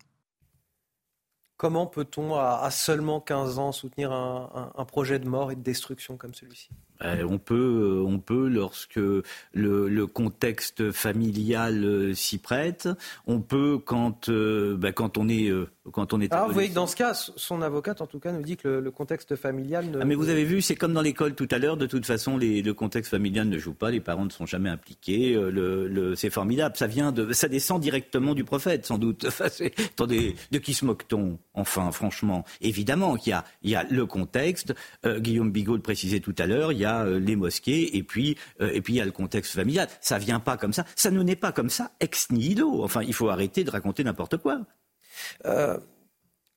[1.56, 6.34] Comment peut-on, à, seulement 15 ans, soutenir un projet de mort et de destruction comme
[6.34, 6.68] celui-ci?
[7.02, 9.22] Euh, on peut, euh, on peut lorsque le,
[9.52, 12.88] le contexte familial euh, s'y prête.
[13.26, 15.50] On peut quand, bah, quand on est
[15.92, 16.32] quand on est.
[16.32, 18.68] Alors, vous voyez que dans ce cas, son avocate, en tout cas, nous dit que
[18.68, 19.86] le, contexte familial.
[19.90, 20.00] Ne...
[20.00, 21.76] Ah, mais vous avez vu, c'est comme dans l'école tout à l'heure.
[21.76, 23.90] De toute façon, les, le contexte familial ne joue pas.
[23.90, 25.34] Les parents ne sont jamais impliqués.
[25.34, 26.76] Le, le, c'est formidable.
[26.76, 29.26] Ça vient de, ça descend directement du prophète, sans doute.
[29.92, 34.06] attendez, de qui se moque-t-on Enfin, franchement, évidemment qu'il y a, il y a le
[34.06, 34.74] contexte.
[35.04, 36.72] Guillaume Bigot le précisait tout à l'heure.
[36.72, 39.12] Il y a euh, les mosquées et puis euh, et puis il y a le
[39.12, 39.88] contexte familial.
[40.00, 40.84] Ça vient pas comme ça.
[40.96, 42.82] Ça ne naît pas comme ça ex nihilo.
[42.82, 44.60] Enfin, il faut arrêter de raconter n'importe quoi.
[45.44, 45.78] Euh,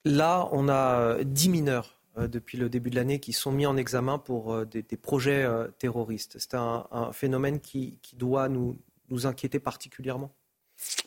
[0.05, 4.17] là, on a 10 mineurs depuis le début de l'année qui sont mis en examen
[4.17, 5.47] pour des, projets
[5.79, 6.35] terroristes.
[6.39, 8.77] C'est un, phénomène qui, doit nous,
[9.09, 10.35] nous inquiéter particulièrement.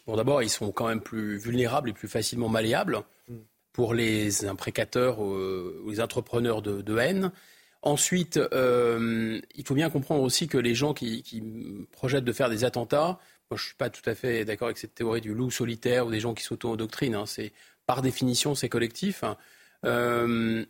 [0.07, 3.37] Bon, d'abord, ils sont quand même plus vulnérables et plus facilement malléables hmm.
[3.75, 7.31] pour les imprécateurs ou les entrepreneurs de haine.
[7.85, 11.23] Ensuite, euh, il faut bien comprendre aussi que les gens qui,
[11.93, 13.19] projettent de faire des attentats,
[13.51, 16.07] moi je ne suis pas tout à fait d'accord avec cette théorie du loup solitaire
[16.07, 17.15] ou des gens qui s'auto-endoctrinent.
[17.15, 17.53] Hein, c'est
[17.87, 19.25] par définition c'est collectif.
[19.25, 19.37] Hein.
[19.85, 20.65] Euh,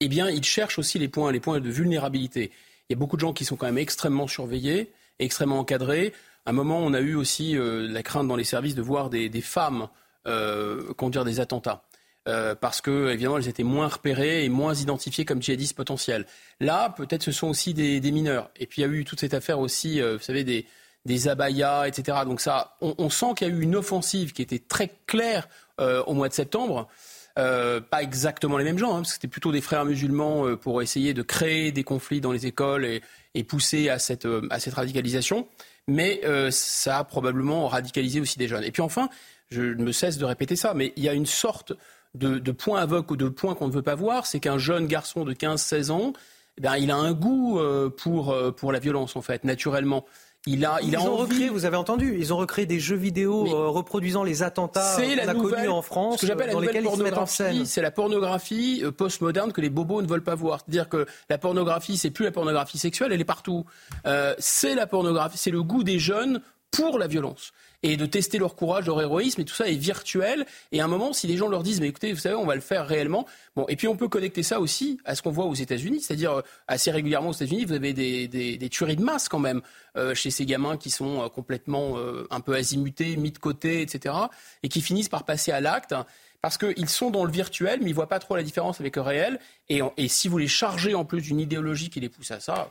[0.00, 2.50] eh bien, ils cherchent aussi les points, les points de vulnérabilité.
[2.88, 6.12] Il y a beaucoup de gens qui sont quand même extrêmement surveillés, extrêmement encadrés.
[6.44, 9.10] À un moment, on a eu aussi euh, la crainte dans les services de voir
[9.10, 9.88] des, femmes
[10.96, 11.84] conduire des attentats.
[12.28, 16.26] Euh, parce que évidemment elles étaient moins repérées et moins identifiées comme djihadistes potentiels.
[16.58, 18.50] Là, peut-être ce sont aussi des, mineurs.
[18.56, 20.66] Et puis il y a eu toute cette affaire aussi, euh, vous savez, des,
[21.06, 22.18] des abayas, etc.
[22.24, 25.48] Donc ça, on, sent qu'il y a eu une offensive qui était très claire
[25.80, 26.88] euh, au mois de septembre.
[27.36, 31.14] pas exactement les mêmes gens, hein, parce que c'était plutôt des frères musulmans pour essayer
[31.14, 33.02] de créer des conflits dans les écoles et,
[33.34, 35.46] et pousser à cette, à cette radicalisation.
[35.86, 36.20] Mais
[36.50, 38.64] ça a probablement radicalisé aussi des jeunes.
[38.64, 39.08] Et puis enfin,
[39.50, 41.72] je ne me cesse de répéter ça, mais il y a une sorte
[42.16, 44.86] de, de points aveugle ou de points qu'on ne veut pas voir, c'est qu'un jeune
[44.86, 46.12] garçon de 15-16 ans,
[46.58, 50.06] eh il a un goût euh, pour, euh, pour la violence, en fait, naturellement.
[50.46, 53.46] Il a, il ils ont recréé, vous avez entendu, ils ont recréé des jeux vidéo
[53.46, 57.66] euh, reproduisant les attentats qu'on a connus en France, ce que j'appelle la nouvelle pornographie.
[57.66, 60.60] C'est la pornographie postmoderne que les bobos ne veulent pas voir.
[60.60, 63.64] C'est-à-dire que la pornographie, c'est plus la pornographie sexuelle, elle est partout.
[64.38, 66.40] c'est la pornographie, c'est le goût des jeunes
[66.70, 67.52] pour la violence
[67.86, 70.44] et de tester leur courage, leur héroïsme, et tout ça est virtuel.
[70.72, 72.56] Et à un moment, si les gens leur disent, mais écoutez, vous savez, on va
[72.56, 73.26] le faire réellement.
[73.54, 76.32] Bon, et puis on peut connecter ça aussi à ce qu'on voit aux États-Unis, c'est-à-dire
[76.32, 79.62] euh, assez régulièrement aux États-Unis, vous avez des, des, tueries de masse quand même
[79.96, 81.96] euh, chez ces gamins qui sont euh, complètement
[82.30, 84.14] un peu azimutés, mis de côté, etc.,
[84.64, 85.94] et qui finissent par passer à l'acte
[86.42, 89.02] parce qu'ils sont dans le virtuel, mais ils voient pas trop la différence avec le
[89.02, 89.38] réel.
[89.68, 92.68] Et si vous les chargez en plus d'une idéologie qui les pousse à ça,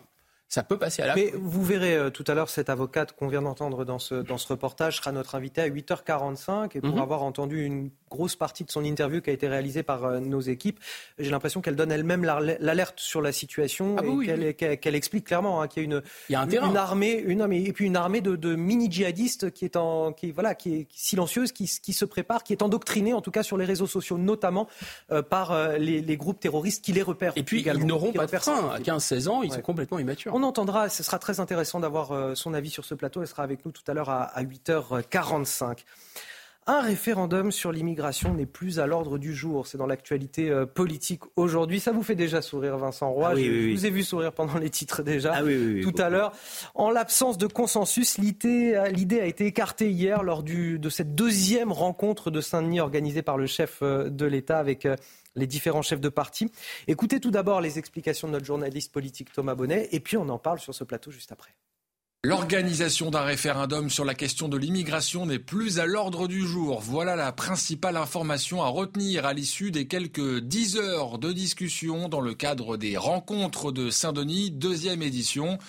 [0.47, 1.15] ça peut passer à la.
[1.15, 4.37] Mais vous verrez euh, tout à l'heure cette avocate qu'on vient d'entendre dans ce, dans
[4.37, 7.01] ce reportage sera notre invitée à 8h45 et pour mhm.
[7.01, 10.39] avoir entendu une grosse partie de son interview qui a été réalisée par euh, nos
[10.39, 10.79] équipes,
[11.17, 15.67] j'ai l'impression qu'elle donne elle-même l'alerte sur la situation ah et qu'elle explique clairement hein,
[15.67, 18.89] qu'il y a une, une, armée, une armée et puis une armée de, de mini
[18.89, 22.61] djihadistes qui est en qui voilà qui est silencieuse, qui, qui, se prépare, qui est
[22.61, 24.67] endoctrinée en tout cas sur les réseaux sociaux, notamment
[25.11, 27.33] euh, par les, les, groupes terroristes qui les repèrent.
[27.35, 30.43] Et puis ils n'auront pas de frein à 15-16 ans, ils sont complètement immatures on
[30.43, 33.21] entendra, ce sera très intéressant d'avoir euh, son avis sur ce plateau.
[33.21, 35.85] Elle sera avec nous tout à l'heure à, 8h45.
[36.67, 39.67] Un référendum sur l'immigration n'est plus à l'ordre du jour.
[39.67, 41.79] C'est dans l'actualité euh, politique aujourd'hui.
[41.79, 43.29] Ça vous fait déjà sourire, Vincent Roy.
[43.29, 46.31] Ah je, vous ai vu sourire pendant les titres déjà ah tout à l'heure.
[46.73, 52.41] En l'absence de consensus, l'idée a été écartée hier lors de cette deuxième rencontre de
[52.41, 54.87] Saint-Denis organisée par le chef euh, de l'État avec
[55.35, 56.51] les différents chefs de parti.
[56.87, 60.39] Écoutez tout d'abord les explications de notre journaliste politique Thomas Bonnet, et puis on en
[60.39, 61.53] parle sur ce plateau juste après.
[62.27, 66.81] L'organisation d'un référendum sur la question de l'immigration n'est plus à l'ordre du jour.
[66.81, 72.21] Voilà la principale information à retenir à l'issue des quelques dix heures de discussion dans
[72.21, 75.59] le cadre des rencontres de Saint-Denis, deuxième édition.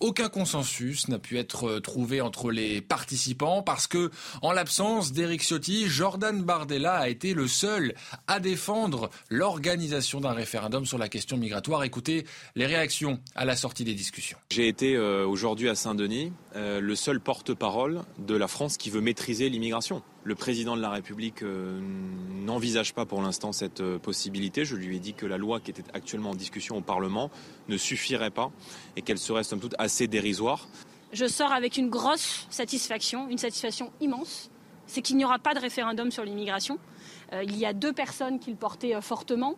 [0.00, 4.10] Aucun consensus n'a pu être trouvé entre les participants parce que,
[4.40, 7.94] en l'absence d'Éric Ciotti, Jordan Bardella a été le seul
[8.26, 11.84] à défendre l'organisation d'un référendum sur la question migratoire.
[11.84, 12.24] Écoutez
[12.54, 14.38] les réactions à la sortie des discussions.
[14.50, 16.05] J'ai été euh, aujourd'hui à Saint-Denis
[16.54, 20.02] euh, le seul porte-parole de la France qui veut maîtriser l'immigration.
[20.24, 21.80] Le président de la République euh,
[22.32, 24.64] n'envisage pas pour l'instant cette euh, possibilité.
[24.64, 27.30] Je lui ai dit que la loi qui était actuellement en discussion au Parlement
[27.68, 28.50] ne suffirait pas
[28.96, 30.68] et qu'elle serait somme toute assez dérisoire.
[31.12, 34.50] Je sors avec une grosse satisfaction, une satisfaction immense
[34.88, 36.78] c'est qu'il n'y aura pas de référendum sur l'immigration.
[37.42, 39.56] Il y a deux personnes qui le portaient fortement.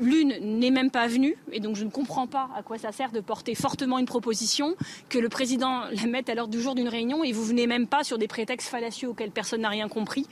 [0.00, 3.12] L'une n'est même pas venue, et donc je ne comprends pas à quoi ça sert
[3.12, 4.74] de porter fortement une proposition,
[5.10, 7.86] que le président la mette à l'ordre du jour d'une réunion, et vous venez même
[7.86, 10.26] pas sur des prétextes fallacieux auxquels personne n'a rien compris.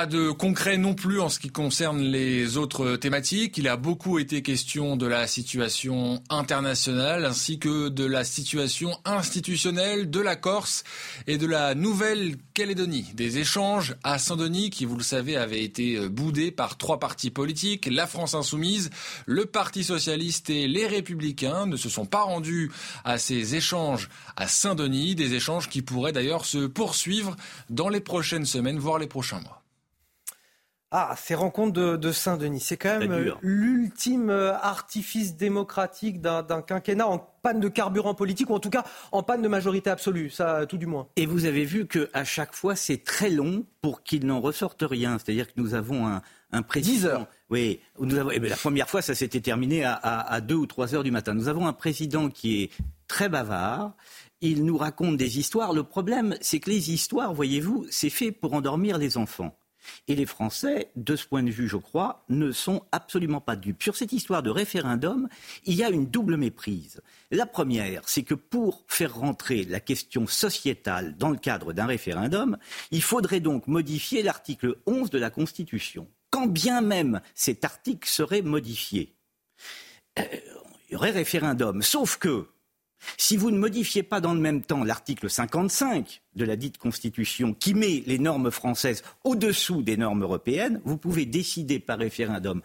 [0.00, 3.58] Pas de concret non plus en ce qui concerne les autres thématiques.
[3.58, 10.08] Il a beaucoup été question de la situation internationale ainsi que de la situation institutionnelle
[10.08, 10.84] de la Corse
[11.26, 13.10] et de la Nouvelle-Calédonie.
[13.12, 17.84] Des échanges à Saint-Denis qui, vous le savez, avaient été boudés par trois partis politiques.
[17.84, 18.88] La France insoumise,
[19.26, 22.72] le Parti socialiste et les républicains ne se sont pas rendus
[23.04, 24.08] à ces échanges
[24.38, 25.14] à Saint-Denis.
[25.14, 27.36] Des échanges qui pourraient d'ailleurs se poursuivre
[27.68, 29.59] dans les prochaines semaines, voire les prochains mois.
[30.92, 37.06] Ah, ces rencontres de, Saint-Denis, c'est quand même euh, l'ultime euh, artifice démocratique d'un quinquennat
[37.06, 40.66] en panne de carburant politique, ou en tout cas en panne de majorité absolue, ça
[40.66, 41.06] tout du moins.
[41.14, 45.16] Et vous avez vu qu'à chaque fois, c'est très long pour qu'il n'en ressorte rien.
[45.18, 46.92] C'est-à-dire que nous avons un, un président...
[46.92, 47.26] 10 heures.
[47.50, 50.66] Oui, nous avons, eh bien, la première fois, ça s'était terminé à, à 2 ou
[50.66, 51.34] 3 heures du matin.
[51.34, 52.70] Nous avons un président qui est
[53.06, 53.92] très bavard,
[54.40, 55.72] il nous raconte des histoires.
[55.72, 59.56] Le problème, c'est que les histoires, voyez-vous, c'est fait pour endormir les enfants.
[60.08, 63.82] Et les Français, de ce point de vue, je crois, ne sont absolument pas dupes.
[63.82, 65.28] Sur cette histoire de référendum,
[65.64, 67.00] il y a une double méprise.
[67.30, 72.58] La première, c'est que pour faire rentrer la question sociétale dans le cadre d'un référendum,
[72.90, 76.08] il faudrait donc modifier l'article 11 de la Constitution.
[76.30, 79.14] Quand bien même cet article serait modifié,
[80.18, 80.24] euh,
[80.88, 81.82] il y aurait référendum.
[81.82, 82.48] Sauf que
[83.16, 87.54] si vous ne modifiez pas dans le même temps l'article 55 de la dite Constitution
[87.54, 92.62] qui met les normes françaises au-dessous des normes européennes, vous pouvez décider par référendum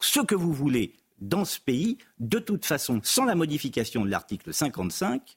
[0.00, 1.98] ce que vous voulez dans ce pays.
[2.18, 5.36] De toute façon, sans la modification de l'article 55,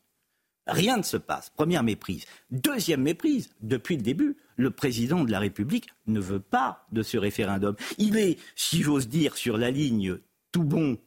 [0.68, 1.50] rien ne se passe.
[1.50, 2.26] Première méprise.
[2.52, 7.18] Deuxième méprise, depuis le début, le président de la République ne veut pas de ce
[7.18, 7.76] référendum.
[7.98, 10.18] Il est, si j'ose dire, sur la ligne
[10.52, 10.98] tout bon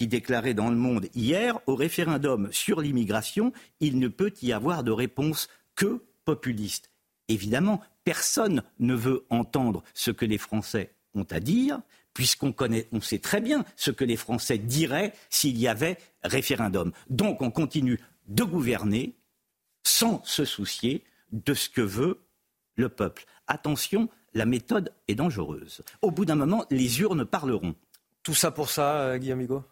[0.00, 4.82] qui déclarait dans le monde hier, au référendum sur l'immigration, il ne peut y avoir
[4.82, 6.90] de réponse que populiste.
[7.28, 11.82] Évidemment, personne ne veut entendre ce que les Français ont à dire,
[12.14, 16.92] puisqu'on connaît, on sait très bien ce que les Français diraient s'il y avait référendum.
[17.10, 19.18] Donc on continue de gouverner
[19.82, 22.22] sans se soucier de ce que veut
[22.74, 23.26] le peuple.
[23.48, 25.82] Attention, la méthode est dangereuse.
[26.00, 27.74] Au bout d'un moment, les urnes parleront.
[28.22, 29.64] Tout ça pour ça, euh, Guillaume Hugo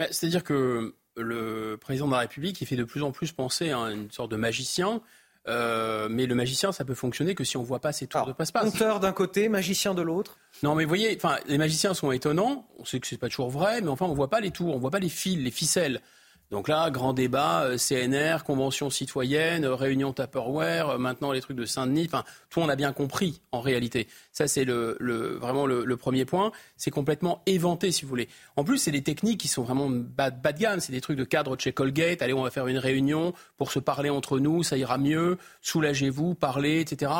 [0.00, 3.70] bah, c'est-à-dire que le président de la République, il fait de plus en plus penser
[3.70, 5.02] à une sorte de magicien.
[5.46, 8.26] Euh, mais le magicien, ça peut fonctionner que si on ne voit pas ses tours
[8.26, 8.64] de passe-passe.
[8.64, 10.38] Compteur d'un côté, magicien de l'autre.
[10.62, 12.66] Non, mais vous voyez, les magiciens sont étonnants.
[12.78, 14.72] On sait que c'est pas toujours vrai, mais enfin, on ne voit pas les tours,
[14.72, 16.00] on ne voit pas les fils, les ficelles.
[16.50, 21.56] Donc là, grand débat, euh, CNR, convention citoyenne, euh, réunion Tupperware, euh, maintenant les trucs
[21.56, 24.08] de Saint-Denis, enfin, tout on a bien compris en réalité.
[24.32, 24.96] Ça, c'est le,
[25.40, 26.50] vraiment le, premier point.
[26.76, 28.28] C'est complètement éventé, si vous voulez.
[28.56, 30.80] En plus, c'est des techniques qui sont vraiment bas, de gamme.
[30.80, 32.22] C'est des trucs de cadre de chez Colgate.
[32.22, 36.34] Allez, on va faire une réunion pour se parler entre nous, ça ira mieux, soulagez-vous,
[36.34, 37.10] parlez, etc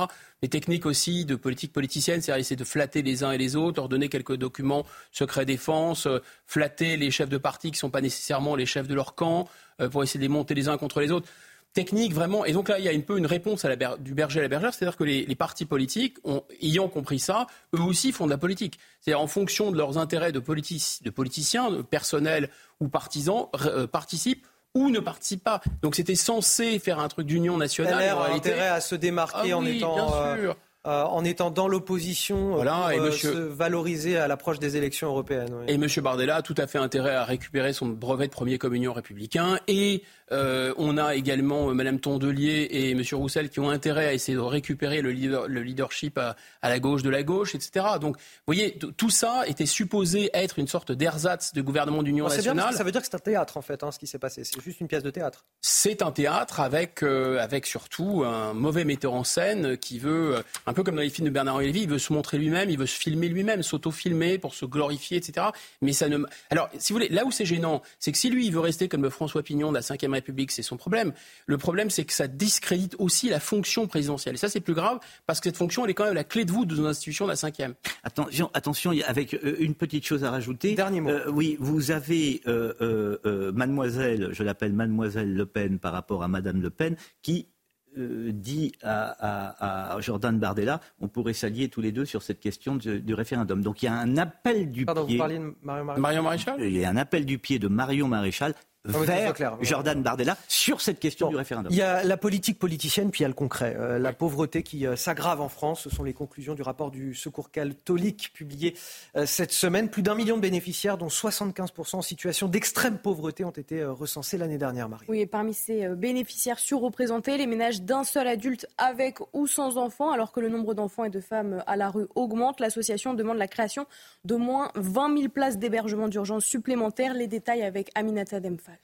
[0.42, 3.80] les techniques aussi de politique politicienne, c'est-à-dire essayer de flatter les uns et les autres,
[3.80, 7.90] leur donner quelques documents secret défense, euh, flatter les chefs de parti qui ne sont
[7.90, 9.48] pas nécessairement les chefs de leur camp,
[9.80, 11.28] euh, pour essayer de les monter les uns contre les autres.
[11.72, 12.44] Technique vraiment.
[12.44, 13.64] Et donc là, il y a un peu une réponse
[14.00, 16.16] du berger à la bergère, c'est-à-dire que les, partis politiques,
[16.60, 17.46] ayant compris ça,
[17.76, 18.80] eux aussi font de la politique.
[19.00, 22.50] C'est-à-dire en fonction de leurs intérêts de, de politiciens, personnels
[22.80, 25.60] ou partisans, euh, participent ou ne participe pas.
[25.82, 28.02] Donc c'était censé faire un truc d'union nationale.
[28.02, 30.14] LR a intérêt à se démarquer ah en étant.
[30.14, 30.52] Euh,
[30.86, 35.54] euh, en étant dans l'opposition euh, pour et se valoriser à l'approche des élections européennes.
[35.68, 35.86] Et M.
[35.98, 40.02] Bardella a tout à fait intérêt à récupérer son brevet de premier communion républicain et
[40.32, 43.02] euh, on a également euh, Mme Tondelier et M.
[43.12, 47.22] Roussel qui ont intérêt à essayer de récupérer le, leadership à, la gauche de la
[47.22, 47.86] gauche, etc.
[48.00, 52.74] Donc, vous voyez, tout ça était supposé être une sorte d'ersatz de gouvernement d'union nationale.
[52.74, 54.44] ça veut dire que c'est un théâtre, en fait, hein, ce qui s'est passé.
[54.44, 55.44] C'est juste une pièce de théâtre.
[55.60, 60.36] C'est un théâtre avec, euh, avec surtout un mauvais metteur en scène qui veut,
[60.66, 62.78] un peu comme dans les films de Bernard-Henri Lévy, il veut se montrer lui-même, il
[62.78, 65.48] veut se filmer lui-même, s'auto-filmer pour se glorifier, etc.
[65.80, 66.18] Mais ça ne.
[66.50, 68.88] Alors, si vous voulez, là où c'est gênant, c'est que si lui, il veut rester
[68.88, 71.12] comme François Pignon de la 5 République, c'est son problème.
[71.46, 74.34] Le problème, c'est que ça discrédite aussi la fonction présidentielle.
[74.34, 76.44] Et ça, c'est plus grave parce que cette fonction, elle est quand même la clé
[76.44, 77.74] de voûte de nos institutions de la cinquième.
[78.04, 80.74] Attention, attention, avec euh, une petite chose à rajouter.
[80.74, 81.10] Dernier mot.
[81.10, 86.60] Euh, oui, vous avez euh, mademoiselle, je l'appelle mademoiselle Le Pen par rapport à madame
[86.62, 87.48] Le Pen, qui
[87.96, 93.62] dit à, Jordan Bardella, on pourrait s'allier tous les deux sur cette question du référendum.
[93.62, 95.16] Donc il y a un appel du Pardon, pied.
[95.16, 96.54] Vous parliez de Marion Maréchal?
[96.60, 98.54] Il y a un appel du pied de Marion Maréchal
[98.88, 101.70] ah vers Jordan Bardella sur cette question du référendum.
[101.70, 103.76] Il y a la politique politicienne, puis il y a le concret.
[103.78, 107.14] Euh, la pauvreté qui euh, s'aggrave en France, ce sont les conclusions du rapport du
[107.14, 108.74] Secours catholique publié
[109.16, 109.90] euh, cette semaine.
[109.90, 114.58] Plus d'un million de bénéficiaires, dont 75% en situation d'extrême pauvreté, ont été recensés l'année
[114.58, 115.06] dernière, Marie.
[115.08, 120.10] Oui, et parmi ces bénéficiaires surreprésentés, les ménages d'un seul adulte avec ou sans enfants,
[120.10, 123.48] alors que le nombre d'enfants et de femmes à la rue augmente, l'association demande la
[123.48, 123.86] création
[124.24, 127.12] d'au moins 20 000 places d'hébergement d'urgence supplémentaires.
[127.12, 128.79] Les détails avec Aminata Demphal.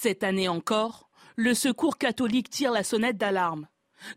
[0.00, 3.68] Cette année encore, le Secours catholique tire la sonnette d'alarme.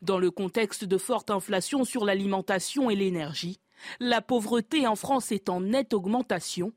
[0.02, 3.62] Dans le contexte de forte inflation sur l'alimentation et l'énergie,
[4.00, 6.74] la pauvreté en France est en nette augmentation.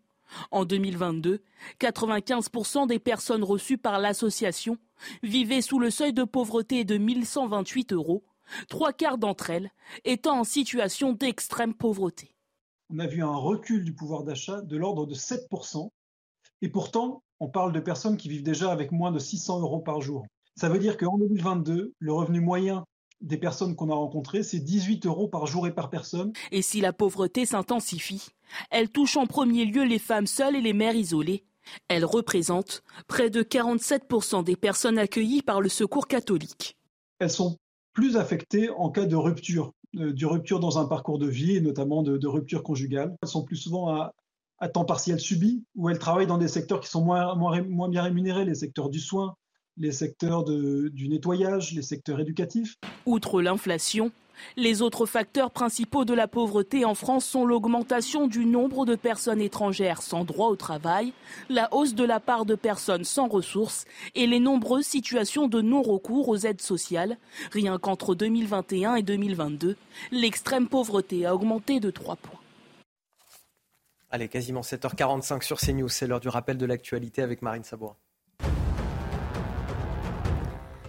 [0.52, 1.42] En 2022,
[1.80, 4.76] 95% des personnes reçues par l'association
[5.24, 8.22] vivaient sous le seuil de pauvreté de 1128 euros,
[8.68, 9.72] trois quarts d'entre elles
[10.04, 12.36] étant en situation d'extrême pauvreté.
[12.90, 15.90] On a vu un recul du pouvoir d'achat de l'ordre de 7%,
[16.62, 20.00] et pourtant, on parle de personnes qui vivent déjà avec moins de 600 euros par
[20.00, 20.26] jour.
[20.56, 22.84] Ça veut dire qu'en 2022, le revenu moyen
[23.22, 26.32] des personnes qu'on a rencontrées, c'est 18 euros par jour et par personne.
[26.52, 28.28] Et si la pauvreté s'intensifie,
[28.70, 31.44] elle touche en premier lieu les femmes seules et les mères isolées.
[31.88, 36.76] Elle représente près de 47% des personnes accueillies par le Secours catholique.
[37.18, 37.56] Elles sont
[37.92, 41.60] plus affectées en cas de rupture, euh, de rupture dans un parcours de vie et
[41.60, 43.14] notamment de, de rupture conjugale.
[43.22, 44.14] Elles sont plus souvent à,
[44.60, 48.02] à temps partiel subi, où elles travaillent dans des secteurs qui sont moins, moins, bien
[48.02, 49.34] rémunérés, les secteurs du soin,
[49.76, 52.76] les secteurs du nettoyage, les secteurs éducatifs.
[53.06, 54.12] Outre l'inflation,
[54.56, 59.40] les autres facteurs principaux de la pauvreté en France sont l'augmentation du nombre de personnes
[59.40, 61.12] étrangères sans droit au travail,
[61.48, 63.84] la hausse de la part de personnes sans ressources
[64.14, 67.16] et les nombreuses situations de non-recours aux aides sociales.
[67.52, 69.76] Rien qu'entre 2021 et 2022,
[70.10, 72.39] l'extrême pauvreté a augmenté de 3 points.
[74.12, 77.94] Allez, quasiment 7h45 sur CNews, c'est l'heure du rappel de l'actualité avec Marine Sabourin.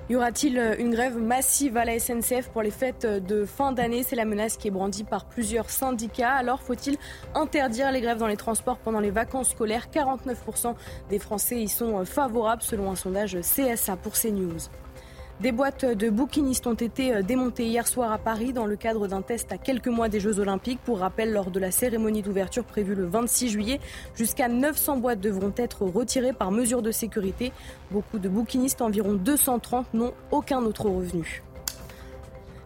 [0.10, 4.02] Y aura-t-il une grève massive à la SNCF pour les fêtes de fin d'année?
[4.02, 6.34] C'est la menace qui est brandie par plusieurs syndicats.
[6.34, 6.98] Alors faut-il
[7.36, 9.88] interdire les grèves dans les transports pendant les vacances scolaires?
[9.94, 10.76] 49%
[11.10, 14.58] des Français y sont favorables selon un sondage CSA pour CNews.
[15.42, 19.08] Des boîtes de bouquinistes ont été euh, démontées hier soir à Paris dans le cadre
[19.08, 20.80] d'un test à quelques mois des Jeux Olympiques.
[20.86, 23.80] Pour rappel, lors de la cérémonie d'ouverture prévue le 26 juillet,
[24.14, 27.54] jusqu'à 900 boîtes devront être retirées par mesure de sécurité.
[27.90, 31.42] Beaucoup de bouquinistes, environ 230, n'ont aucun autre revenu.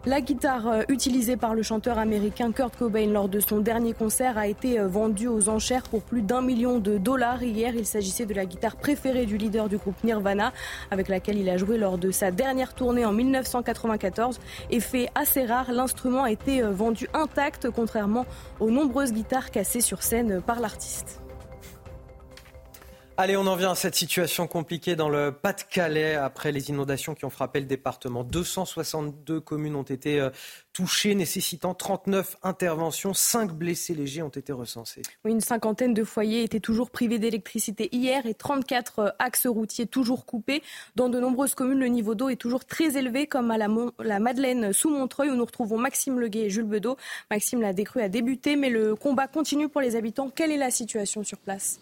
[0.06, 4.38] La guitare euh, utilisée par le chanteur américain Kurt Cobain lors de son dernier concert
[4.38, 7.42] a été euh, vendue aux enchères pour plus d'un million de dollars.
[7.42, 10.52] Hier, il s'agissait de la guitare préférée du leader du groupe Nirvana,
[10.92, 14.38] avec laquelle il a joué lors de sa dernière tournée en 1994.
[14.70, 18.26] Effet assez rare, l'instrument a été euh, vendu intact, contrairement
[18.60, 21.20] aux nombreuses guitares cassées sur scène par l'artiste.
[23.18, 27.24] Allez, on en vient à cette situation compliquée dans le Pas-de-Calais après les inondations qui
[27.24, 28.24] ont frappé le département.
[28.24, 30.28] 262 communes ont été euh,
[30.74, 33.14] touchées, nécessitant 39 interventions.
[33.14, 35.00] 5 blessés légers ont été recensés.
[35.24, 40.26] une cinquantaine de foyers étaient toujours privés d'électricité hier et 34 euh, axes routiers toujours
[40.26, 40.62] coupés.
[40.94, 43.68] Dans de nombreuses communes, le niveau d'eau est toujours très élevé, comme à la,
[43.98, 46.98] la Madeleine sous Montreuil, où nous retrouvons Maxime Leguet et Jules Bedeau.
[47.30, 50.28] Maxime, la décrue a débuté, mais le combat continue pour les habitants.
[50.28, 51.80] Quelle est la situation sur place?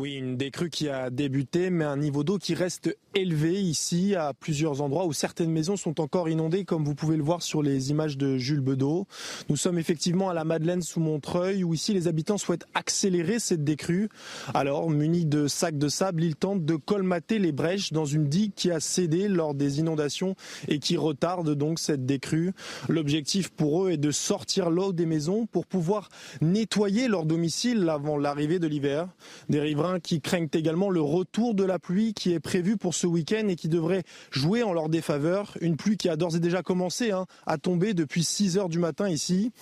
[0.00, 4.32] Oui, une décrue qui a débuté, mais un niveau d'eau qui reste élevé ici, à
[4.32, 7.90] plusieurs endroits où certaines maisons sont encore inondées, comme vous pouvez le voir sur les
[7.90, 9.06] images de Jules Bedeau.
[9.48, 13.64] Nous sommes effectivement à la Madeleine sous Montreuil, où ici les habitants souhaitent accélérer cette
[13.64, 14.08] décrue.
[14.54, 18.52] Alors, munis de sacs de sable, ils tentent de colmater les brèches dans une digue
[18.54, 20.34] qui a cédé lors des inondations
[20.68, 22.52] et qui retarde donc cette décrue.
[22.88, 26.08] L'objectif pour eux est de sortir l'eau des maisons pour pouvoir
[26.40, 29.08] nettoyer leur domicile avant l'arrivée de l'hiver.
[29.48, 29.60] Des
[30.02, 33.56] qui craignent également le retour de la pluie qui est prévu pour ce week-end et
[33.56, 35.56] qui devrait jouer en leur défaveur.
[35.60, 38.78] Une pluie qui a d'ores et déjà commencé hein, à tomber depuis 6 heures du
[38.78, 39.52] matin ici.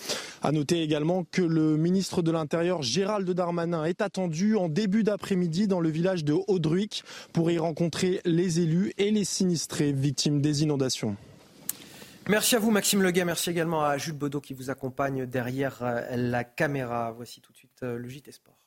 [0.42, 5.68] À noter également que le ministre de l'Intérieur Gérald Darmanin est attendu en début d'après-midi
[5.68, 10.62] dans le village de Audruic pour y rencontrer les élus et les sinistrés victimes des
[10.62, 11.16] inondations.
[12.28, 16.02] Merci à vous Maxime Leguet, merci également à Jules Baudot qui vous accompagne derrière euh,
[16.14, 17.10] la caméra.
[17.16, 18.57] Voici tout de suite euh, le JT Sport.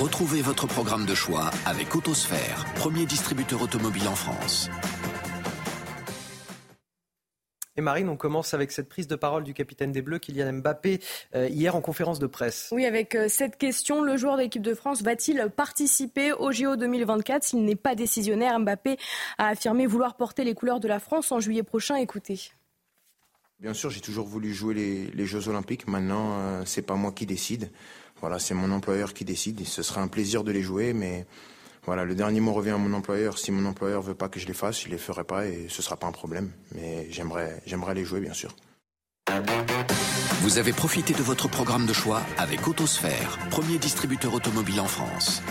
[0.00, 4.68] Retrouvez votre programme de choix avec Autosphère, premier distributeur automobile en France.
[7.76, 11.00] Et Marine, on commence avec cette prise de parole du capitaine des Bleus, Kylian Mbappé,
[11.34, 12.68] euh, hier en conférence de presse.
[12.72, 16.76] Oui, avec euh, cette question, le joueur de l'équipe de France va-t-il participer au JO
[16.76, 18.96] 2024 S'il n'est pas décisionnaire, Mbappé
[19.36, 21.96] a affirmé vouloir porter les couleurs de la France en juillet prochain.
[21.96, 22.50] Écoutez.
[23.60, 25.86] Bien sûr, j'ai toujours voulu jouer les, Jeux Olympiques.
[25.86, 27.70] Maintenant, euh, c'est pas moi qui décide.
[28.20, 29.66] Voilà, c'est mon employeur qui décide.
[29.66, 31.26] Ce sera un plaisir de les jouer, mais
[31.84, 33.38] voilà, le dernier mot revient à mon employeur.
[33.38, 35.82] Si mon employeur veut pas que je les fasse, je les ferai pas et ce
[35.82, 36.50] sera pas un problème.
[36.74, 38.54] Mais j'aimerais, j'aimerais les jouer, bien sûr.
[40.42, 45.42] Vous avez profité de votre programme de choix avec Autosphère, premier distributeur automobile en France.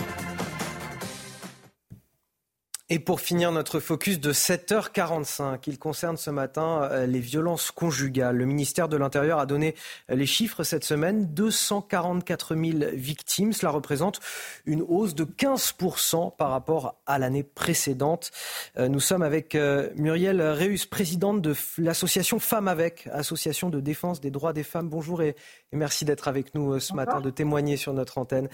[2.88, 8.36] Et pour finir notre focus de 7h45, il concerne ce matin euh, les violences conjugales.
[8.36, 9.74] Le ministère de l'Intérieur a donné
[10.08, 11.26] les chiffres cette semaine.
[11.34, 13.52] 244 000 victimes.
[13.52, 14.20] Cela représente
[14.66, 18.30] une hausse de 15% par rapport à l'année précédente.
[18.78, 24.20] Euh, nous sommes avec euh, Muriel Réus, présidente de l'association Femmes avec, association de défense
[24.20, 24.88] des droits des femmes.
[24.88, 25.34] Bonjour et
[25.72, 28.48] merci d'être avec nous ce matin, de témoigner sur notre antenne.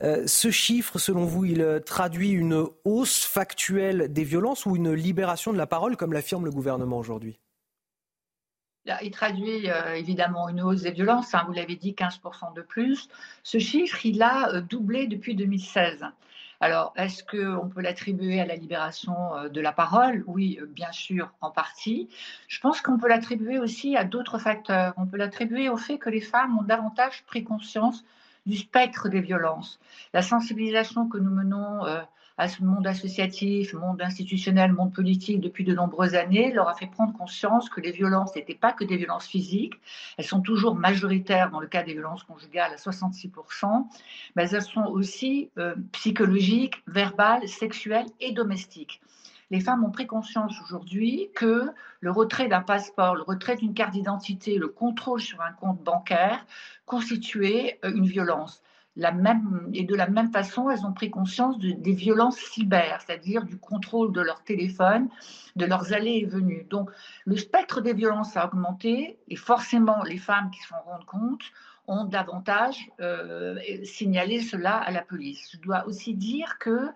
[0.00, 5.58] Ce chiffre, selon vous, il traduit une hausse factuelle des violences ou une libération de
[5.58, 7.38] la parole, comme l'affirme le gouvernement aujourd'hui?
[9.02, 13.08] Il traduit euh, évidemment une hausse des violences, hein, vous l'avez dit, 15% de plus.
[13.44, 16.04] Ce chiffre, il a euh, doublé depuis 2016.
[16.62, 20.22] Alors, est-ce qu'on peut l'attribuer à la libération euh, de la parole?
[20.28, 22.08] Oui, bien sûr, en partie.
[22.46, 24.94] Je pense qu'on peut l'attribuer aussi à d'autres facteurs.
[24.96, 28.04] On peut l'attribuer au fait que les femmes ont davantage pris conscience
[28.46, 29.80] du spectre des violences.
[30.14, 31.84] La sensibilisation que nous menons
[32.48, 37.12] ce monde associatif, monde institutionnel, monde politique depuis de nombreuses années, leur a fait prendre
[37.12, 39.74] conscience que les violences n'étaient pas que des violences physiques,
[40.16, 43.86] elles sont toujours majoritaires dans le cas des violences conjugales à 66%,
[44.36, 49.00] mais elles sont aussi euh, psychologiques, verbales, sexuelles et domestiques.
[49.50, 51.66] Les femmes ont pris conscience aujourd'hui que
[52.00, 56.46] le retrait d'un passeport, le retrait d'une carte d'identité, le contrôle sur un compte bancaire
[56.86, 58.62] constituait euh, une violence
[58.96, 64.12] et de la même façon, elles ont pris conscience des violences cyber, c'est-à-dire du contrôle
[64.12, 65.08] de leur téléphone,
[65.56, 66.66] de leurs allées et venues.
[66.68, 66.90] Donc,
[67.24, 71.42] le spectre des violences a augmenté et forcément, les femmes qui s'en rendent compte
[71.88, 75.50] ont davantage euh, signalé cela à la police.
[75.52, 76.90] Je dois aussi dire que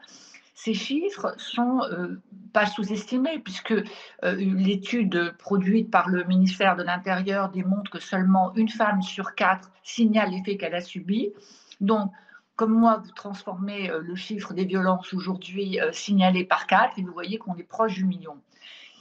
[0.54, 2.20] ces chiffres sont euh,
[2.52, 3.82] pas sous-estimés puisque euh,
[4.22, 10.30] l'étude produite par le ministère de l'Intérieur démontre que seulement une femme sur quatre signale
[10.30, 11.32] les faits qu'elle a subis.
[11.80, 12.10] Donc,
[12.56, 17.02] comme moi, vous transformez euh, le chiffre des violences aujourd'hui euh, signalé par quatre et
[17.02, 18.38] vous voyez qu'on est proche du million.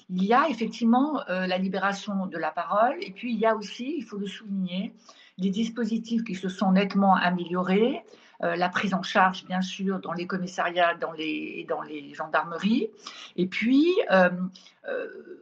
[0.09, 3.55] Il y a effectivement euh, la libération de la parole et puis il y a
[3.55, 4.93] aussi, il faut le souligner,
[5.37, 8.03] des dispositifs qui se sont nettement améliorés.
[8.41, 12.89] La prise en charge, bien sûr, dans les commissariats dans les, dans les gendarmeries.
[13.35, 13.87] Et puis,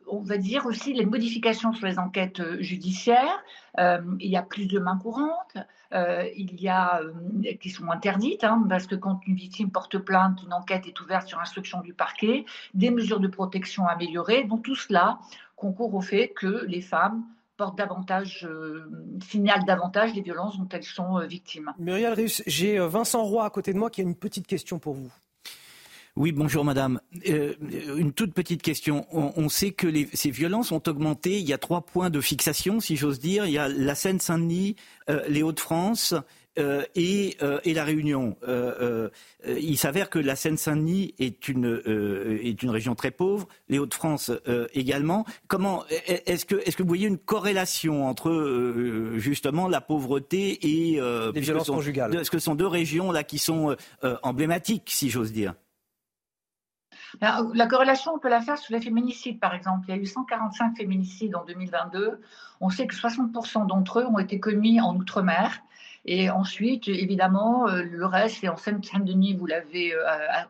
[0.08, 3.44] on va dire aussi les modifications sur les enquêtes judiciaires.
[3.78, 5.58] il y a plus de mains courantes.
[5.94, 10.00] Euh, il y a euh, qui sont interdites, hein, parce que quand une victime porte
[10.00, 14.44] plainte, une enquête est ouverte sur instruction du parquet, des mesures de protection améliorées.
[14.46, 15.20] Donc tout cela
[15.56, 17.24] concourt au fait que les femmes
[17.64, 18.90] portent davantage, euh,
[19.30, 21.72] signalent davantage les violences dont elles sont victimes.
[21.80, 24.94] Muriel Rius, j'ai Vincent Roy à côté de moi qui a une petite question pour
[24.96, 25.12] vous.
[26.16, 27.00] Oui, bonjour madame.
[27.28, 27.54] Euh,
[27.98, 29.08] une toute petite question.
[29.12, 31.40] On, sait que ces violences ont augmenté.
[31.40, 33.48] Il y a trois points de fixation, si j'ose dire.
[33.48, 34.76] Il y a la Seine-Saint-Denis,
[35.10, 36.14] euh, les Hauts-de-France
[36.60, 37.36] euh, et,
[37.66, 38.38] la Réunion.
[39.46, 41.82] il s'avère que la Seine-Saint-Denis est une,
[42.44, 44.32] est une région très pauvre, les Hauts-de-France
[44.74, 45.26] également.
[45.48, 51.00] Comment est-ce que, est-ce que vous voyez une corrélation entre justement la pauvreté et
[51.34, 53.76] les violences conjugales Est-ce que ce sont deux régions là qui sont
[54.22, 55.54] emblématiques, si j'ose dire?
[57.22, 59.86] La corrélation, on peut la faire sur les féminicides, par exemple.
[59.88, 62.22] Il y a eu 145 féminicides en 2022.
[62.60, 65.62] On sait que 60% d'entre eux ont été commis en Outre-mer.
[66.06, 70.02] Et ensuite, évidemment, euh, le reste, c'est en Seine-Saint-Denis, vous l'avez, euh,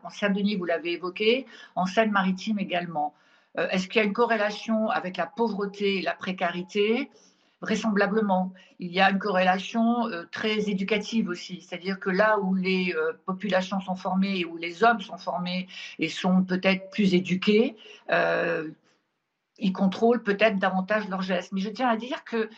[0.02, 3.14] en Seine-Denis, vous l'avez évoqué, en Seine-Maritime également.
[3.58, 7.08] Euh, est-ce qu'il y a une corrélation avec la pauvreté et la précarité?
[7.60, 8.52] Vraisemblablement.
[8.78, 12.94] Il y a une corrélation très éducative aussi, c'est-à-dire que là où les
[13.24, 15.66] populations sont formées et où les hommes sont formés
[15.98, 17.74] et sont peut-être plus éduqués,
[19.58, 21.52] ils contrôlent peut-être davantage leurs gestes.
[21.52, 22.48] Mais je tiens à dire que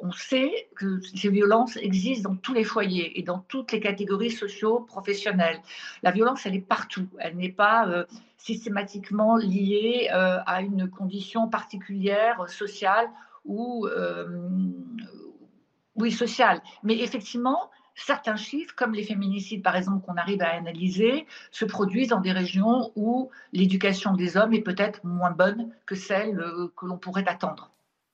[0.00, 4.30] on sait que ces violences existent dans tous les foyers et dans toutes les catégories
[4.30, 5.60] socio-professionnelles.
[6.02, 7.08] La violence, elle est partout.
[7.18, 8.04] Elle n'est pas
[8.36, 13.08] systématiquement liée à une condition particulière sociale
[13.48, 14.26] ou euh,
[15.96, 16.62] oui, social.
[16.84, 22.08] Mais effectivement, certains chiffres, comme les féminicides par exemple qu'on arrive à analyser, se produisent
[22.08, 26.86] dans des régions où l'éducation des hommes est peut-être moins bonne que celle euh, que
[26.86, 27.70] l'on pourrait attendre.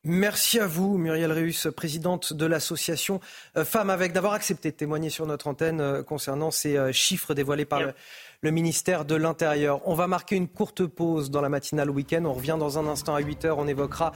[0.07, 3.21] Merci à vous, Muriel Réus, présidente de l'association
[3.57, 7.65] euh, Femmes avec, d'avoir accepté de témoigner sur notre antenne euh, concernant ces chiffres dévoilés
[7.65, 7.95] par le,
[8.51, 9.81] ministère de l'Intérieur.
[9.87, 12.25] On va marquer une courte pause dans la matinale week-end.
[12.25, 13.59] On revient dans un instant à 8 heures.
[13.59, 14.13] On évoquera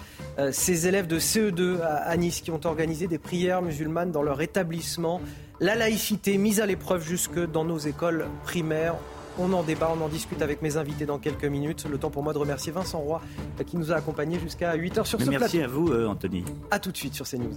[0.53, 5.21] ces élèves de CE2 à Nice qui ont organisé des prières musulmanes dans leur établissement.
[5.61, 8.95] La laïcité mise à l'épreuve jusque dans nos écoles primaires.
[9.41, 11.87] On en débat, on en discute avec mes invités dans quelques minutes.
[11.89, 13.21] Le temps pour moi de remercier Vincent Roy
[13.61, 15.41] euh, qui nous a accompagnés jusqu'à 8h sur ce merci plateau.
[15.41, 16.45] Merci à vous, euh, Anthony.
[16.71, 17.57] A tout de suite sur CNews.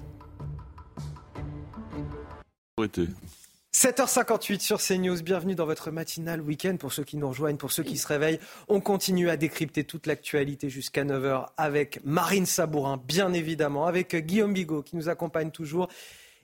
[3.73, 6.75] 7h58 sur CNews, bienvenue dans votre matinale week-end.
[6.77, 10.07] Pour ceux qui nous rejoignent, pour ceux qui se réveillent, on continue à décrypter toute
[10.07, 15.87] l'actualité jusqu'à 9h avec Marine Sabourin, bien évidemment, avec Guillaume Bigot qui nous accompagne toujours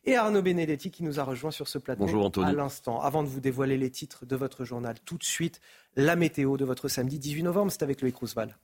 [0.05, 2.47] et Arnaud Benedetti qui nous a rejoint sur ce plateau Bonjour Anthony.
[2.47, 3.01] à l'instant.
[3.01, 5.59] Avant de vous dévoiler les titres de votre journal, tout de suite,
[5.97, 8.57] la météo de votre samedi 18 novembre, c'est avec Loïc Roosevelt.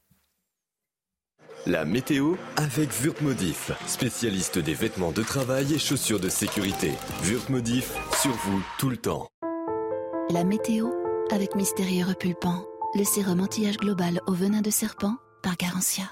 [1.65, 6.91] La météo avec Wurtmodif, spécialiste des vêtements de travail et chaussures de sécurité.
[7.23, 9.29] Wurtmodif, sur vous tout le temps.
[10.29, 10.89] La météo
[11.31, 12.65] avec Mystérieux Repulpant,
[12.95, 16.03] le sérum anti-âge global au venin de serpent par Garantia.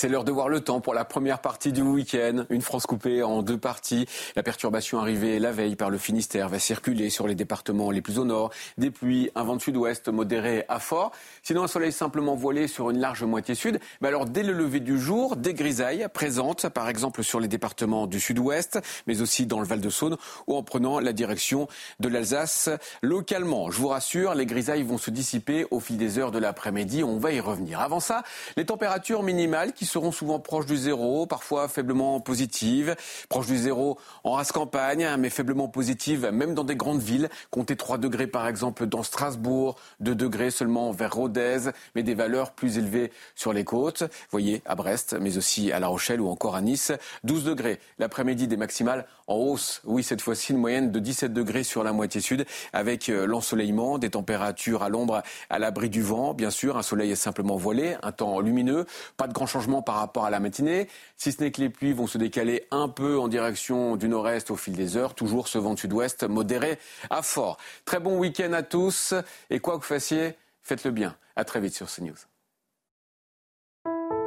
[0.00, 2.46] C'est l'heure de voir le temps pour la première partie du week-end.
[2.48, 4.06] Une France coupée en deux parties.
[4.34, 8.18] La perturbation arrivée la veille par le Finistère va circuler sur les départements les plus
[8.18, 8.50] au nord.
[8.78, 11.12] Des pluies, un vent de sud-ouest modéré à fort.
[11.42, 13.78] Sinon, un soleil simplement voilé sur une large moitié sud.
[14.00, 18.06] Mais alors, dès le lever du jour, des grisailles présentes, par exemple sur les départements
[18.06, 20.16] du sud-ouest, mais aussi dans le Val-de-Saône
[20.46, 21.68] ou en prenant la direction
[21.98, 22.70] de l'Alsace
[23.02, 23.70] localement.
[23.70, 27.04] Je vous rassure, les grisailles vont se dissiper au fil des heures de l'après-midi.
[27.04, 27.80] On va y revenir.
[27.80, 28.22] Avant ça,
[28.56, 32.96] les températures minimales qui seront souvent proches du zéro, parfois faiblement positives.
[33.28, 37.28] Proches du zéro en race campagne, mais faiblement positives même dans des grandes villes.
[37.50, 42.52] Comptez 3 degrés par exemple dans Strasbourg, 2 degrés seulement vers Rodez, mais des valeurs
[42.52, 44.04] plus élevées sur les côtes.
[44.30, 46.92] Voyez, à Brest, mais aussi à La Rochelle ou encore à Nice.
[47.24, 49.80] 12 degrés l'après-midi des maximales en hausse.
[49.84, 53.98] Oui, cette fois-ci, une moyenne de 17 degrés sur la moitié sud avec euh, l'ensoleillement,
[53.98, 56.34] des températures à l'ombre à l'abri du vent.
[56.34, 58.86] Bien sûr, un soleil est simplement voilé, un temps lumineux.
[59.16, 61.92] Pas de grand changement par rapport à la matinée, si ce n'est que les pluies
[61.92, 65.58] vont se décaler un peu en direction du nord-est au fil des heures, toujours ce
[65.58, 66.78] vent sud-ouest modéré
[67.08, 67.56] à fort.
[67.84, 69.14] Très bon week-end à tous
[69.48, 71.16] et quoi que vous fassiez, faites-le bien.
[71.36, 72.14] À très vite sur CNews.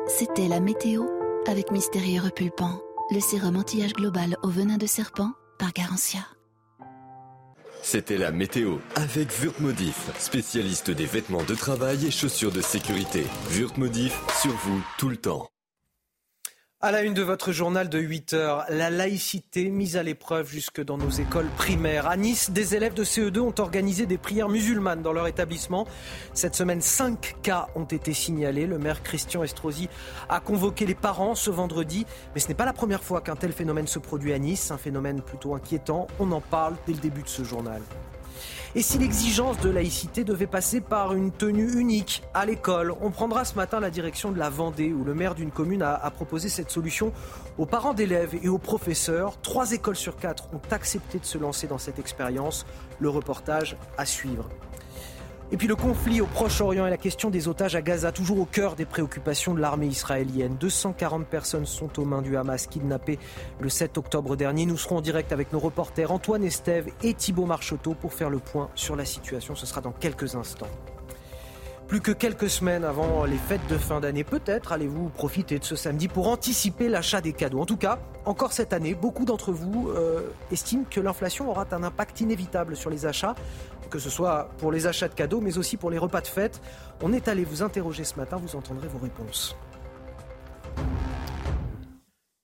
[0.07, 1.05] C'était la météo
[1.47, 2.81] avec Mystérieux Repulpant,
[3.13, 6.21] le sérum anti-âge global au venin de serpent par Garantia.
[7.83, 13.25] C'était la météo avec Wurtmodif, spécialiste des vêtements de travail et chaussures de sécurité.
[13.51, 15.52] Wurtmodif, sur vous tout le temps.
[16.85, 20.83] À la une de votre journal de 8 heures, la laïcité mise à l'épreuve jusque
[20.83, 22.07] dans nos écoles primaires.
[22.07, 25.87] À Nice, des élèves de CE2 ont organisé des prières musulmanes dans leur établissement.
[26.33, 28.67] Cette semaine, cinq cas ont été signalés.
[28.67, 29.87] Le maire Christian Estrosi
[30.27, 32.05] a convoqué les parents ce vendredi.
[32.35, 34.69] Mais ce n'est pas la première fois qu'un tel phénomène se produit à Nice.
[34.69, 36.07] Un phénomène plutôt inquiétant.
[36.19, 37.81] On en parle dès le début de ce journal.
[38.75, 43.45] Et si l'exigence de laïcité devait passer par une tenue unique à l'école On prendra
[43.45, 46.71] ce matin la direction de la Vendée, où le maire d'une commune a, proposé cette
[46.71, 47.11] solution
[47.57, 49.39] aux parents d'élèves et aux professeurs.
[49.41, 52.65] Trois écoles sur quatre ont accepté de se lancer dans cette expérience.
[52.99, 54.49] Le reportage à suivre.
[55.51, 58.45] Et puis le conflit au Proche-Orient et la question des otages à Gaza, toujours au
[58.45, 60.55] cœur des préoccupations de l'armée israélienne.
[60.59, 63.19] 240 personnes sont aux mains du Hamas kidnappées
[63.59, 64.65] le 7 octobre dernier.
[64.65, 68.39] Nous serons en direct avec nos reporters Antoine Estève et Thibault Marcheteau pour faire le
[68.39, 69.55] point sur la situation.
[69.55, 70.69] Ce sera dans quelques instants.
[71.87, 75.75] Plus que quelques semaines avant les fêtes de fin d'année, peut-être allez-vous profiter de ce
[75.75, 77.59] samedi pour anticiper l'achat des cadeaux.
[77.59, 80.21] En tout cas, encore cette année, beaucoup d'entre vous euh,
[80.51, 83.35] estiment que l'inflation aura un impact inévitable sur les achats
[83.93, 86.61] que ce soit pour les achats de cadeaux, mais aussi pour les repas de fête.
[87.03, 89.55] On est allé vous interroger ce matin, vous entendrez vos réponses.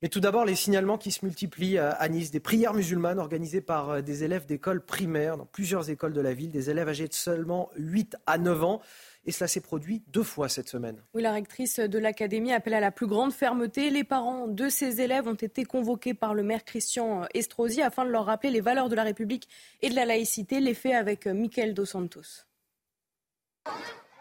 [0.03, 3.89] Mais tout d'abord, les signalements qui se multiplient à Nice, des prières musulmanes organisées par
[3.89, 7.13] euh, des élèves d'écoles primaires dans plusieurs écoles de la ville, des élèves âgés de
[7.13, 8.81] seulement 8 à 9 ans.
[9.30, 11.03] Et cela s'est produit deux fois cette semaine.
[11.14, 13.91] Oui, la rectrice de l'académie appelle à la plus grande fermeté.
[13.91, 18.10] Les parents de ces élèves ont été convoqués par le maire Christian Estrosi afin de
[18.10, 19.47] leur rappeler les valeurs de la République
[19.84, 20.60] et de la laïcité.
[20.60, 22.47] Les faits avec Michael Dos Santos.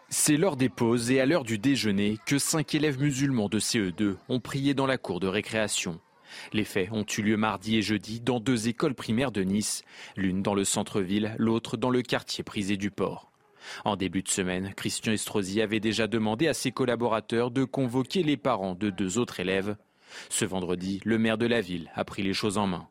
[0.09, 4.15] C'est l'heure des pauses et à l'heure du déjeuner que cinq élèves musulmans de CE2
[4.29, 5.99] ont prié dans la cour de récréation.
[6.53, 9.81] Les faits ont eu lieu mardi et jeudi dans deux écoles primaires de Nice,
[10.15, 13.28] l'une dans le centre-ville, l'autre dans le quartier prisé du port.
[13.85, 18.37] En début de semaine, Christian Estrosi avait déjà demandé à ses collaborateurs de convoquer les
[18.37, 19.75] parents de deux autres élèves.
[20.29, 22.87] Ce vendredi, le maire de la ville a pris les choses en main.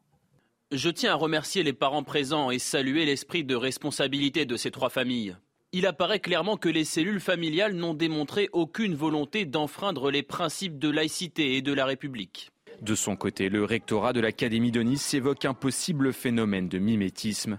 [0.71, 4.91] Je tiens à remercier les parents présents et saluer l'esprit de responsabilité de ces trois
[4.91, 5.37] familles.
[5.73, 10.89] il apparaît clairement que les cellules familiales n'ont démontré aucune volonté d'enfreindre les principes de
[10.89, 12.51] laïcité et de la République.
[12.81, 17.59] De son côté, le rectorat de l'Académie de Nice évoque un possible phénomène de mimétisme.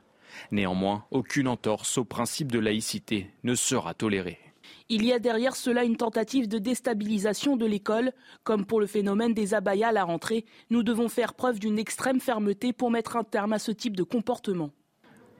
[0.52, 4.40] Néanmoins, aucune entorse au principe de laïcité ne sera tolérée.
[4.91, 8.11] Il y a derrière cela une tentative de déstabilisation de l'école.
[8.44, 12.20] Comme pour le phénomène des abayas à la rentrée, nous devons faire preuve d'une extrême
[12.20, 14.72] fermeté pour mettre un terme à ce type de comportement.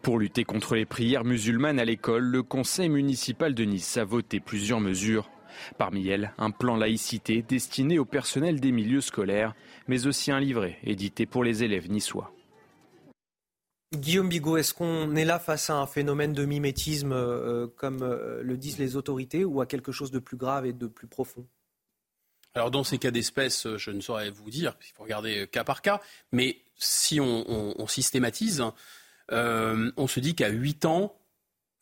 [0.04, 4.40] Pour lutter contre les prières musulmanes à l'école, le conseil municipal de Nice a voté
[4.40, 5.30] plusieurs mesures.
[5.78, 9.56] Parmi elles, un plan laïcité destiné au personnel des milieux scolaires,
[9.88, 12.32] mais aussi un livret édité pour les élèves niçois.
[13.96, 18.44] Guillaume Bigot, est-ce qu'on est là face à un phénomène de mimétisme, euh, comme euh,
[18.44, 21.48] le disent les autorités, ou à quelque chose de plus grave et de plus profond?
[22.54, 25.82] Alors dans ces cas d'espèce, je ne saurais vous dire, il faut regarder cas par
[25.82, 26.02] cas,
[26.32, 28.64] mais si on, systématise,
[29.32, 31.16] euh, on se dit qu'à 8 ans,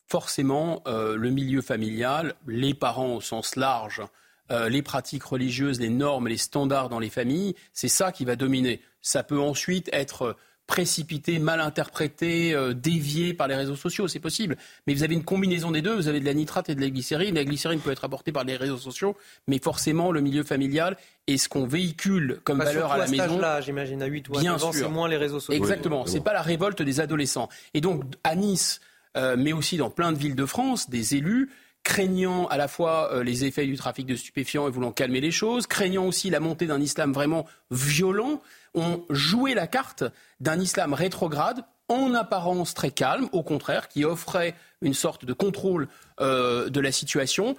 [0.06, 4.02] forcément, le milieu familial, les parents au sens large,
[4.50, 8.82] les pratiques religieuses, les normes, les standards dans les familles, c'est ça qui va dominer.
[9.00, 10.36] Ça peut ensuite être
[10.68, 14.56] précipité, mal interprété, euh, dévié par les réseaux sociaux, c'est possible.
[14.86, 16.90] Mais vous avez une combinaison des deux, vous avez de la nitrate et de la
[16.90, 17.34] glycérine.
[17.34, 19.16] La glycérine peut être apportée par les réseaux sociaux,
[19.48, 20.96] mais forcément le milieu familial
[21.26, 23.38] et ce qu'on véhicule comme valeur à la maison.
[23.38, 25.60] là j'imagine, à 8 ou à 9 ans, c'est moins les réseaux sociaux.
[25.60, 27.48] Exactement, c'est pas la révolte des adolescents.
[27.72, 28.80] Et donc à Nice,
[29.16, 31.48] euh, mais aussi dans plein de villes de France, des élus
[31.82, 35.30] craignant à la fois euh, les effets du trafic de stupéfiants et voulant calmer les
[35.30, 38.42] choses, craignant aussi la montée d'un islam vraiment violent,
[38.74, 40.04] ont joué la carte
[40.40, 45.88] d'un islam rétrograde en apparence très calme, au contraire, qui offrait une sorte de contrôle
[46.20, 47.56] euh, de la situation,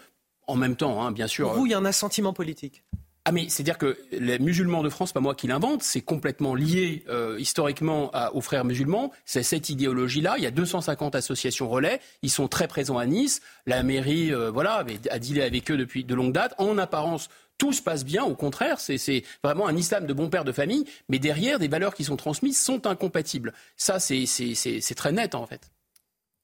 [0.47, 1.47] en même temps, hein, bien sûr.
[1.47, 2.83] Pour vous, il y a un assentiment politique
[3.29, 7.03] ah mais c'est-à-dire que les musulmans de France, pas moi qui l'invente, c'est complètement lié
[7.09, 9.11] euh, historiquement aux frères musulmans.
[9.23, 10.33] C'est cette idéologie-là.
[10.39, 12.01] Il y a 250 associations relais.
[12.23, 13.43] Ils sont très présents à Nice.
[13.67, 16.55] La mairie, euh, voilà, a dealé avec eux depuis de longue date.
[16.57, 17.29] En apparence,
[17.59, 18.23] tout se passe bien.
[18.23, 20.85] Au contraire, c'est vraiment un islam de bon père de famille.
[21.07, 23.53] Mais derrière, des valeurs qui sont transmises sont incompatibles.
[23.77, 25.69] Ça, c'est très net en fait.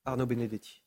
[0.06, 0.85] Arnaud Benedetti.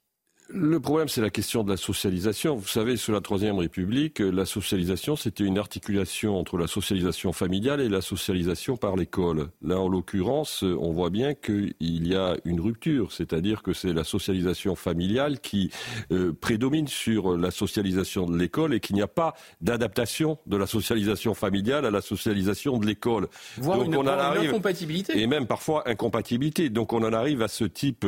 [0.51, 2.57] Le problème, c'est la question de la socialisation.
[2.57, 7.83] Vous savez, sous la Troisième République, la socialisation, c'était une articulation entre la socialisation familiale
[7.83, 9.49] et la socialisation par l'école.
[9.61, 14.05] Là, en l'occurrence, on voit bien qu'il y a une rupture, c'est-à-dire que c'est la
[14.05, 15.71] socialisation familiale qui
[16.13, 20.67] euh, prédomine sur la socialisation de l'école et qu'il n'y a pas d'adaptation de la
[20.67, 23.29] socialisation familiale à la socialisation de l'école.
[23.59, 25.21] Voire une, on en arrive, incompatibilité.
[25.21, 26.71] Et même parfois incompatibilité.
[26.71, 28.07] Donc on en arrive à ce type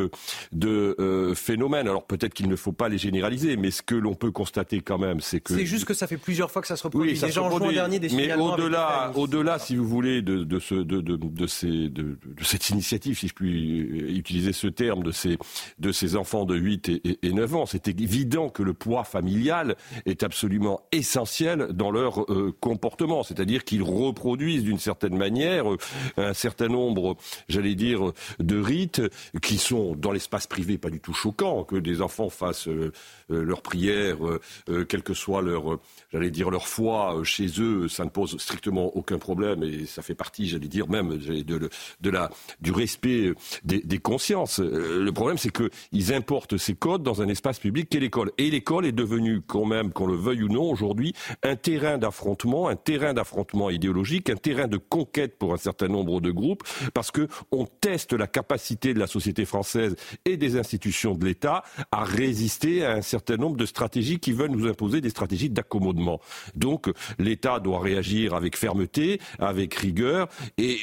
[0.51, 1.87] de euh, phénomène.
[1.87, 4.97] Alors peut-être qu'il ne faut pas les généraliser, mais ce que l'on peut constater quand
[4.97, 5.55] même, c'est que...
[5.55, 7.11] C'est juste que ça fait plusieurs fois que ça se reproduit.
[7.11, 10.59] Oui, ça Déjà en juin dernier, des Mais au-delà, au-delà, si vous voulez, de, de,
[10.59, 13.79] ce, de, de, de, ces, de, cette initiative, si je puis
[14.15, 15.37] utiliser ce terme, de ces,
[15.79, 19.75] de ces enfants de 8 et, et 9 ans, c'est évident que le poids familial
[20.05, 25.77] est absolument essentiel dans leur euh, comportement, c'est-à-dire qu'ils reproduisent d'une certaine manière euh,
[26.17, 27.17] un certain nombre,
[27.47, 29.01] j'allais dire, de rites
[29.41, 32.91] qui sont dans l'espace privé pas du tout choquants, que des enfants fassent euh,
[33.31, 35.79] euh, leur prière, euh, quelle que soit leur,
[36.11, 40.15] j'allais dire, leur foi chez eux, ça ne pose strictement aucun problème et ça fait
[40.15, 42.29] partie, j'allais dire, même de, la,
[42.59, 43.33] du respect
[43.63, 44.59] des, des consciences.
[44.59, 48.31] Le problème, c'est qu'ils importent ces codes dans un espace public qu'est l'école.
[48.37, 52.67] Et l'école est devenue, quand même, qu'on le veuille ou non, aujourd'hui, un terrain d'affrontement,
[52.67, 57.11] un terrain d'affrontement idéologique, un terrain de conquête pour un certain nombre de groupes, parce
[57.11, 59.95] que on teste la capacité de la société française
[60.25, 64.51] et des institutions de l'État à résister à un certain nombre de stratégies qui veulent
[64.51, 66.19] nous imposer des stratégies d'accommodement.
[66.55, 70.27] Donc l'État doit réagir avec fermeté, avec rigueur,
[70.57, 70.77] et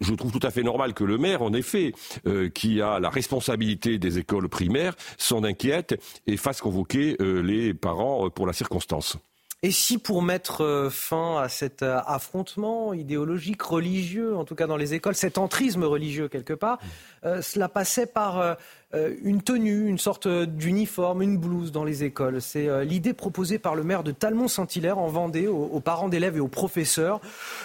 [0.00, 1.92] je trouve tout à fait normal que le maire, en effet,
[2.26, 7.74] euh, qui a la responsabilité des écoles primaires, s'en inquiète et fasse convoquer euh, les
[7.74, 9.16] parents euh, pour la circonstance.
[9.62, 14.94] Et si pour mettre fin à cet affrontement idéologique, religieux, en tout cas dans les
[14.94, 16.78] écoles, cet entrisme religieux quelque part,
[17.22, 18.56] cela passait par
[18.92, 22.42] euh, une tenue, une sorte d'uniforme, une blouse dans les écoles.
[22.42, 26.40] C'est euh, l'idée proposée par le maire de Talmont-Saint-Hilaire en Vendée aux, parents d'élèves et
[26.40, 27.20] aux professeurs.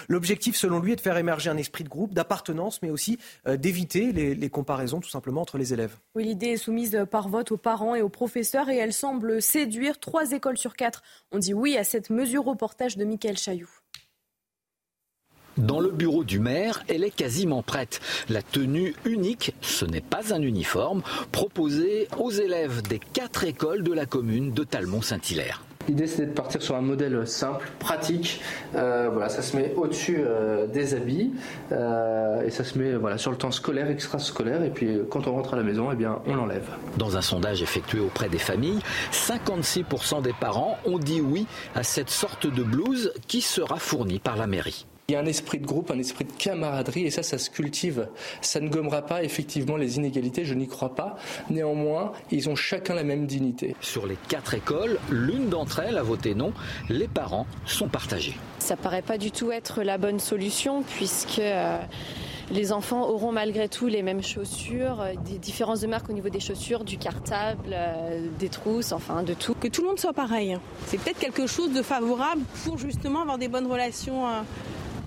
[0.08, 3.18] L'objectif, selon lui, est de faire émerger un esprit de groupe, d'appartenance, mais aussi
[3.48, 5.96] euh, d'éviter les, comparaisons tout simplement entre les élèves.
[6.14, 9.98] L'idée est soumise par vote aux parents et aux professeurs et elle semble séduire.
[9.98, 11.02] Trois écoles sur quatre
[11.32, 12.44] ont dit oui à cette mesure.
[12.44, 13.70] Reportage de Michael Chailloux.
[15.56, 18.00] Dans le bureau du maire, elle est quasiment prête.
[18.28, 21.02] La tenue unique, ce n'est pas un uniforme,
[21.32, 25.62] proposé aux élèves des quatre écoles de la commune de Talmont-Saint-Hilaire.
[25.88, 28.42] L'idée c'était de partir sur un modèle simple, pratique.
[28.74, 31.32] Euh, voilà, ça se met au-dessus euh, des habits
[31.72, 35.32] euh, et ça se met voilà sur le temps scolaire, extrascolaire et puis quand on
[35.32, 36.68] rentre à la maison, eh bien on l'enlève.
[36.98, 38.80] Dans un sondage effectué auprès des familles,
[39.12, 44.36] 56% des parents ont dit oui à cette sorte de blouse qui sera fournie par
[44.36, 44.86] la mairie.
[45.08, 47.48] Il y a un esprit de groupe, un esprit de camaraderie, et ça, ça se
[47.48, 48.08] cultive.
[48.40, 51.14] Ça ne gommera pas effectivement les inégalités, je n'y crois pas.
[51.48, 53.76] Néanmoins, ils ont chacun la même dignité.
[53.80, 56.52] Sur les quatre écoles, l'une d'entre elles a voté non.
[56.88, 58.36] Les parents sont partagés.
[58.58, 61.38] Ça paraît pas du tout être la bonne solution, puisque.
[61.38, 61.78] Euh,
[62.52, 66.28] les enfants auront malgré tout les mêmes chaussures, euh, des différences de marque au niveau
[66.28, 69.54] des chaussures, du cartable, euh, des trousses, enfin de tout.
[69.54, 70.56] Que tout le monde soit pareil.
[70.86, 74.26] C'est peut-être quelque chose de favorable pour justement avoir des bonnes relations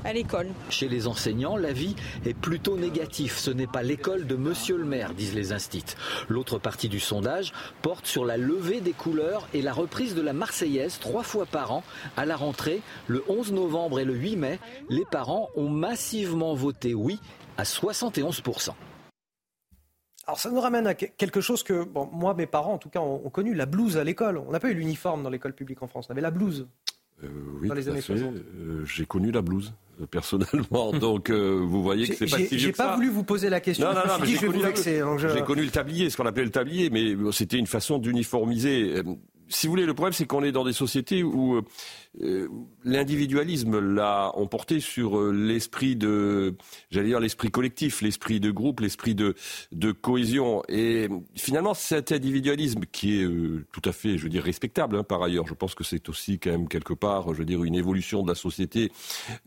[0.05, 0.47] à l'école.
[0.69, 1.95] Chez les enseignants, l'avis
[2.25, 3.37] est plutôt négatif.
[3.37, 5.95] Ce n'est pas l'école de monsieur le maire, disent les instits.
[6.27, 10.33] L'autre partie du sondage porte sur la levée des couleurs et la reprise de la
[10.33, 11.83] Marseillaise trois fois par an
[12.17, 14.59] à la rentrée, le 11 novembre et le 8 mai.
[14.89, 17.19] Les parents ont massivement voté oui
[17.57, 18.71] à 71%.
[20.27, 22.99] Alors ça nous ramène à quelque chose que, bon, moi, mes parents, en tout cas,
[22.99, 24.37] ont, connu, la blouse à l'école.
[24.37, 26.67] On n'a pas eu l'uniforme dans l'école publique en France, on avait la blouse.
[27.23, 27.27] Euh,
[27.59, 28.35] oui, dans les années 60.
[28.35, 29.73] Euh, j'ai connu la blouse
[30.05, 30.91] personnellement.
[30.99, 33.87] Donc euh, vous voyez que c'est pas si J'ai pas voulu vous poser la question.
[33.87, 37.57] Non, non, non, j'ai connu, connu, le tablier, ce qu'on appelait le tablier, mais c'était
[37.57, 39.01] une façon d'uniformiser
[39.49, 41.61] si vous voulez, le problème, c'est qu'on est dans des sociétés où euh,
[42.21, 42.47] euh,
[42.83, 46.55] l'individualisme l'a emporté sur euh, l'esprit de,
[46.91, 49.35] j'allais dire l'esprit collectif, l'esprit de groupe, l'esprit de,
[49.71, 50.61] de cohésion.
[50.69, 53.27] Et finalement, cet individualisme qui est
[53.71, 55.47] tout à fait, je veux dire, respectable hein, par ailleurs.
[55.47, 58.27] Je pense que c'est aussi quand même quelque part, je veux dire, une évolution de
[58.27, 58.91] la société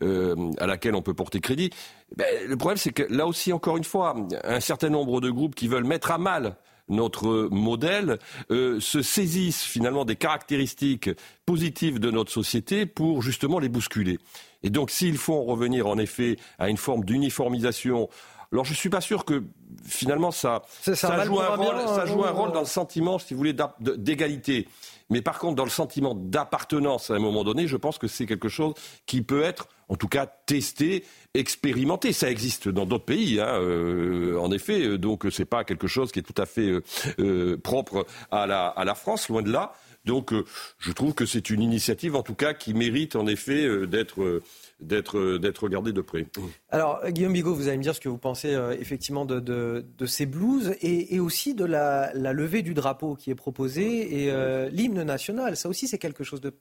[0.01, 1.69] à laquelle on peut porter crédit.
[2.17, 5.55] Ben, le problème, c'est que là aussi, encore une fois, un certain nombre de groupes
[5.55, 6.57] qui veulent mettre à mal
[6.89, 8.19] notre modèle,
[8.51, 11.09] euh, se saisissent finalement des caractéristiques
[11.45, 14.19] positives de notre société pour justement les bousculer.
[14.63, 18.09] Et donc s'il faut en revenir en effet à une forme d'uniformisation,
[18.51, 19.43] alors je ne suis pas sûr que
[19.85, 23.39] finalement ça, ça, joue, un rôle, ça joue un rôle dans le sentiment, si vous
[23.39, 24.67] voulez, d'égalité.
[25.09, 28.25] Mais par contre, dans le sentiment d'appartenance à un moment donné, je pense que c'est
[28.25, 28.73] quelque chose
[29.05, 32.13] qui peut être, en tout cas, testé, expérimenté.
[32.13, 34.97] Ça existe dans d'autres pays, hein, euh, en effet.
[34.97, 36.83] Donc, c'est pas quelque chose qui est tout à fait euh,
[37.19, 39.73] euh, propre à la, à la France, loin de là.
[40.05, 40.33] Donc,
[40.79, 44.41] je trouve que c'est une initiative, en tout cas, qui mérite en effet d'être
[44.83, 46.27] d'être d'être regardé de près.
[46.69, 50.25] Alors Guillaume Bigot, vous allez me dire ce que vous pensez effectivement de, de, ces
[50.25, 55.55] blouses et, aussi de la, la, levée du drapeau qui est proposée et l'hymne national.
[55.57, 56.53] Ça aussi c'est quelque chose de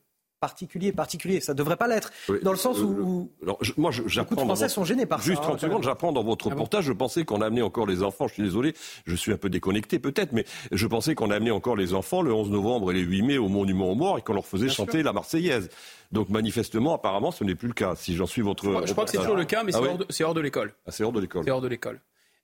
[0.43, 1.41] particulier, particulier.
[1.41, 2.13] Ça ne devrait pas l'être.
[2.43, 4.43] dans le sens où, alors, moi, j'apprends.
[4.43, 5.49] Les Français sont gênés par Juste ça.
[5.49, 6.85] 30 hein, secondes, j'apprends dans votre ah reportage.
[6.85, 8.27] je pensais qu'on amenait encore les enfants.
[8.27, 8.75] Je suis désolé,
[9.07, 12.35] je suis un peu déconnecté peut-être, mais je pensais qu'on amenait encore les enfants le
[12.35, 15.05] 11 novembre et le 8 mai au Monument aux Morts et qu'on leur faisait chanter
[15.05, 15.71] la Marseillaise.
[16.11, 17.95] Donc manifestement, apparemment, ce n'est plus le cas.
[17.95, 18.65] Si j'en suis votre.
[18.87, 19.79] Je crois, que c'est toujours le cas, mais ah
[20.11, 20.75] c'est hors de, l'école.
[20.87, 21.45] Ah, c'est hors de l'école.
[21.45, 22.01] C'est hors de l'école.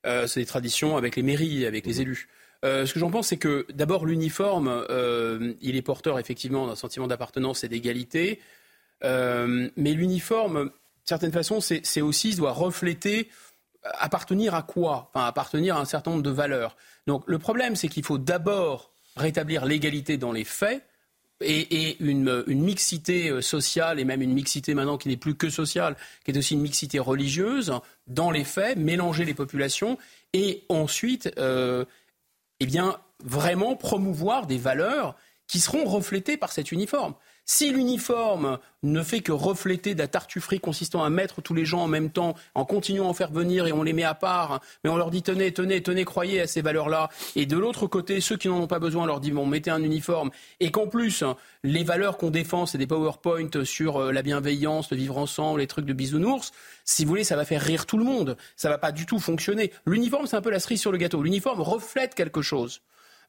[0.07, 2.29] Euh, c'est des traditions avec les mairies, avec les élus.
[2.65, 6.75] Euh, ce que j'en pense, c'est que d'abord l'uniforme, euh, il est porteur effectivement d'un
[6.75, 8.41] sentiment d'appartenance et d'égalité.
[9.05, 10.73] Euh, mais l'uniforme, de
[11.05, 13.29] certaine façon, c'est aussi, doit refléter
[13.85, 15.11] appartenir à quoi?
[15.15, 16.77] Enfin, appartenir à un certain nombre de valeurs.
[17.07, 20.85] Donc le problème, c'est qu'il faut d'abord rétablir l'égalité dans les faits
[21.41, 26.33] et, une, mixité sociale et même une mixité maintenant qui n'est plus que sociale, qui
[26.33, 27.73] est aussi une mixité religieuse
[28.09, 29.97] dans les faits, mélanger les populations
[30.33, 31.31] et ensuite
[32.61, 35.17] eh bien, vraiment promouvoir des valeurs
[35.47, 37.15] qui seront reflétées par cet uniforme.
[37.51, 41.81] Si l'uniforme ne fait que refléter de la tartufferie consistant à mettre tous les gens
[41.81, 44.61] en même temps, en continuant à en faire venir et on les met à part,
[44.85, 47.09] mais on leur dit tenez, tenez, tenez, croyez à ces valeurs-là.
[47.37, 49.83] Et de l'autre côté, ceux qui n'en ont pas besoin, leur dit bon, mettez un
[49.83, 50.31] uniforme.
[50.61, 51.25] Et qu'en plus,
[51.63, 55.67] les valeurs qu'on défend, c'est des PowerPoint sur euh, la bienveillance, le vivre ensemble, les
[55.67, 56.53] trucs de bisounours.
[56.85, 58.37] Si vous voulez, ça va faire rire tout le monde.
[58.57, 59.73] Ça va pas du tout fonctionner.
[59.87, 61.23] L'uniforme, c'est un peu la cerise sur le gâteau.
[61.23, 62.83] L'uniforme reflète quelque chose.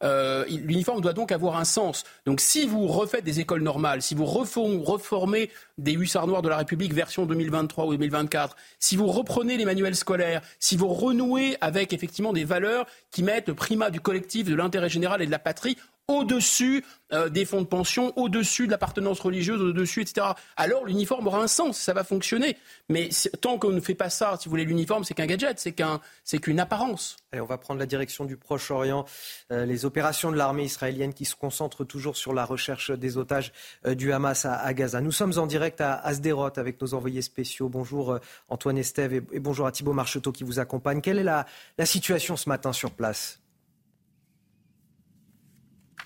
[0.04, 2.04] Euh, l'uniforme doit donc avoir un sens.
[2.26, 6.58] Donc si vous refaites des écoles normales, si vous reformez des hussards noirs de la
[6.58, 11.94] République version 2023 ou 2024, si vous reprenez les manuels scolaires, si vous renouez avec
[11.94, 15.40] effectivement des valeurs qui mettent le primat du collectif, de l'intérêt général et de la
[15.40, 15.78] patrie
[16.10, 16.84] au-dessus
[17.14, 20.28] euh, des fonds de pension, au-dessus de l'appartenance religieuse, au-dessus, etc.
[20.58, 22.58] Alors l'uniforme aura un sens, ça va fonctionner.
[22.90, 23.10] Mais
[23.42, 26.02] tant qu'on ne fait pas ça, si vous voulez, l'uniforme, c'est qu'un gadget, c'est qu'un,
[26.24, 27.18] c'est qu'une apparence.
[27.32, 29.06] Allez, on va prendre la direction du Proche-Orient.
[29.52, 33.54] Euh, les opérations de l'armée israélienne qui se concentrent toujours sur la recherche des otages
[33.86, 35.02] euh, du Hamas à, Gaza.
[35.02, 37.70] Nous sommes en direct à Asderot avec nos envoyés spéciaux.
[37.70, 38.18] Bonjour
[38.50, 41.02] Antoine Estève et, bonjour à Thibault Marcheteau qui vous accompagne.
[41.02, 41.46] Quelle est la
[41.86, 43.39] situation ce matin sur place?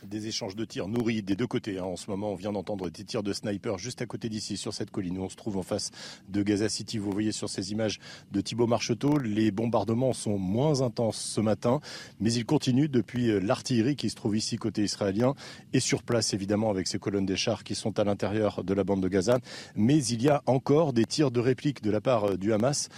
[0.05, 1.79] Des échanges de tirs nourris des deux côtés.
[1.79, 1.83] Hein.
[1.83, 4.73] En ce moment, on vient d'entendre des tirs de sniper juste à côté d'ici, sur
[4.73, 5.91] cette colline où on se trouve en face
[6.29, 6.97] de Gaza City.
[6.97, 7.99] Vous voyez sur ces images
[8.31, 11.79] de Thibaut Marcheteau, les bombardements sont moins intenses ce matin,
[12.19, 15.35] mais ils continuent depuis euh, l'artillerie qui se trouve ici côté israélien
[15.73, 18.83] et sur place évidemment avec ces colonnes des chars qui sont à l'intérieur de la
[18.83, 19.39] bande de Gaza.
[19.75, 22.89] Mais il y a encore des tirs de réplique de la part euh, du Hamas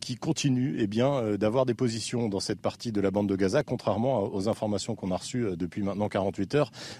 [0.00, 3.62] qui continuent eh bien d'avoir des positions dans cette partie de la bande de Gaza,
[3.62, 6.53] contrairement aux informations qu'on a reçues euh, depuis maintenant 48 heures.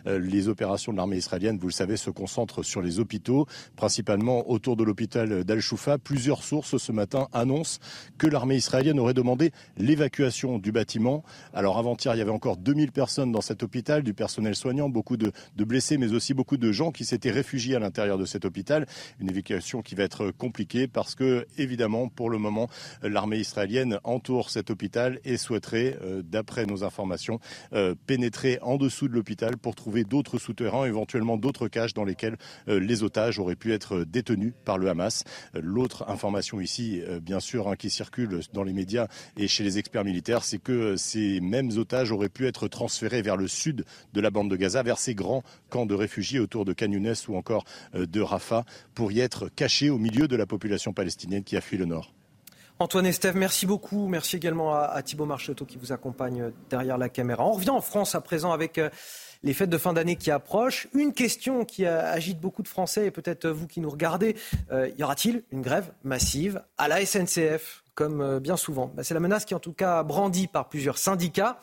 [0.06, 4.50] Euh, les opérations de l'armée israélienne, vous le savez, se concentrent sur les hôpitaux, principalement
[4.50, 5.98] autour de l'hôpital d'Al-Shoufa.
[5.98, 7.80] Plusieurs sources ce matin annoncent
[8.18, 11.24] que l'armée israélienne aurait demandé l'évacuation du bâtiment.
[11.52, 15.16] Alors avant-hier, il y avait encore 2000 personnes dans cet hôpital, du personnel soignant, beaucoup
[15.16, 18.86] de, blessés, mais aussi beaucoup de gens qui s'étaient réfugiés à l'intérieur de cet hôpital.
[19.20, 22.68] Une évacuation qui va être compliquée parce que, évidemment, pour le moment,
[23.02, 27.40] l'armée israélienne entoure cet hôpital et souhaiterait, euh, d'après nos informations,
[27.72, 32.36] euh, pénétrer en dessous de l'hôpital pour trouver d'autres souterrains, éventuellement d'autres caches dans lesquelles
[32.68, 35.24] euh, les otages auraient pu être détenus par le Hamas.
[35.54, 40.04] L'autre information ici, bien sûr, hein, qui circule dans les médias et chez les experts
[40.04, 44.30] militaires, c'est que ces mêmes otages auraient pu être transférés vers le sud de la
[44.30, 46.92] bande de Gaza, vers ces grands camps de réfugiés autour de Khan
[47.28, 47.64] ou encore
[47.94, 48.64] de Rafah,
[48.94, 52.12] pour y être cachés au milieu de la population palestinienne qui a fui le nord.
[52.80, 54.08] Antoine Estève, merci beaucoup.
[54.08, 57.46] Merci également à, Thibault Marcheteau qui vous accompagne euh, derrière la caméra.
[57.46, 58.90] On revient en France à présent avec euh,
[59.44, 60.88] les fêtes de fin d'année qui approchent.
[60.94, 64.34] Une question qui agite beaucoup de Français et peut-être vous qui nous regardez,
[64.72, 68.90] euh, y aura-t-il une grève massive à la SNCF comme bien souvent?
[68.94, 71.60] Bah, C'est la menace qui est en tout cas brandie par plusieurs syndicats.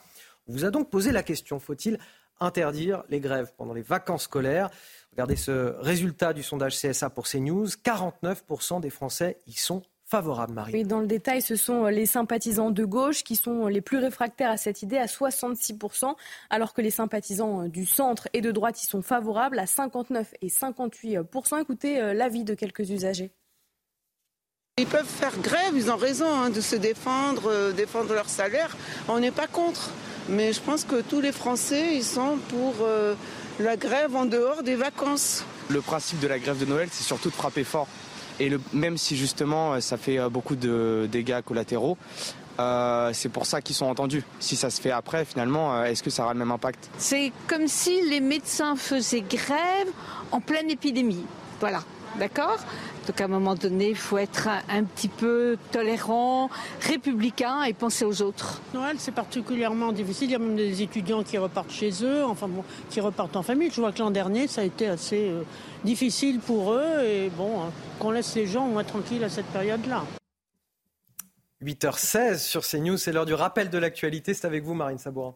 [0.47, 1.97] On vous a donc posé la question, faut-il
[2.39, 4.69] interdire les grèves pendant les vacances scolaires?
[5.11, 7.67] Regardez ce résultat du sondage CSA pour CNews.
[7.67, 9.81] 49% des Français y sont
[10.11, 10.73] favorable, Marie.
[10.73, 13.97] Oui, dans le détail, ce sont euh, les sympathisants de gauche qui sont les plus
[13.97, 16.15] réfractaires à cette idée à 66%,
[16.49, 20.33] alors que les sympathisants euh, du centre et de droite y sont favorables à 59
[20.41, 21.61] et 58%.
[21.61, 23.31] Écoutez euh, l'avis de quelques usagers.
[24.77, 28.75] Ils peuvent faire grève, ils ont raison hein, de se défendre, défendre leur salaire.
[29.07, 29.91] On n'est pas contre.
[30.29, 32.73] Mais je pense que tous les Français, ils sont pour
[33.59, 35.43] la grève en dehors des vacances.
[35.69, 37.88] Le principe de la grève de Noël, c'est surtout de frapper fort.
[38.41, 41.95] Et même si justement euh, ça fait euh, beaucoup de dégâts collatéraux,
[42.59, 44.23] euh, c'est pour ça qu'ils sont entendus.
[44.39, 46.89] Si ça se fait après, finalement, est-ce que ça aura le même impact?
[46.97, 49.88] C'est comme si les médecins faisaient grève
[50.31, 51.23] en pleine épidémie.
[51.59, 51.84] Voilà,
[52.18, 52.57] d'accord?
[53.07, 56.49] Donc à un moment donné, il faut être un, petit peu tolérant,
[56.82, 58.61] républicain et penser aux autres.
[58.73, 60.30] Noël, c'est particulièrement difficile.
[60.30, 63.44] Il y a même des étudiants qui repartent chez eux, enfin bon, qui repartent en
[63.44, 63.72] famille.
[63.72, 65.32] Je vois que l'an dernier, ça a été assez
[65.84, 70.03] difficile pour eux et bon, hein, qu'on laisse les gens moins tranquilles à cette période-là.
[71.64, 74.34] 8h16 sur CNews, c'est l'heure du rappel de l'actualité.
[74.34, 75.36] C'est avec vous, Marine Sabourin.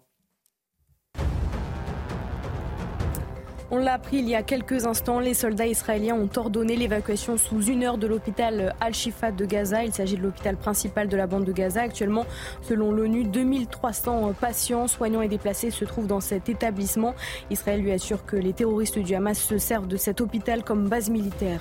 [3.77, 7.61] On l'a appris il y a quelques instants, les soldats israéliens ont ordonné l'évacuation sous
[7.61, 9.83] une heure de l'hôpital Al-Shifa de Gaza.
[9.83, 11.81] Il s'agit de l'hôpital principal de la bande de Gaza.
[11.81, 12.25] Actuellement,
[12.61, 17.15] selon l'ONU, 2300 patients, soignants et déplacés se trouvent dans cet établissement.
[17.51, 21.09] Israël lui assure que les terroristes du Hamas se servent de cet hôpital comme base
[21.09, 21.59] militaire.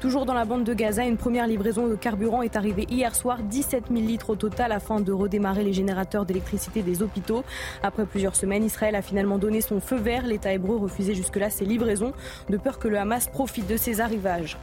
[0.00, 3.42] Toujours dans la bande de Gaza, une première livraison de carburant est arrivée hier soir,
[3.42, 7.44] 17 000 litres au total afin de redémarrer les générateurs d'électricité des hôpitaux.
[7.82, 10.26] Après plusieurs semaines, Israël a finalement donné son feu vert.
[10.26, 12.14] L'État hébreu refusait jusque-là ces livraisons
[12.48, 14.56] de peur que le Hamas profite de ces arrivages.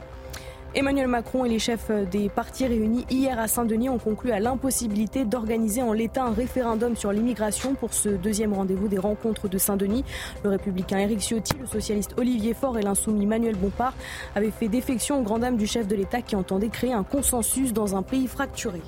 [0.74, 5.24] Emmanuel Macron et les chefs des partis réunis hier à Saint-Denis ont conclu à l'impossibilité
[5.24, 10.04] d'organiser en l'état un référendum sur l'immigration pour ce deuxième rendez-vous des rencontres de Saint-Denis.
[10.44, 13.94] Le républicain Éric Ciotti, le socialiste Olivier Faure et l'insoumis Manuel Bompard
[14.34, 17.72] avaient fait défection aux grandes dames du chef de l'État qui entendait créer un consensus
[17.72, 18.82] dans un pays fracturé.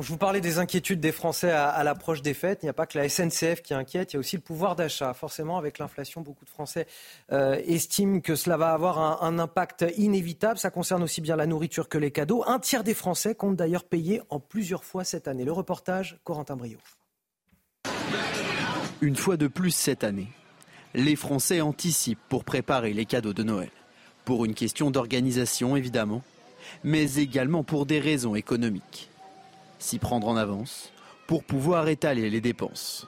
[0.00, 2.60] Je vous parlais des inquiétudes des Français à, l'approche des fêtes.
[2.62, 4.76] Il n'y a pas que la SNCF qui inquiète, il y a aussi le pouvoir
[4.76, 5.12] d'achat.
[5.12, 6.86] Forcément, avec l'inflation, beaucoup de Français
[7.32, 10.56] euh, estiment que cela va avoir un, impact inévitable.
[10.56, 12.44] Ça concerne aussi bien la nourriture que les cadeaux.
[12.46, 15.44] Un tiers des Français comptent d'ailleurs payer en plusieurs fois cette année.
[15.44, 16.78] Le reportage, Corentin Brio.
[19.00, 20.28] Une fois de plus cette année,
[20.94, 23.70] les Français anticipent pour préparer les cadeaux de Noël.
[24.24, 26.22] Pour une question d'organisation, évidemment,
[26.84, 29.10] mais également pour des raisons économiques
[29.78, 30.92] s'y prendre en avance
[31.26, 33.06] pour pouvoir étaler les dépenses.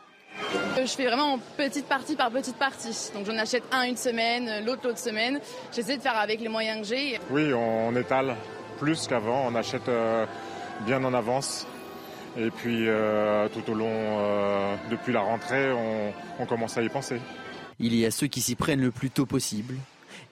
[0.55, 3.11] Euh, je fais vraiment petite partie par petite partie.
[3.15, 5.41] Donc j'en achète un une semaine, l'autre l'autre semaine.
[5.73, 7.19] J'essaie de faire avec les moyens que j'ai.
[7.31, 8.37] Oui, on étale
[8.79, 9.47] plus qu'avant.
[9.47, 10.27] On achète euh,
[10.87, 11.67] bien en avance.
[12.37, 17.21] Et puis euh, tout au long, depuis la rentrée, on, on commence à y penser.
[17.81, 19.75] Il y a ceux qui s'y prennent le plus tôt possible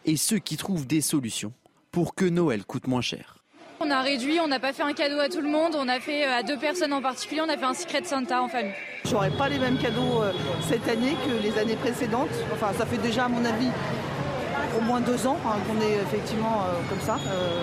[0.05, 1.53] et ceux qui trouvent des solutions
[1.91, 3.38] pour que Noël coûte moins cher.
[3.81, 6.01] On a réduit, on n'a pas fait un cadeau à tout le monde, on a
[6.01, 8.49] fait euh, à deux personnes en particulier, on a fait un secret de Santa en
[8.49, 8.73] famille.
[9.05, 10.33] J'aurai pas les mêmes cadeaux euh,
[10.69, 12.29] cette année que les années précédentes.
[12.53, 13.69] Enfin, ça fait déjà, à mon avis,
[14.77, 17.19] au moins deux ans hein, qu'on est effectivement euh, comme ça.
[17.29, 17.63] Euh,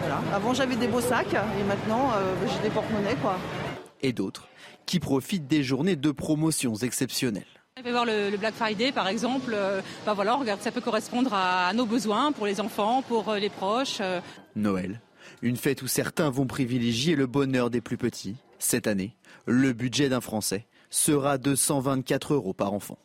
[0.00, 0.20] voilà.
[0.34, 3.16] Avant, j'avais des beaux sacs et maintenant, euh, j'ai des porte-monnaies.
[3.20, 3.36] Quoi.
[4.02, 4.46] Et d'autres
[4.86, 7.42] qui profitent des journées de promotions exceptionnelles.
[7.78, 9.50] On va voir le, le Black Friday par exemple.
[9.52, 13.02] Euh, bah voilà, on regarde, ça peut correspondre à, à nos besoins pour les enfants,
[13.02, 13.98] pour euh, les proches.
[14.00, 14.20] euh.
[14.54, 15.00] Noël,
[15.42, 18.36] une fête où certains vont privilégier le bonheur des plus petits.
[18.58, 22.98] Cette année, le budget d'un Français sera de 124 euros par enfant.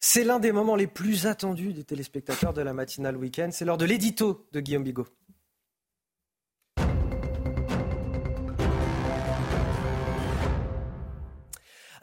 [0.00, 3.50] C'est l'un des moments les plus attendus des téléspectateurs de la matinale week-end.
[3.52, 5.06] C'est l'heure de l'édito de Guillaume Bigot.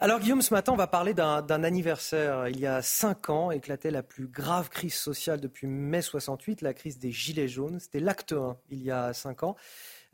[0.02, 2.48] Alors Guillaume, ce matin, on va parler d'un anniversaire.
[2.48, 6.72] Il y a cinq ans, éclatait la plus grave crise sociale depuis mai 68, la
[6.72, 7.78] crise des Gilets jaunes.
[7.80, 9.56] C'était l'acte 1, il y a cinq ans.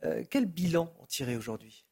[0.05, 1.85] Euh, quel bilan en tirer aujourd'hui?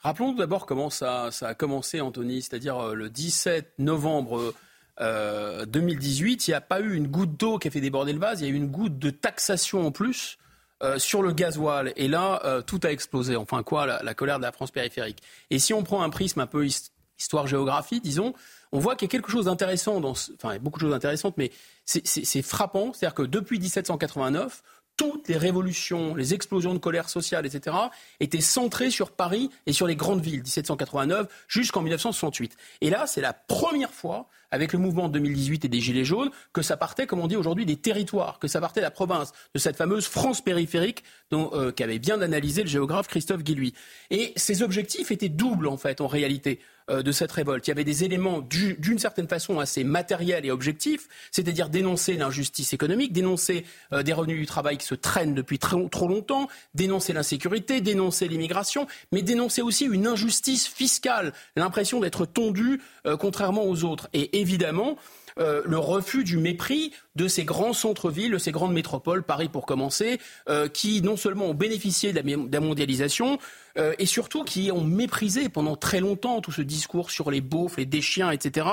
[0.00, 4.52] Rappelons d'abord comment ça, a commencé, Anthony, c'est-à-dire euh, le 17 novembre
[5.00, 6.48] euh, 2018.
[6.48, 8.48] Il n'y a pas eu une goutte d'eau qui a fait déborder le vase, il
[8.48, 10.36] y a eu une goutte de taxation en plus
[10.82, 11.92] euh, sur le gasoil.
[11.94, 13.36] Et là, euh, tout a explosé.
[13.36, 15.22] Enfin, quoi, la, colère de la France périphérique.
[15.50, 16.90] Et si on prend un prisme un peu his-
[17.24, 18.34] histoire-géographie, disons,
[18.72, 20.32] on voit qu'il y a quelque chose d'intéressant dans ce...
[20.32, 21.50] Enfin, il y a beaucoup de choses intéressantes, mais
[21.84, 22.92] c'est- frappant.
[22.92, 24.62] C'est-à-dire que depuis 1789,
[24.96, 27.76] toutes les révolutions, les explosions de colère sociale, etc.,
[28.20, 32.56] étaient centrées sur Paris et sur les grandes villes, 1789 jusqu'en 1968.
[32.80, 36.30] Et là, c'est la première fois, avec le mouvement de 2018 et des Gilets jaunes,
[36.52, 39.32] que ça partait, comme on dit aujourd'hui, des territoires, que ça partait de la province,
[39.52, 41.02] de cette fameuse France périphérique
[41.32, 43.74] euh, qu'avait bien analysé le géographe Christophe Guilluy.
[44.10, 47.66] Et ces objectifs étaient doubles, en fait, en réalité de cette révolte.
[47.66, 52.14] Il y avait des éléments du- d'une certaine façon assez matériels et objectifs, c'est-à-dire dénoncer
[52.14, 57.12] l'injustice économique, dénoncer euh, des revenus du travail qui se traînent depuis trop longtemps, dénoncer
[57.12, 63.84] l'insécurité, dénoncer l'immigration, mais dénoncer aussi une injustice fiscale, l'impression d'être tondu euh, contrairement aux
[63.84, 64.08] autres.
[64.12, 64.96] Et évidemment,
[65.38, 69.66] euh, le refus du mépris de ces grands centres-villes, de ces grandes métropoles, Paris pour
[69.66, 73.38] commencer, euh, qui non seulement ont bénéficié de la, mondialisation,
[73.76, 77.76] euh, et surtout qui ont méprisé pendant très longtemps tout ce discours sur les beaufs,
[77.76, 78.66] les déchiens, etc.,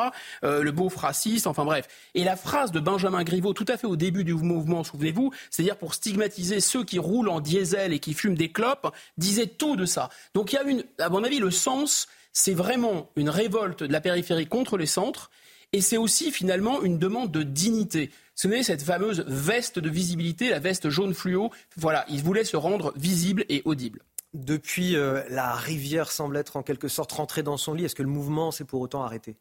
[0.43, 1.87] euh, le beauf raciste, enfin bref.
[2.15, 5.77] Et la phrase de Benjamin Griveaux, tout à fait au début du mouvement, souvenez-vous, c'est-à-dire
[5.77, 9.85] pour stigmatiser ceux qui roulent en diesel et qui fument des clopes, disait tout de
[9.85, 10.09] ça.
[10.33, 13.91] Donc il y a une, à mon avis, le sens, c'est vraiment une révolte de
[13.91, 15.29] la périphérie contre les centres,
[15.73, 18.07] et c'est aussi finalement une demande de dignité.
[18.07, 22.57] Vous savez, cette fameuse veste de visibilité, la veste jaune fluo, voilà, ils voulaient se
[22.57, 24.01] rendre visibles et audibles.
[24.33, 27.85] Depuis, euh, la rivière semble être en quelque sorte rentrée dans son lit.
[27.85, 29.35] Est-ce que le mouvement s'est pour autant arrêté?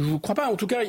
[0.00, 0.46] Je ne crois pas.
[0.48, 0.82] En tout cas,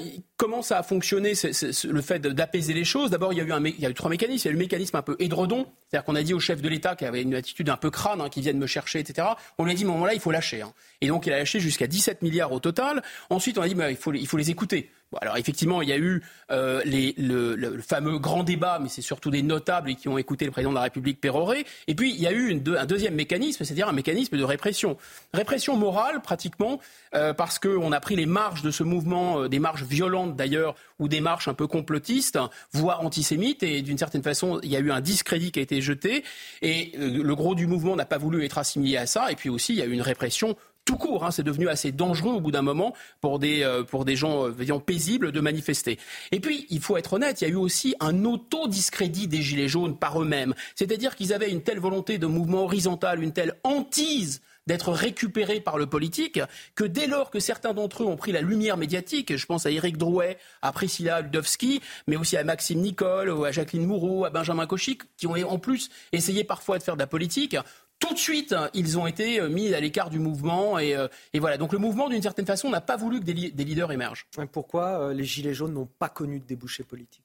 [0.83, 3.09] fonctionner c'est- c'est- c'est le fait d'apaiser les choses?
[3.09, 3.51] D'abord, il y a eu
[3.85, 4.43] a trois mécanismes.
[4.45, 6.61] Il y a eu le mécanisme un peu édredon, c'est-à-dire qu'on a dit au chef
[6.61, 9.29] de l'État qui avait une attitude un peu crâne, hein, qui viennent me chercher, etc.
[9.57, 10.61] On lui a dit, à moment-là, il faut lâcher.
[10.61, 10.73] hein.
[11.01, 13.01] Et donc, il a lâché jusqu'à 17 milliards au total.
[13.31, 14.91] Ensuite, on a dit, il faut les écouter.
[15.11, 16.21] Bon, alors effectivement, il y a eu
[16.51, 20.51] euh, le, le- fameux grand débat, mais c'est surtout des notables qui ont écouté le
[20.51, 21.65] président de la République Péroré.
[21.87, 24.97] Et puis il y a eu une un deuxième mécanisme, c'est-à-dire un mécanisme de répression,
[25.33, 26.79] répression morale pratiquement,
[27.15, 30.75] euh, parce qu'on a pris les marges de ce mouvement, euh, des marges violentes d'ailleurs,
[30.99, 32.37] ou des marches un peu complotistes,
[32.71, 35.81] voire antisémites, et d'une certaine façon, il y a eu un discrédit qui a été
[35.81, 36.23] jeté,
[36.61, 39.49] et euh, le gros du mouvement n'a pas voulu être assimilé à ça, et puis
[39.49, 40.55] aussi il y a eu une répression
[40.89, 41.23] tout court.
[41.23, 44.47] hein, c'est devenu assez dangereux au bout d'un moment pour des, euh, pour des gens
[44.47, 45.99] euh, paisibles de manifester.
[46.31, 49.67] Et puis, il faut être honnête, il y a eu aussi un auto-discrédit des Gilets
[49.67, 50.55] jaunes par eux-mêmes.
[50.73, 55.77] C'est-à-dire qu'ils avaient une telle volonté de mouvement horizontal, une telle hantise d'être récupérés par
[55.77, 56.39] le politique,
[56.75, 59.71] que dès lors que certains d'entre eux ont pris la lumière médiatique, je pense à
[59.71, 64.29] Éric Drouet, à Priscilla Ludowski, mais aussi à Maxime Nicole, ou à Jacqueline Mouroux, à
[64.29, 67.55] Benjamin Cauchy, qui ont en plus essayé parfois de faire de la politique,
[67.99, 70.79] tout de suite, ils ont été euh, mis à l'écart du mouvement.
[70.79, 71.57] Et, euh, et voilà.
[71.57, 74.25] Donc le mouvement, d'une certaine façon, n'a pas voulu que des, li- des leaders émergent.
[74.51, 77.23] Pourquoi euh, les Gilets jaunes n'ont pas connu de débouché politique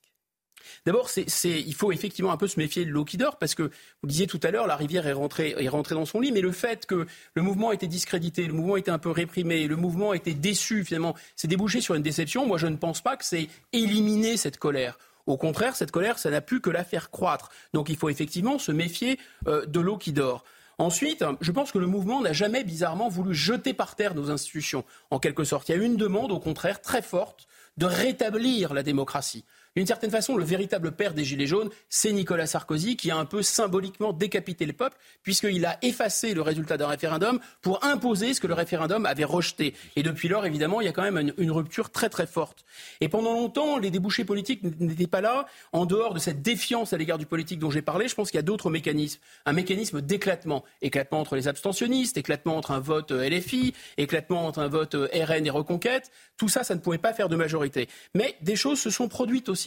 [0.87, 3.55] D'abord, c'est, c'est- il faut effectivement un peu se méfier de l'eau qui dort, parce
[3.55, 3.71] que vous
[4.05, 6.41] le disiez tout à l'heure, la rivière est rentrée, est rentrée dans son lit, mais
[6.41, 10.15] le fait que le mouvement était discrédité, le mouvement était un peu réprimé, le mouvement
[10.15, 12.47] était déçu, finalement, c'est débouché sur une déception.
[12.47, 14.99] Moi, je ne pense pas que c'est éliminer cette colère.
[15.27, 17.51] Au contraire, cette colère, ça n'a pu que la faire croître.
[17.73, 20.45] Donc il faut effectivement se méfier euh, de l'eau qui dort.
[20.79, 24.85] Ensuite, je pense que le mouvement n'a jamais bizarrement voulu jeter par terre nos institutions,
[25.11, 25.69] en quelque sorte.
[25.69, 27.47] Il y a une demande, au contraire, très forte,
[27.77, 29.45] de rétablir la démocratie
[29.77, 33.25] D'une certaine façon, le véritable père des Gilets jaunes, c'est Nicolas Sarkozy, qui a un
[33.25, 38.41] peu symboliquement décapité le peuple, puisqu'il a effacé le résultat d'un référendum pour imposer ce
[38.41, 39.75] que le référendum avait rejeté.
[39.97, 42.65] Et depuis lors, évidemment, il y a quand même une, une rupture très très forte.
[43.01, 46.97] Et pendant longtemps, les débouchés politiques n'étaient pas là, en dehors de cette défiance à
[46.97, 48.07] l'égard du politique dont j'ai parlé.
[48.07, 49.21] Je pense qu'il y a d'autres mécanismes.
[49.45, 50.65] Un mécanisme d'éclatement.
[50.83, 55.09] Éclatement entre les abstentionnistes, éclatement entre un vote euh, LFI, éclatement entre un vote euh,
[55.13, 56.13] RN et Reconquête.
[56.37, 57.89] Tout ça, ça ne pouvait pas faire de majorité.
[58.15, 59.64] Mais des choses se sont produites aussi.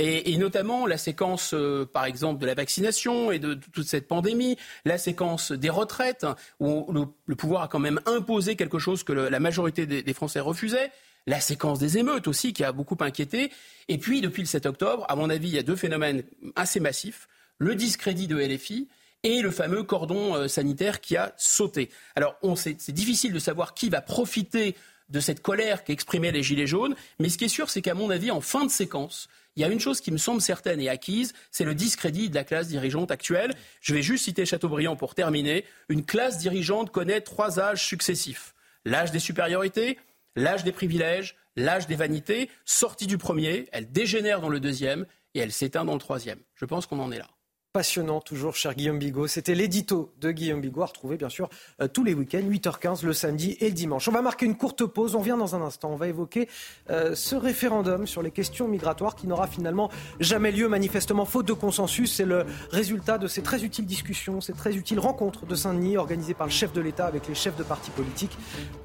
[0.00, 4.56] Et, notamment la séquence, euh, par exemple, de la vaccination et de, toute cette pandémie,
[4.84, 6.24] la séquence des retraites,
[6.60, 6.86] où
[7.26, 10.92] le, pouvoir a quand même imposé quelque chose que la majorité des, Français refusaient,
[11.26, 13.50] la séquence des émeutes aussi, qui a beaucoup inquiété.
[13.88, 16.22] Et puis, depuis le 7 octobre, à mon avis, il y a deux phénomènes
[16.54, 17.28] assez massifs.
[17.58, 18.86] Le discrédit de LFI
[19.24, 21.90] et le fameux cordon euh, sanitaire qui a sauté.
[22.14, 24.76] Alors, c'est difficile de savoir qui va profiter
[25.08, 28.10] de cette colère qu'exprimaient les Gilets jaunes, mais ce qui est sûr, c'est qu'à mon
[28.10, 30.88] avis, en fin de séquence, il y a une chose qui me semble certaine et
[30.88, 33.52] acquise, c'est le discrédit de la classe dirigeante actuelle.
[33.80, 35.64] Je vais juste citer Chateaubriand pour terminer.
[35.88, 38.54] Une classe dirigeante connaît trois âges successifs.
[38.84, 39.98] L'âge des supériorités,
[40.36, 42.50] l'âge des privilèges, l'âge des vanités.
[42.64, 46.38] Sortie du premier, elle dégénère dans le deuxième et elle s'éteint dans le troisième.
[46.54, 47.28] Je pense qu'on en est là
[47.72, 49.26] passionnant toujours, cher Guillaume Bigot.
[49.26, 51.48] C'était l'édito de Guillaume Bigot à retrouver bien sûr
[51.80, 54.08] euh, tous les week-ends, 8h15 le samedi et le dimanche.
[54.08, 55.90] On va marquer une courte pause, on revient dans un instant.
[55.90, 56.48] On va évoquer
[56.90, 61.52] euh, ce référendum sur les questions migratoires qui n'aura finalement jamais lieu, manifestement faute de
[61.52, 62.14] consensus.
[62.14, 66.34] C'est le résultat de ces très utiles discussions, ces très utiles rencontres de Saint-Denis organisées
[66.34, 68.36] par le chef de l'État avec les chefs de partis politiques.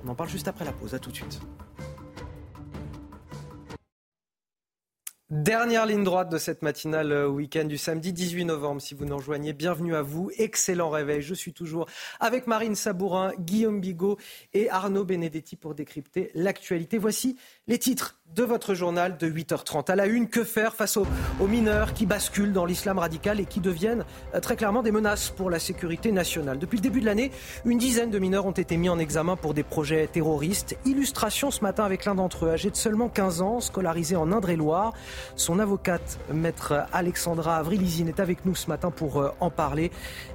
[0.06, 0.94] On en parle juste après la pause.
[0.94, 1.40] À tout de suite.
[5.34, 8.80] Dernière ligne droite de cette matinale euh, week-end du samedi 18 novembre.
[8.80, 10.30] Si vous nous rejoignez, bienvenue à vous.
[10.38, 11.24] Excellent réveil.
[11.24, 11.88] Je suis toujours
[12.20, 14.20] avec Marine Sabourin, Guillaume Bigot
[14.54, 17.00] et Arnaud Benedetti pour décrypter l'actualité.
[17.00, 17.36] Voici
[17.68, 19.90] les titres de votre journal de 8h30.
[19.90, 21.06] À la une, que faire face aux,
[21.48, 24.04] mineurs qui basculent dans l'islam radical et qui deviennent
[24.34, 27.32] euh, très clairement des menaces pour la sécurité nationale Depuis le début de l'année,
[27.64, 30.76] une dizaine de mineurs ont été mis en examen pour des projets terroristes.
[30.86, 34.94] Illustration ce matin avec l'un d'entre eux, âgé de seulement 15 ans, scolarisé en Indre-et-Loire.
[35.36, 39.92] Son avocate, maître Alexandra Avrilizine, est avec nous ce matin pour euh, en parler.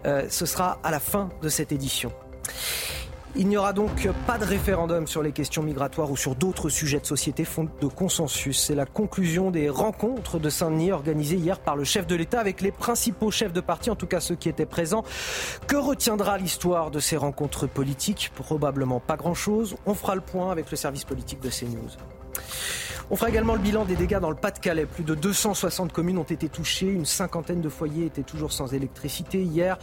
[0.06, 2.10] Euh, ce sera à la fin de cette édition.
[3.36, 6.98] Il n'y aura donc pas de référendum sur les questions migratoires ou sur d'autres sujets
[6.98, 8.59] de société font de consensus.
[8.59, 12.60] C'est la conclusion des rencontres de Saint-Denis organisées hier par le chef de l'État avec
[12.60, 15.05] les principaux chefs de parti, en tout cas ceux qui étaient présents.
[15.66, 18.32] Que retiendra l'histoire de ces rencontres politiques?
[18.34, 19.76] Probablement pas grand-chose.
[19.86, 21.90] On fera le point avec le service politique de CNews.
[23.10, 24.85] On fera également le bilan des dégâts dans le Pas-de-Calais.
[24.85, 29.43] Plus de 260 communes ont été touchées, une cinquantaine de foyers étaient toujours sans électricité.
[29.43, 29.78] Hier,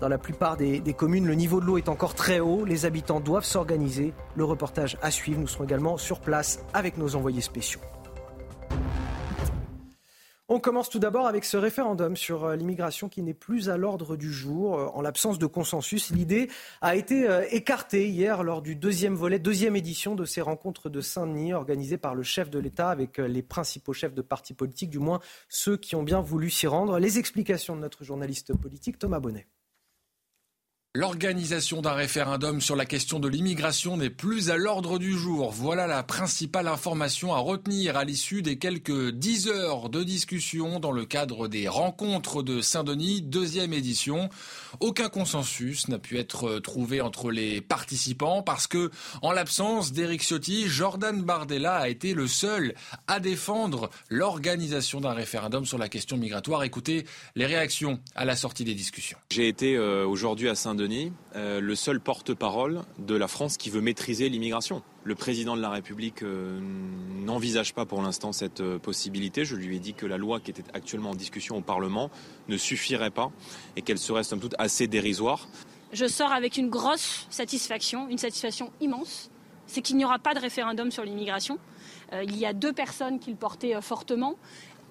[0.00, 2.64] dans la plupart des, communes, le niveau de l'eau est encore très haut.
[2.64, 4.14] Les habitants doivent s'organiser.
[4.36, 5.40] Le reportage à suivre.
[5.40, 7.80] Nous serons également sur place avec nos envoyés spéciaux.
[10.50, 14.16] On commence tout d'abord avec ce référendum sur euh, l'immigration qui n'est plus à l'ordre
[14.16, 14.78] du jour.
[14.78, 16.48] Euh, en l'absence de consensus, l'idée
[16.80, 21.02] a été euh, écartée hier lors du deuxième volet, deuxième édition de ces rencontres de
[21.02, 24.98] Saint-Denis organisées par le chef de l'État avec les principaux chefs de partis politiques, du
[24.98, 25.20] moins
[25.50, 26.98] ceux qui ont bien voulu s'y rendre.
[26.98, 29.46] Les explications de notre journaliste politique Thomas Bonnet.
[30.98, 35.52] L'organisation d'un référendum sur la question de l'immigration n'est plus à l'ordre du jour.
[35.52, 40.90] Voilà la principale information à retenir à l'issue des quelques dix heures de discussion dans
[40.90, 44.28] le cadre des rencontres de Saint-Denis, deuxième édition.
[44.80, 48.90] Aucun consensus n'a pu être trouvé entre les participants parce que,
[49.22, 52.74] en l'absence d'Éric Ciotti, Jordan Bardella a été le seul
[53.06, 56.64] à défendre l'organisation d'un référendum sur la question migratoire.
[56.64, 57.04] Écoutez
[57.36, 59.18] les réactions à la sortie des discussions.
[59.30, 60.87] J'ai été euh, aujourd'hui à Saint-Denis
[61.36, 64.82] Euh, le seul porte-parole de la France qui veut maîtriser l'immigration.
[65.04, 66.60] Le président de la République euh,
[67.24, 69.44] n'envisage pas pour l'instant cette euh, possibilité.
[69.44, 72.10] Je lui ai dit que la loi qui était actuellement en discussion au Parlement
[72.48, 73.30] ne suffirait pas
[73.76, 75.48] et qu'elle serait somme toute assez dérisoire.
[75.92, 79.30] Je sors avec une grosse satisfaction, une satisfaction immense.
[79.66, 81.58] C'est qu'il n'y aura pas de référendum sur l'immigration.
[82.12, 84.36] il y a deux personnes qui le portaient fortement.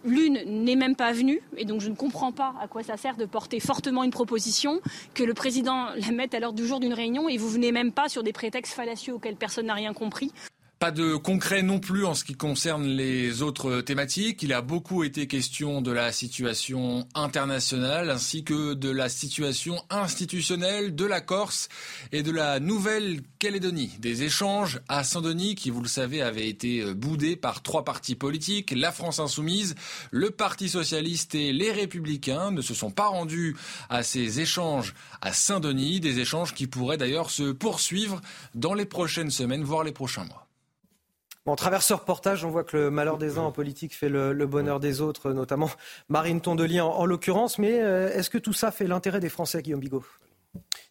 [0.05, 3.17] L'une n'est même pas venue, et donc je ne comprends pas à quoi ça sert
[3.17, 4.79] de porter fortement une proposition,
[5.13, 7.91] que le président la mette à l'heure du jour d'une réunion, et vous venez même
[7.91, 10.31] pas sur des prétextes fallacieux auxquels personne n'a rien compris.
[10.79, 14.43] Pas de concret non plus en ce qui concerne les autres thématiques.
[14.43, 20.93] Il a beaucoup été question de la situation internationale ainsi que de la situation institutionnelle
[20.93, 21.67] de la Corse
[22.11, 23.95] et de la Nouvelle-Calédonie.
[23.97, 28.69] Des échanges à Saint-Denis qui, vous le savez, avaient été boudés par trois partis politiques.
[28.69, 29.73] La France insoumise,
[30.11, 33.57] le Parti socialiste et les républicains ne se sont pas rendus
[33.89, 36.01] à ces échanges à Saint-Denis.
[36.01, 38.21] Des échanges qui pourraient d'ailleurs se poursuivre
[38.53, 40.46] dans les prochaines semaines, voire les prochains mois.
[41.47, 44.09] Bon, à travers ce reportage, on voit que le malheur des uns en politique fait
[44.09, 45.69] le, bonheur des autres, notamment
[46.09, 47.57] Marine Tondelier en, en l'occurrence.
[47.57, 50.03] Mais est-ce que tout ça fait l'intérêt des Français, Guillaume Bigot?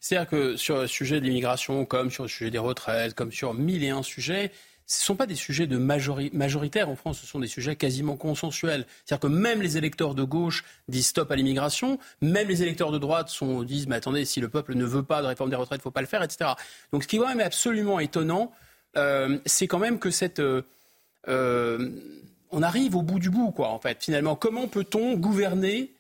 [0.01, 3.53] C'est-à-dire que sur le sujet de l'immigration, comme sur le sujet des retraites, comme sur
[3.53, 4.51] mille et un sujets,
[4.87, 8.17] ce ne sont pas des sujets de majoritaires en France, ce sont des sujets quasiment
[8.17, 8.87] consensuels.
[9.05, 12.99] C'est-à-dire que même les électeurs de gauche disent stop à l'immigration, même les électeurs de
[12.99, 13.31] droite
[13.65, 15.83] disent mais attendez, si le peuple ne veut pas de réforme des retraites, il ne
[15.83, 16.53] faut pas le faire, etc.
[16.93, 18.53] Donc ce qui est quand même absolument étonnant,
[18.97, 20.41] euh, c'est quand même que cette...
[20.41, 20.63] Euh,
[21.29, 21.91] euh,
[22.51, 24.03] on arrive au bout du bout, quoi, en fait.
[24.03, 25.93] Finalement, comment peut-on gouverner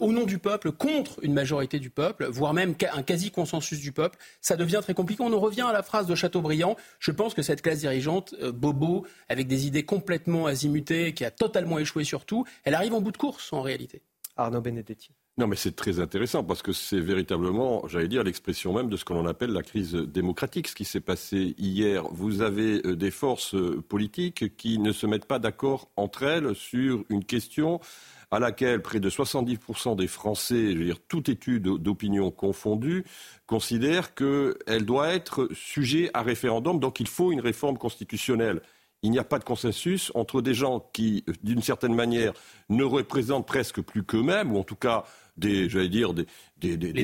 [0.00, 4.18] au nom du peuple, contre une majorité du peuple, voire même un quasi-consensus du peuple,
[4.42, 5.22] ça devient très compliqué.
[5.22, 6.76] On en revient à la phrase de Chateaubriand.
[6.98, 11.78] Je pense que cette classe dirigeante, Bobo, avec des idées complètement azimutées, qui a totalement
[11.78, 14.02] échoué sur tout, elle arrive en bout de course en réalité.
[14.36, 15.12] Arnaud Benedetti.
[15.38, 19.04] Non, mais c'est très intéressant parce que c'est véritablement, j'allais dire, l'expression même de ce
[19.06, 20.68] que l'on appelle la crise démocratique.
[20.68, 23.56] Ce qui s'est passé hier, vous avez euh, des forces
[23.88, 27.80] politiques qui ne se mettent pas d'accord entre elles sur une question
[28.30, 33.04] à laquelle près de 70% des Français, je veux dire toute étude d'opinion confondue,
[33.46, 38.60] considèrent qu'elle doit être sujet à référendum, donc il faut une réforme constitutionnelle.
[39.02, 42.32] Il n'y a pas de consensus entre des gens qui, d'une certaine manière,
[42.68, 45.04] ne représentent presque plus qu'eux-mêmes, ou en tout cas
[45.36, 46.26] des, j'allais dire, des,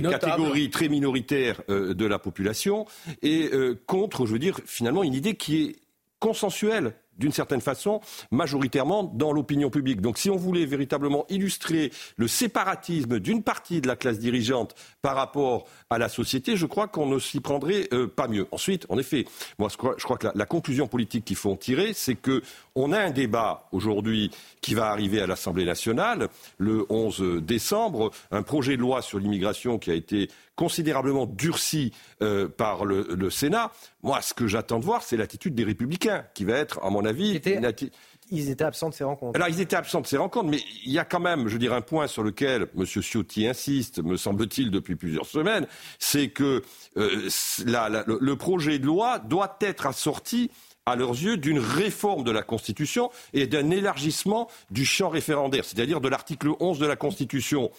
[0.02, 2.86] catégories très minoritaires euh, de la population,
[3.22, 5.76] et euh, contre, je veux dire, finalement, une idée qui est
[6.18, 8.00] consensuelle d'une certaine façon,
[8.30, 10.00] majoritairement dans l'opinion publique.
[10.00, 15.16] Donc si on voulait véritablement illustrer le séparatisme d'une partie de la classe dirigeante par
[15.16, 18.46] rapport à la société, je crois qu'on ne s'y prendrait euh, pas mieux.
[18.52, 19.24] Ensuite, en effet,
[19.58, 22.42] moi je crois, que la, conclusion politique qu'il faut en tirer, c'est que
[22.74, 24.30] on a un débat aujourd'hui
[24.60, 26.28] qui va arriver à l'Assemblée nationale
[26.58, 30.28] le 11 décembre, un projet de loi sur l'immigration qui a été
[30.58, 33.70] considérablement durci euh, par le, Sénat.
[34.02, 37.04] Moi, ce que j'attends de voir, c'est l'attitude des Républicains, qui va être, à mon
[37.04, 37.07] avis,
[38.30, 39.36] ils étaient absents de ces rencontres.
[39.36, 41.72] Alors, ils étaient absents de ces rencontres, mais il y a quand même, je dire,
[41.72, 42.84] un point sur lequel M.
[42.84, 45.66] Ciotti insiste, me semble-t-il, depuis plusieurs semaines,
[45.98, 46.62] c'est que
[46.96, 47.28] euh,
[47.64, 50.50] le projet de loi doit être assorti
[50.88, 56.00] à leurs yeux, d'une réforme de la Constitution et d'un élargissement du champ référendaire, c'est-à-dire
[56.00, 57.70] de l'article 11 de la Constitution.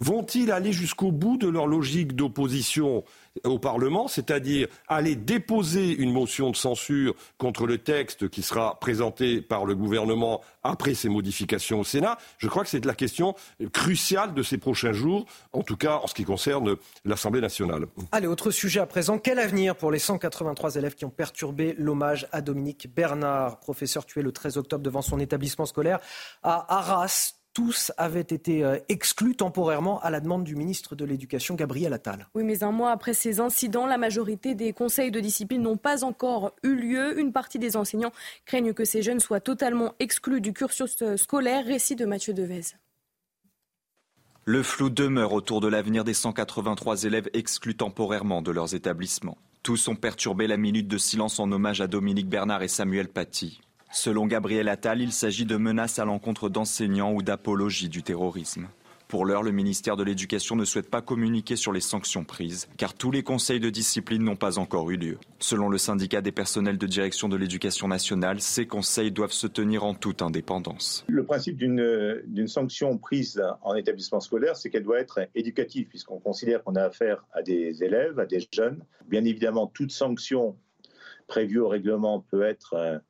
[0.00, 3.04] Vont-ils aller jusqu'au bout de leur logique d'opposition
[3.44, 9.40] au Parlement, c'est-à-dire aller déposer une motion de censure contre le texte qui sera présenté
[9.40, 12.18] par le gouvernement après ces modifications au Sénat.
[12.38, 13.34] Je crois que c'est la question
[13.72, 17.86] cruciale de ces prochains jours, en tout cas en ce qui concerne l'Assemblée nationale.
[18.12, 19.18] Allez, autre sujet à présent.
[19.18, 24.22] Quel avenir pour les 183 élèves qui ont perturbé l'hommage à Dominique Bernard, professeur tué
[24.22, 26.00] le 13 octobre devant son établissement scolaire
[26.42, 31.54] à Arras tous avaient été euh, exclus temporairement à la demande du ministre de l'Éducation,
[31.54, 32.28] Gabriel Attal.
[32.34, 36.04] Oui, mais un mois après ces incidents, la majorité des conseils de discipline n'ont pas
[36.04, 37.18] encore eu lieu.
[37.18, 38.12] Une partie des enseignants
[38.46, 41.64] craignent que ces jeunes soient totalement exclus du cursus euh, scolaire.
[41.64, 42.76] Récit de Mathieu Devez.
[44.44, 49.36] Le flou demeure autour de l'avenir des 183 élèves exclus temporairement de leurs établissements.
[49.62, 53.60] Tous ont perturbé la minute de silence en hommage à Dominique Bernard et Samuel Paty.
[53.90, 58.68] Selon Gabriel Attal, il s'agit de menaces à l'encontre d'enseignants ou d'apologie du terrorisme.
[59.08, 62.92] Pour l'heure, le ministère de l'Éducation ne souhaite pas communiquer sur les sanctions prises, car
[62.92, 65.18] tous les conseils de discipline n'ont pas encore eu lieu.
[65.38, 69.84] Selon le syndicat des personnels de direction de l'éducation nationale, ces conseils doivent se tenir
[69.84, 71.06] en toute indépendance.
[71.08, 76.62] Le principe d'une sanction prise en établissement scolaire, c'est qu'elle doit être éducative, puisqu'on considère
[76.62, 78.84] qu'on a affaire à des élèves, à des jeunes.
[79.06, 80.58] Bien évidemment, toute sanction
[81.28, 83.00] prévue au règlement peut être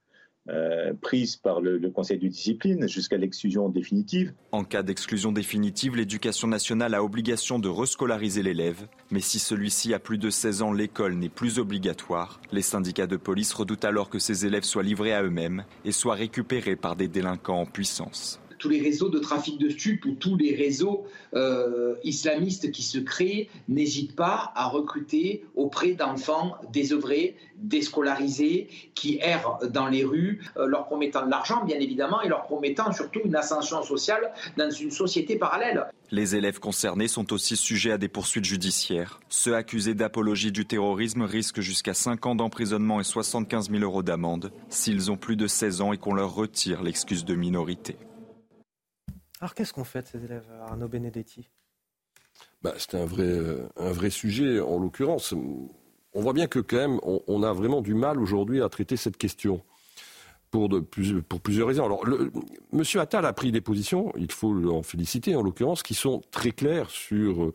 [0.49, 4.33] euh, prise par le, Conseil de discipline jusqu'à l'exclusion définitive.
[4.53, 9.99] En cas d'exclusion définitive, l'éducation nationale a obligation de rescolariser l'élève, mais si celui-ci a
[9.99, 12.41] plus de 16 ans, l'école n'est plus obligatoire.
[12.53, 16.15] Les syndicats de police redoutent alors que ces élèves soient livrés à eux-mêmes et soient
[16.15, 20.37] récupérés par des délinquants en puissance tous les réseaux de trafic de stupes ou tous
[20.37, 28.69] les réseaux euh, islamistes qui se créent n'hésitent pas à recruter auprès d'enfants désœuvrés, déscolarisés,
[28.95, 32.93] qui errent dans les rues, euh, leur promettant de l'argent bien évidemment et leur promettant
[32.93, 35.87] surtout une ascension sociale dans une société parallèle.
[36.11, 39.21] Les élèves concernés sont aussi sujets à des poursuites judiciaires.
[39.29, 44.51] Ceux accusés d'apologie du terrorisme risquent jusqu'à 5 ans d'emprisonnement et 75 000 euros d'amende
[44.71, 47.97] s'ils ont plus de 16 ans et qu'on leur retire l'excuse de minorité.
[49.41, 51.49] Alors qu'est-ce qu'on fait de ces élèves, Arnaud Benedetti?
[52.63, 55.33] Bah, C'est un vrai, euh, un vrai sujet, en l'occurrence.
[55.33, 59.17] On voit bien que quand même, on, a vraiment du mal aujourd'hui à traiter cette
[59.17, 59.63] question.
[60.51, 60.69] Pour,
[61.43, 61.85] plusieurs raisons.
[61.85, 62.31] Alors, le,
[62.73, 66.53] Monsieur Attal a pris des positions, il faut l'en féliciter en l'occurrence, qui sont très
[66.53, 67.53] claires sur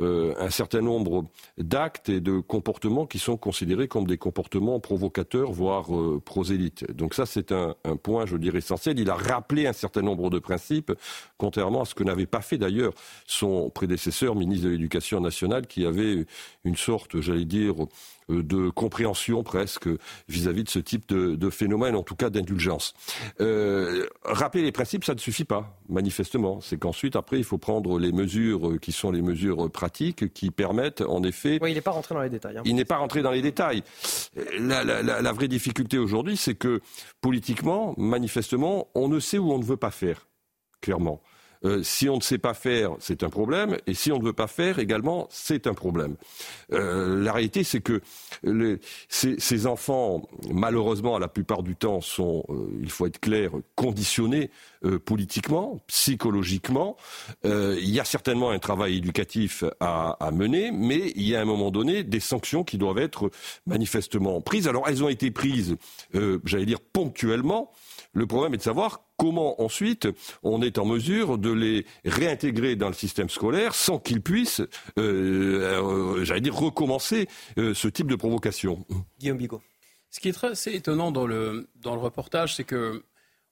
[0.00, 1.24] euh, un certain nombre
[1.58, 6.90] d'actes et de comportements qui sont considérés comme des comportements provocateurs, voire euh, prosélytes.
[6.92, 8.98] Donc ça, c'est un, un, point, je dirais, essentiel.
[8.98, 10.92] Il a rappelé un certain nombre de principes,
[11.38, 12.92] contrairement à ce que n'avait pas fait d'ailleurs
[13.26, 16.26] son prédécesseur, ministre de l'Éducation nationale, qui avait
[16.64, 17.74] une sorte, j'allais dire,
[18.28, 19.88] de compréhension presque
[20.28, 22.94] vis-à-vis de ce type de, de, phénomène, en tout cas d'indulgence.
[23.40, 26.60] Euh, rappeler les principes, ça ne suffit pas, manifestement.
[26.60, 31.02] C'est qu'ensuite, après, il faut prendre les mesures qui sont les mesures pratiques qui permettent,
[31.02, 31.58] en effet.
[31.62, 32.58] Oui, il n'est pas rentré dans les détails.
[32.58, 32.62] Hein.
[32.64, 33.82] Il n'est pas rentré dans les détails.
[34.58, 36.80] La, la, la, la vraie difficulté aujourd'hui, c'est que
[37.20, 40.26] politiquement, manifestement, on ne sait où on ne veut pas faire,
[40.80, 41.22] clairement.
[41.64, 44.32] Euh, si on ne sait pas faire, c'est un problème, et si on ne veut
[44.32, 46.16] pas faire également, c'est un problème.
[46.72, 48.00] Euh, la réalité, c'est que
[48.42, 48.78] les,
[49.08, 54.50] ces, ces, enfants, malheureusement, la plupart du temps, sont, euh, il faut être clair, conditionnés
[54.84, 56.96] euh, politiquement, psychologiquement.
[57.44, 61.38] Euh, il y a certainement un travail éducatif à, à, mener, mais il y a
[61.38, 63.30] à un moment donné des sanctions qui doivent être
[63.66, 64.68] manifestement prises.
[64.68, 65.76] Alors, elles ont été prises,
[66.44, 67.72] j'allais dire, ponctuellement.
[68.16, 70.08] Le problème est de savoir comment ensuite
[70.42, 74.62] on est en mesure de les réintégrer dans le système scolaire sans qu'ils puissent,
[74.98, 77.28] euh, euh, j'allais dire, recommencer
[77.58, 78.86] euh, ce type de provocation.
[79.18, 79.60] Guillaume Bigot.
[80.08, 83.04] Ce qui est très assez étonnant dans le, dans le reportage, c'est que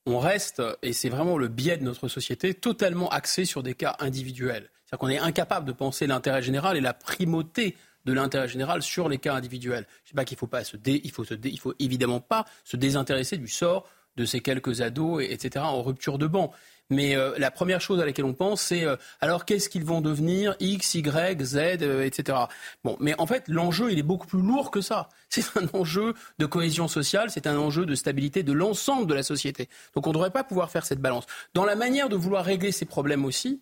[0.06, 3.96] on reste, et c'est vraiment le biais de notre société, totalement axé sur des cas
[3.98, 4.70] individuels.
[4.86, 7.76] C'est-à-dire qu'on est incapable de penser l'intérêt général et la primauté
[8.06, 9.86] de l'intérêt général sur les cas individuels.
[10.04, 11.74] Je ne sais pas qu'il faut pas se dé, il faut se dé, il faut
[11.78, 13.86] évidemment pas se désintéresser du sort
[14.16, 16.52] de ces quelques ados, etc., en rupture de banc.
[16.90, 20.02] Mais euh, la première chose à laquelle on pense, c'est euh, alors qu'est-ce qu'ils vont
[20.02, 22.38] devenir X, Y, Z, euh, etc.
[22.84, 25.08] Bon, mais en fait, l'enjeu, il est beaucoup plus lourd que ça.
[25.30, 29.24] C'est un enjeu de cohésion sociale, c'est un enjeu de stabilité de l'ensemble de la
[29.24, 29.68] société.
[29.96, 31.26] Donc on ne devrait pas pouvoir faire cette balance.
[31.54, 33.60] Dans la manière de vouloir régler ces problèmes aussi,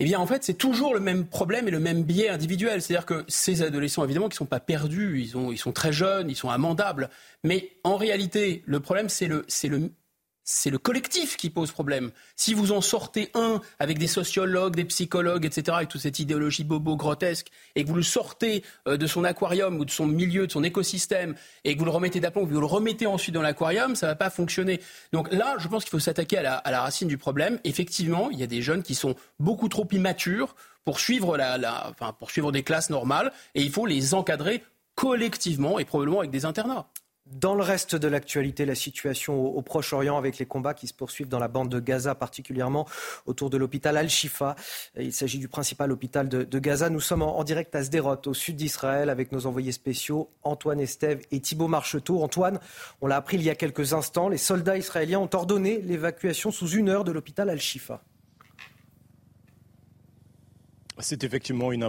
[0.00, 2.82] eh bien, en fait, c'est toujours le même problème et le même biais individuel.
[2.82, 5.92] C'est-à-dire que ces adolescents, évidemment, qui ne sont pas perdus, ils, ont, ils sont très
[5.92, 7.10] jeunes, ils sont amendables.
[7.44, 9.92] Mais en réalité, le problème, c'est le, c'est le,
[10.44, 12.10] c'est le collectif qui pose problème.
[12.36, 16.64] Si vous en sortez un avec des sociologues, des psychologues, etc., avec toute cette idéologie
[16.64, 20.46] bobo grotesque, et que vous le sortez euh, de son aquarium ou de son milieu,
[20.46, 21.34] de son écosystème,
[21.64, 24.16] et que vous le remettez d'aplomb, vous le remettez ensuite dans l'aquarium, ça ne va
[24.16, 24.80] pas fonctionner.
[25.12, 27.58] Donc là, je pense qu'il faut s'attaquer à à la, racine du problème.
[27.64, 30.54] Effectivement, il y a des jeunes qui sont beaucoup trop immatures
[30.84, 34.62] pour suivre, la, la, enfin, pour suivre des classes normales, et il faut les encadrer
[34.94, 36.86] collectivement et probablement avec des internats.
[37.26, 41.28] Dans le reste de l'actualité, la situation au, Proche-Orient avec les combats qui se poursuivent
[41.28, 42.86] dans la bande de Gaza, particulièrement
[43.24, 44.56] autour de l'hôpital Al-Shifa.
[44.98, 46.90] Il s'agit du principal hôpital de, Gaza.
[46.90, 50.80] Nous sommes en, en direct à Sderot, au sud d'Israël, avec nos envoyés spéciaux Antoine
[50.80, 52.22] Estève et Thibault Marcheteau.
[52.22, 52.60] Antoine,
[53.00, 56.68] on l'a appris il y a quelques instants, les soldats israéliens ont ordonné l'évacuation sous
[56.68, 58.02] une heure de l'hôpital Al-Shifa.
[61.00, 61.82] C'est effectivement une,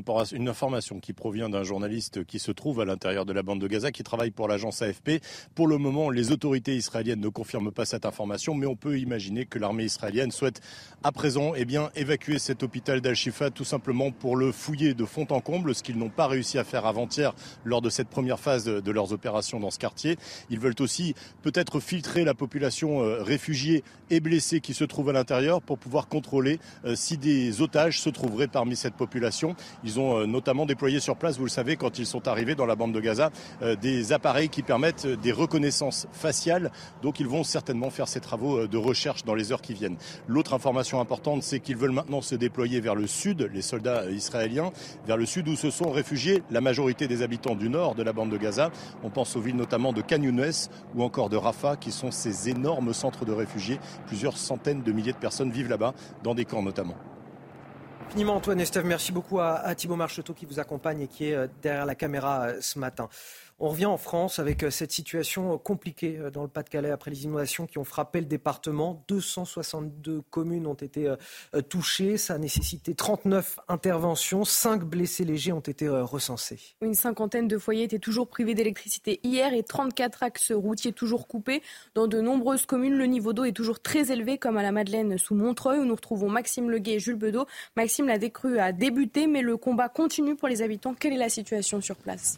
[0.48, 3.92] information qui provient d'un journaliste qui se trouve à l'intérieur de la bande de Gaza,
[3.92, 5.22] qui travaille pour l'agence AFP.
[5.54, 9.46] Pour le moment, les autorités israéliennes ne confirment pas cette information, mais on peut imaginer
[9.46, 10.60] que l'armée israélienne souhaite
[11.04, 15.40] à présent eh évacuer cet hôpital d'Al-Shifa tout simplement pour le fouiller de fond en
[15.40, 18.80] comble, ce qu'ils n'ont pas réussi à faire avant-hier lors de cette première phase de,
[18.80, 20.18] de, leurs opérations dans ce quartier.
[20.50, 21.14] Ils veulent aussi
[21.44, 26.08] peut-être filtrer la population euh, réfugiée et blessée qui se trouve à l'intérieur pour pouvoir
[26.08, 29.56] contrôler euh, si des otages se trouveraient parmi cette population.
[29.84, 32.66] Ils ont euh, notamment déployé sur place, vous le savez, quand ils sont arrivés dans
[32.66, 33.32] la bande de Gaza,
[33.62, 36.72] euh, des appareils qui permettent des reconnaissances faciales.
[37.02, 39.98] Donc ils vont certainement faire ces travaux euh, de recherche dans les heures qui viennent.
[40.28, 44.72] L'autre information importante, c'est qu'ils veulent maintenant se déployer vers le sud, les soldats israéliens,
[45.06, 48.14] vers le sud où se sont réfugiés la majorité des habitants du nord de la
[48.14, 48.72] bande de Gaza.
[49.04, 52.50] On pense aux villes notamment de Khan Younes ou encore de Rafah, qui sont ces
[52.50, 53.80] énormes centres de réfugiés.
[54.08, 55.94] Plusieurs centaines de milliers de personnes vivent là-bas,
[56.24, 56.96] dans des camps notamment
[58.28, 58.64] Antoine.
[58.84, 62.50] Merci beaucoup à, à Thibault Marcheteau qui vous accompagne et qui est derrière la caméra
[62.62, 63.10] ce matin.
[63.58, 67.24] On revient en France avec euh, cette situation compliquée euh, dans le Pas-de-Calais après les
[67.24, 69.02] inondations qui ont frappé le département.
[69.08, 72.18] 262 communes ont été euh, touchées.
[72.18, 74.44] Ça a nécessité 39 interventions.
[74.44, 76.76] 5 blessés légers ont été recensés.
[76.82, 81.62] Une cinquantaine de foyers étaient toujours privés d'électricité hier et 34 axes routiers toujours coupés.
[81.94, 85.18] Dans de nombreuses communes, le niveau d'eau est toujours très élevé, comme à la Madeleine
[85.18, 87.46] sous Montreuil, où nous retrouvons Maxime Leguet et Jules Bedeau.
[87.78, 90.94] Maxime, la décrue a débuté, mais le combat continue pour les habitants.
[90.94, 92.38] Quelle est la situation sur place?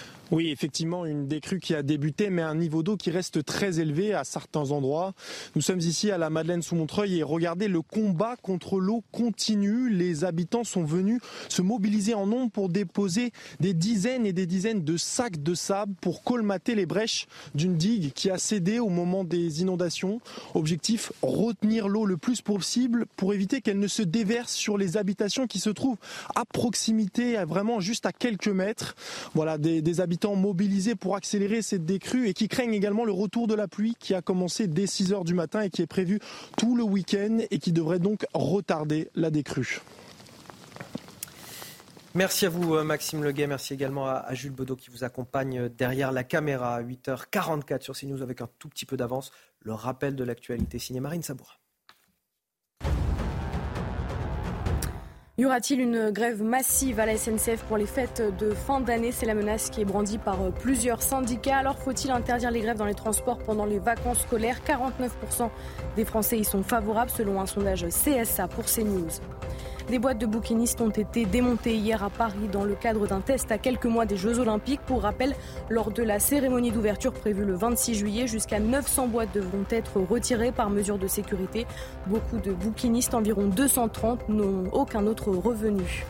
[0.31, 4.13] Oui, effectivement, une décrue qui a débuté, mais un niveau d'eau qui reste très élevé
[4.13, 5.13] à certains endroits.
[5.55, 9.89] Nous sommes ici à la Madeleine sous Montreuil et regardez, le combat contre l'eau continue.
[9.89, 11.19] Les habitants sont venus
[11.49, 15.95] se mobiliser en nombre pour déposer des dizaines et des dizaines de sacs de sable
[15.99, 20.21] pour colmater les brèches d'une digue qui a cédé au moment des inondations.
[20.53, 25.45] Objectif, retenir l'eau le plus possible pour éviter qu'elle ne se déverse sur les habitations
[25.45, 25.97] qui se trouvent
[26.35, 28.95] à proximité, vraiment juste à quelques mètres.
[29.33, 33.47] Voilà, des, des habitants mobilisés pour accélérer cette décrue et qui craignent également le retour
[33.47, 36.19] de la pluie qui a commencé dès 6 heures du matin et qui est prévu
[36.57, 39.81] tout le week-end et qui devrait donc retarder la décrue.
[42.13, 45.69] Merci à vous euh, Maxime Leguet, merci également à Jules Bedeau qui vous accompagne euh,
[45.69, 49.31] derrière la caméra à 8h44 sur CNews avec un tout petit peu d'avance.
[49.61, 51.60] Le rappel de l'actualité cinéma Marine Saboura.
[55.41, 59.11] Y aura-t-il une grève massive à la SNCF pour les fêtes de fin d'année?
[59.11, 61.57] C'est la menace qui est brandie par euh, plusieurs syndicats.
[61.57, 64.59] Alors faut-il interdire les grèves dans les transports pendant les vacances scolaires?
[64.67, 65.49] 49%
[65.95, 69.09] des Français y sont favorables selon un sondage CSA pour CNews.
[69.89, 73.51] Des boîtes de bouquinistes ont été démontées hier à Paris dans le cadre d'un test
[73.51, 74.81] à quelques mois des Jeux Olympiques.
[74.81, 75.35] Pour rappel,
[75.69, 80.51] lors de la cérémonie d'ouverture prévue le 26 juillet, jusqu'à 900 boîtes devront être retirées
[80.51, 81.65] par mesure de sécurité.
[82.07, 86.05] Beaucoup de bouquinistes, environ 230, n'ont aucun autre revenu.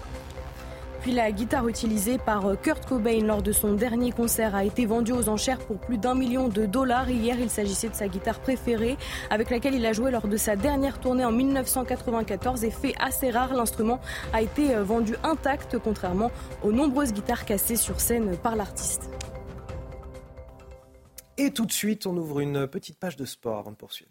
[1.02, 5.14] Puis la guitare utilisée par Kurt Cobain lors de son dernier concert a été vendue
[5.14, 7.10] aux enchères pour plus d'un million de dollars.
[7.10, 8.98] Hier, il s'agissait de sa guitare préférée
[9.32, 13.32] avec laquelle il a joué lors de sa dernière tournée en 1994 et fait assez
[13.32, 13.56] rare.
[13.56, 14.00] L'instrument
[14.32, 16.30] a été vendu intact contrairement
[16.62, 19.10] aux nombreuses guitares cassées sur scène par l'artiste.
[21.38, 24.11] Et tout de suite, on ouvre une petite page de sport avant de poursuivre.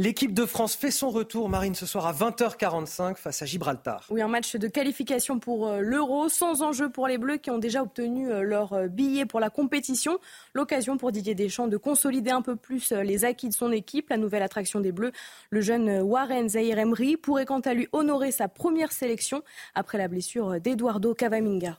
[0.00, 4.06] L'équipe de France fait son retour, Marine, ce soir à 20h45 face à Gibraltar.
[4.08, 7.58] Oui, un match de qualification pour euh, l'Euro, sans enjeu pour les Bleus qui ont
[7.58, 10.18] déjà obtenu euh, leur euh, billet pour la compétition.
[10.54, 14.08] L'occasion pour Didier Deschamps de consolider un peu plus les acquis de son équipe.
[14.08, 15.12] La nouvelle attraction des Bleus,
[15.50, 16.78] le jeune Warren Zahir
[17.22, 19.42] pourrait quant à lui honorer sa première sélection
[19.74, 21.78] après la blessure d'Eduardo Cavaminga.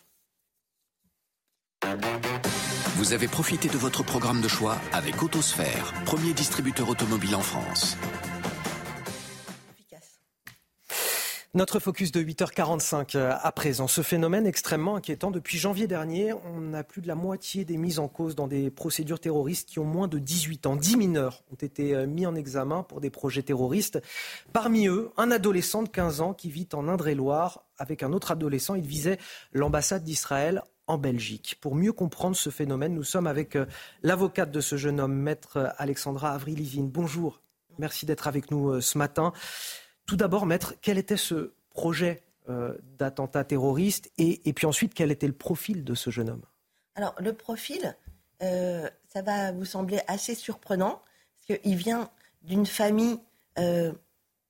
[2.98, 7.98] Vous avez profité de votre programme de choix avec Autosphère, premier distributeur automobile en France.
[11.54, 13.88] Notre focus de 8h45 à présent.
[13.88, 15.32] Ce phénomène extrêmement inquiétant.
[15.32, 18.70] Depuis janvier dernier, on a plus de la moitié des mises en cause dans des
[18.70, 20.78] procédures terroristes qui ont moins de 18 ans.
[20.78, 24.02] 10 mineurs ont été mis en examen pour des projets terroristes.
[24.54, 28.76] Parmi eux, un adolescent de 15 ans qui vit en Indre-et-Loire avec un autre adolescent.
[28.76, 29.18] Il visait
[29.52, 31.58] l'ambassade d'Israël en Belgique.
[31.62, 33.58] Pour mieux comprendre ce phénomène, nous sommes avec
[34.04, 36.90] l'avocate de ce jeune homme, maître Alexandra Avril-Livine.
[36.90, 37.42] Bonjour,
[37.78, 39.34] merci d'être avec nous ce matin.
[40.06, 45.28] Tout d'abord, maître, quel était ce projet euh, d'attentat terroriste et, puis ensuite, quel était
[45.28, 46.42] le profil de ce jeune homme?
[46.96, 47.96] Alors, le profil,
[48.42, 51.04] euh, ça va vous sembler assez surprenant,
[51.48, 52.10] parce qu'il vient
[52.42, 53.20] d'une famille
[53.60, 53.94] euh,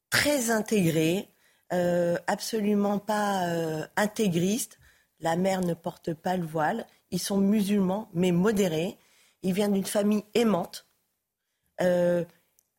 [0.09, 1.27] très intégrée,
[1.71, 3.47] absolument pas
[3.95, 4.77] intégriste.
[5.19, 6.85] La mère ne porte pas le voile.
[7.11, 8.97] Ils sont musulmans, mais modérés.
[9.41, 10.85] Il vient d'une famille aimante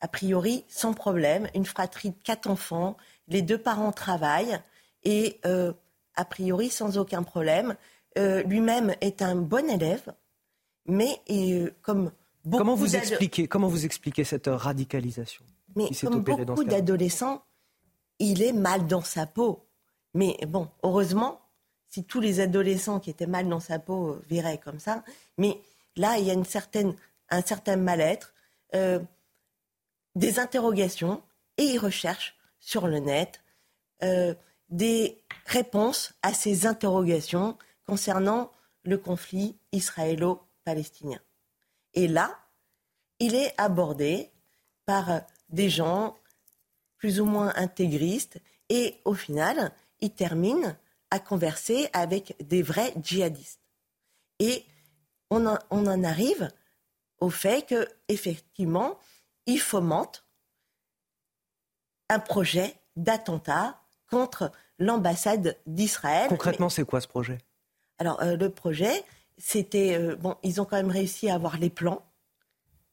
[0.02, 2.96] a priori sans problème, une fratrie de quatre enfants,
[3.28, 4.58] les deux parents travaillent
[5.04, 5.72] et euh,
[6.16, 7.76] a priori sans aucun problème.
[8.18, 10.12] Euh, lui-même est un bon élève,
[10.86, 12.10] mais euh, comme
[12.44, 15.44] beaucoup comment vous expliquez comment vous expliquez cette radicalisation
[15.76, 17.44] Mais comme beaucoup d'adolescents,
[18.30, 19.66] il est mal dans sa peau.
[20.14, 21.40] Mais bon, heureusement,
[21.88, 25.04] si tous les adolescents qui étaient mal dans sa peau viraient comme ça,
[25.38, 25.60] mais
[25.96, 28.34] là il y a un certain mal-être
[30.14, 31.22] des interrogations
[31.58, 33.40] et il recherche sur le net
[34.02, 34.34] euh,
[34.68, 38.50] des réponses à ces interrogations concernant
[38.84, 41.20] le conflit israélo-palestinien.
[41.94, 42.38] Et là,
[43.18, 44.30] il est abordé
[44.86, 46.16] par des gens
[47.02, 50.76] plus ou moins intégristes et au final, il termine
[51.10, 53.60] à converser avec des vrais djihadistes.
[54.38, 54.64] Et
[55.28, 56.48] on en, on en arrive
[57.18, 59.00] au fait que, effectivement,
[59.46, 60.24] il fomente
[62.08, 66.28] un projet d'attentat contre l'ambassade d'Israël.
[66.28, 67.38] Concrètement, c'est quoi ce projet?
[67.98, 69.04] Alors, euh, le projet,
[69.38, 69.98] c'était.
[69.98, 72.04] Euh, bon, ils ont quand même réussi à avoir les plans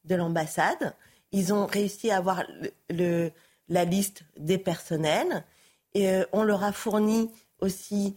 [0.05, 0.95] de l'ambassade.
[1.31, 2.43] Ils ont réussi à avoir
[2.89, 3.31] le,
[3.69, 5.45] la liste des personnels.
[5.93, 8.15] Et euh, on leur a fourni aussi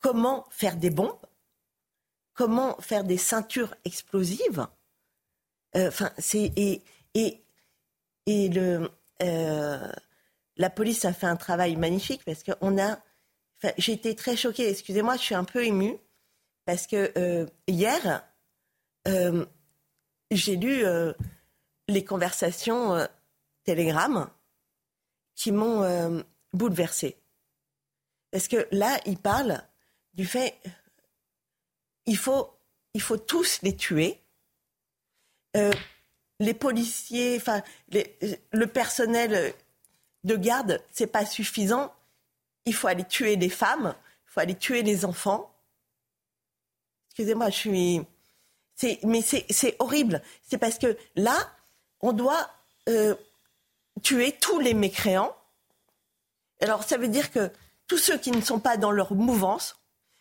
[0.00, 1.18] comment faire des bombes,
[2.32, 4.66] comment faire des ceintures explosives.
[6.18, 6.52] C'est
[8.26, 8.60] et,
[9.22, 9.92] euh,
[10.56, 12.98] la police a fait un travail magnifique parce qu'on a.
[13.78, 14.68] j'ai été très choquée.
[14.68, 15.96] Excusez-moi, je suis un peu émue
[16.64, 18.22] parce que euh, hier,
[19.08, 19.46] euh,
[20.30, 20.84] j'ai lu
[21.88, 23.06] les conversations
[23.66, 24.30] Telegram
[25.34, 27.16] qui m'ont bouleversée.
[28.30, 29.62] Parce que là, il parle
[30.14, 30.58] du fait
[32.06, 32.50] il faut,
[32.94, 34.20] il faut tous les tuer.
[36.38, 39.54] les policiers, enfin, le personnel
[40.24, 41.92] de garde, c'est pas suffisant.
[42.64, 43.94] Il faut aller tuer des femmes,
[44.26, 45.52] il faut aller tuer les enfants.
[47.08, 48.00] Excusez-moi, je suis.
[49.04, 50.22] mais c'est horrible.
[50.42, 51.36] C'est parce que là,
[52.00, 52.50] on doit
[52.88, 53.14] euh,
[54.02, 55.34] tuer tous les mécréants.
[56.60, 57.50] Alors, ça veut dire que
[57.86, 59.76] tous ceux qui ne sont pas dans leur mouvance,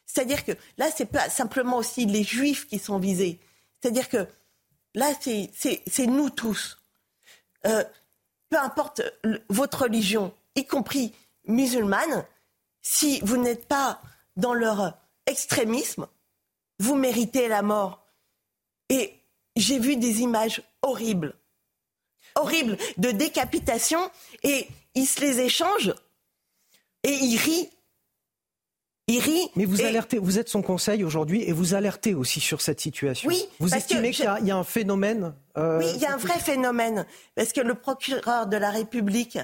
[0.06, 3.40] c'est-à-dire que là, c'est pas simplement aussi les juifs qui sont visés.
[3.80, 4.28] C'est-à-dire que
[4.94, 6.78] là, c'est nous tous.
[7.66, 7.84] Euh,
[8.50, 9.02] peu importe
[9.50, 11.14] votre religion, y compris
[11.46, 12.26] musulmane,
[12.82, 14.02] si vous n'êtes pas
[14.38, 14.94] dans leur
[15.26, 16.08] extrémisme,
[16.80, 18.06] vous méritez la mort.
[18.90, 19.20] Et
[19.56, 21.36] j'ai vu des images horribles,
[22.36, 24.00] horribles, de décapitation,
[24.44, 25.94] et ils se les échangent,
[27.04, 27.70] et ils rient
[29.08, 29.50] il rit.
[29.56, 33.28] Mais vous alertez, vous êtes son conseil aujourd'hui et vous alertez aussi sur cette situation.
[33.28, 33.46] Oui.
[33.60, 37.06] Vous estimez qu'il y, a un phénomène euh, Oui, il y a un vrai phénomène.
[37.36, 39.38] Parce que le procureur de la République,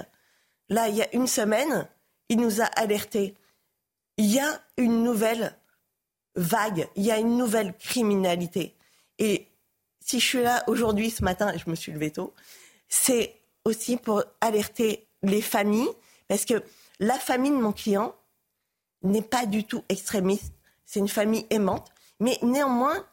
[0.68, 1.88] là, il y a une semaine,
[2.28, 3.36] il nous a alertés.
[4.16, 5.56] Il y a une nouvelle
[6.34, 8.74] vague, il y a une nouvelle criminalité.
[9.18, 9.46] Et
[10.00, 12.34] si je suis là aujourd'hui, ce matin, je me suis levé tôt,
[12.92, 15.88] c'est aussi pour alerter les familles.
[16.28, 16.62] Parce que
[17.00, 18.14] la famille de mon client,
[19.02, 20.52] n'est pas du tout extrémiste.
[20.84, 21.90] C'est une famille aimante.
[22.20, 23.06] Mais néanmoins,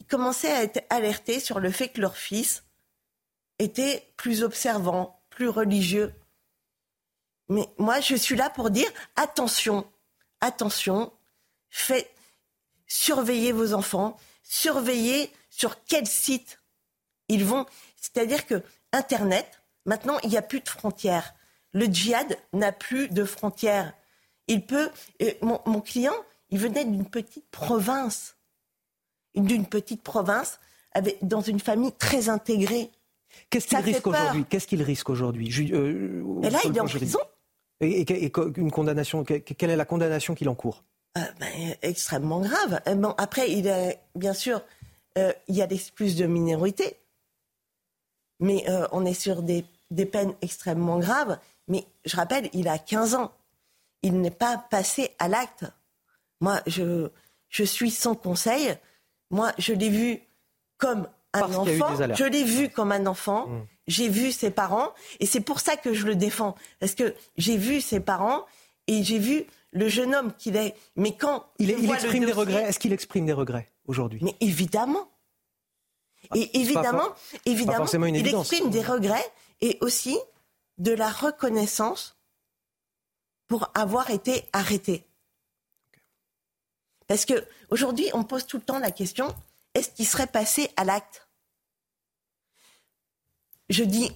[0.00, 2.64] ils commençaient à être alertés sur le fait que leur fils
[3.60, 6.12] était plus observant, plus religieux.
[7.48, 9.90] Mais moi, je suis là pour dire attention,
[10.40, 11.12] attention,
[11.70, 12.12] faites,
[12.86, 16.60] surveillez vos enfants, surveillez sur quel site
[17.28, 17.64] ils vont.
[18.02, 21.34] C'est-à-dire que Internet, maintenant, il n'y a plus de frontières.
[21.72, 23.94] Le djihad n'a plus de frontières.
[24.48, 24.90] Il peut.
[25.40, 26.14] Mon, client,
[26.50, 28.36] il venait d'une petite province,
[29.34, 30.58] d'une petite province,
[30.92, 32.90] avec, dans une famille très intégrée.
[33.48, 34.44] Qu'est-ce qu'il risque aujourd'hui?
[34.50, 35.72] Qu'est-ce qu'il risque aujourd'hui?
[35.72, 37.20] Euh, Et là, il est en prison.
[37.80, 40.84] Et, une condamnation Quelle est la condamnation qu'il encourt?
[41.16, 42.80] Euh, ben, Extrêmement grave.
[42.88, 44.62] Euh, bon, après, il est, bien sûr,
[45.18, 46.96] euh, il y a l'excuse de minorité,
[48.42, 51.38] mais on est sur des, des peines extrêmement graves.
[51.68, 53.32] Mais je rappelle, il a 15 ans
[54.02, 55.64] il n'est pas passé à l'acte.
[56.40, 57.08] Moi, je,
[57.48, 58.74] je suis sans conseil.
[59.30, 60.20] Moi, je l'ai vu
[60.76, 61.96] comme un enfant.
[62.14, 63.46] Je l'ai vu comme un enfant.
[63.46, 63.66] Mmh.
[63.86, 64.92] J'ai vu ses parents.
[65.20, 66.56] Et c'est pour ça que je le défends.
[66.80, 68.44] Parce que j'ai vu ses parents
[68.86, 70.74] et j'ai vu le jeune homme qu'il est.
[70.96, 71.46] Mais quand.
[71.58, 72.62] Il, exprime des regrets.
[72.64, 74.20] Est-ce qu'il exprime des regrets aujourd'hui?
[74.22, 75.08] Mais évidemment.
[76.32, 77.08] Ah, et évidemment,
[77.44, 80.18] évidemment il exprime des regrets et aussi
[80.78, 82.16] de la reconnaissance
[83.46, 85.06] pour avoir été arrêté.
[87.06, 89.34] Parce que aujourd'hui, on pose tout le temps la question
[89.74, 91.28] est-ce qu'il serait passé à l'acte?
[93.68, 94.10] Je dis,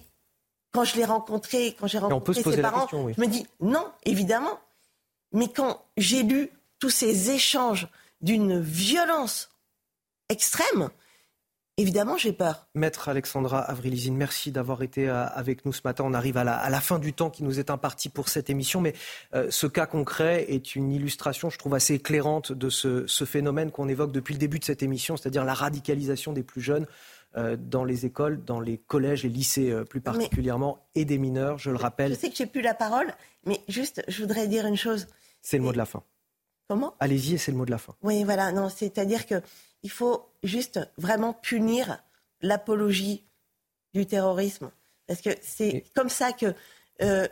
[0.73, 4.61] quand je l'ai rencontré, quand j'ai rencontré ses parents, je me dis non, évidemment.
[5.33, 7.89] Mais quand j'ai lu tous ces échanges
[8.21, 9.51] d'une violence
[10.29, 10.91] extrême,
[11.79, 12.67] Évidemment, j'ai peur.
[12.75, 16.05] Maître Alexandra Avrilizine, merci d'avoir été euh, avec nous ce matin.
[16.07, 18.95] On arrive à la, fin du temps qui nous est imparti pour cette émission, mais
[19.35, 23.89] euh, ce cas concret est une illustration, je trouve, assez éclairante de ce, phénomène qu'on
[23.89, 26.87] évoque depuis le début de cette émission, c'est-à-dire la radicalisation des plus jeunes
[27.37, 31.71] euh, dans les écoles, dans les collèges et lycées plus particulièrement, et des mineurs, je
[31.71, 32.15] le rappelle.
[32.15, 33.13] Je sais que j'ai plus la parole,
[33.45, 35.09] mais juste, je voudrais dire une chose.
[35.43, 36.03] C'est le mot de la fin.
[36.69, 36.95] Comment?
[36.99, 37.95] Allez-y et c'est le mot de la fin.
[38.03, 38.53] Oui, voilà.
[38.53, 39.41] Non, c'est-à-dire que
[39.83, 41.99] il faut juste vraiment punir
[42.43, 43.23] l'apologie
[43.95, 44.71] du terrorisme.
[45.07, 46.55] Parce que c'est comme ça que
[47.03, 47.29] euh,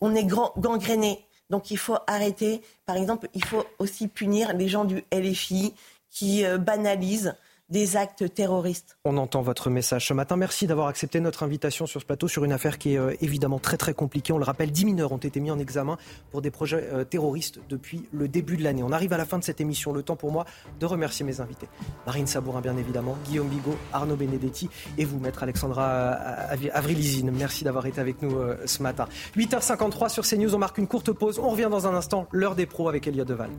[0.00, 1.26] on est gangréné.
[1.50, 2.62] Donc il faut arrêter.
[2.86, 5.74] Par exemple, il faut aussi punir les gens du LFI
[6.10, 7.34] qui euh, banalisent
[7.68, 8.96] des actes terroristes.
[9.04, 10.36] On entend votre message ce matin.
[10.36, 13.58] Merci d'avoir accepté notre invitation sur ce plateau sur une affaire qui est euh, évidemment
[13.58, 14.32] très très compliquée.
[14.32, 15.98] On le rappelle, 10 mineurs ont été mis en examen
[16.30, 18.84] pour des projets euh, terroristes depuis le début de l'année.
[18.84, 19.92] On arrive à la fin de cette émission.
[19.92, 20.44] Le temps pour moi
[20.78, 21.68] de remercier mes invités.
[22.06, 27.32] Marine Sabourin, bien évidemment, Guillaume Bigot, Arnaud Benedetti et vous, maître Alexandra euh, Avrilizine.
[27.32, 29.06] Merci d'avoir été avec nous ce matin.
[29.36, 30.54] 8h53 sur CNews.
[30.54, 31.40] On marque une courte pause.
[31.40, 32.28] On revient dans un instant.
[32.30, 33.50] L'heure des pros avec Elia Deval.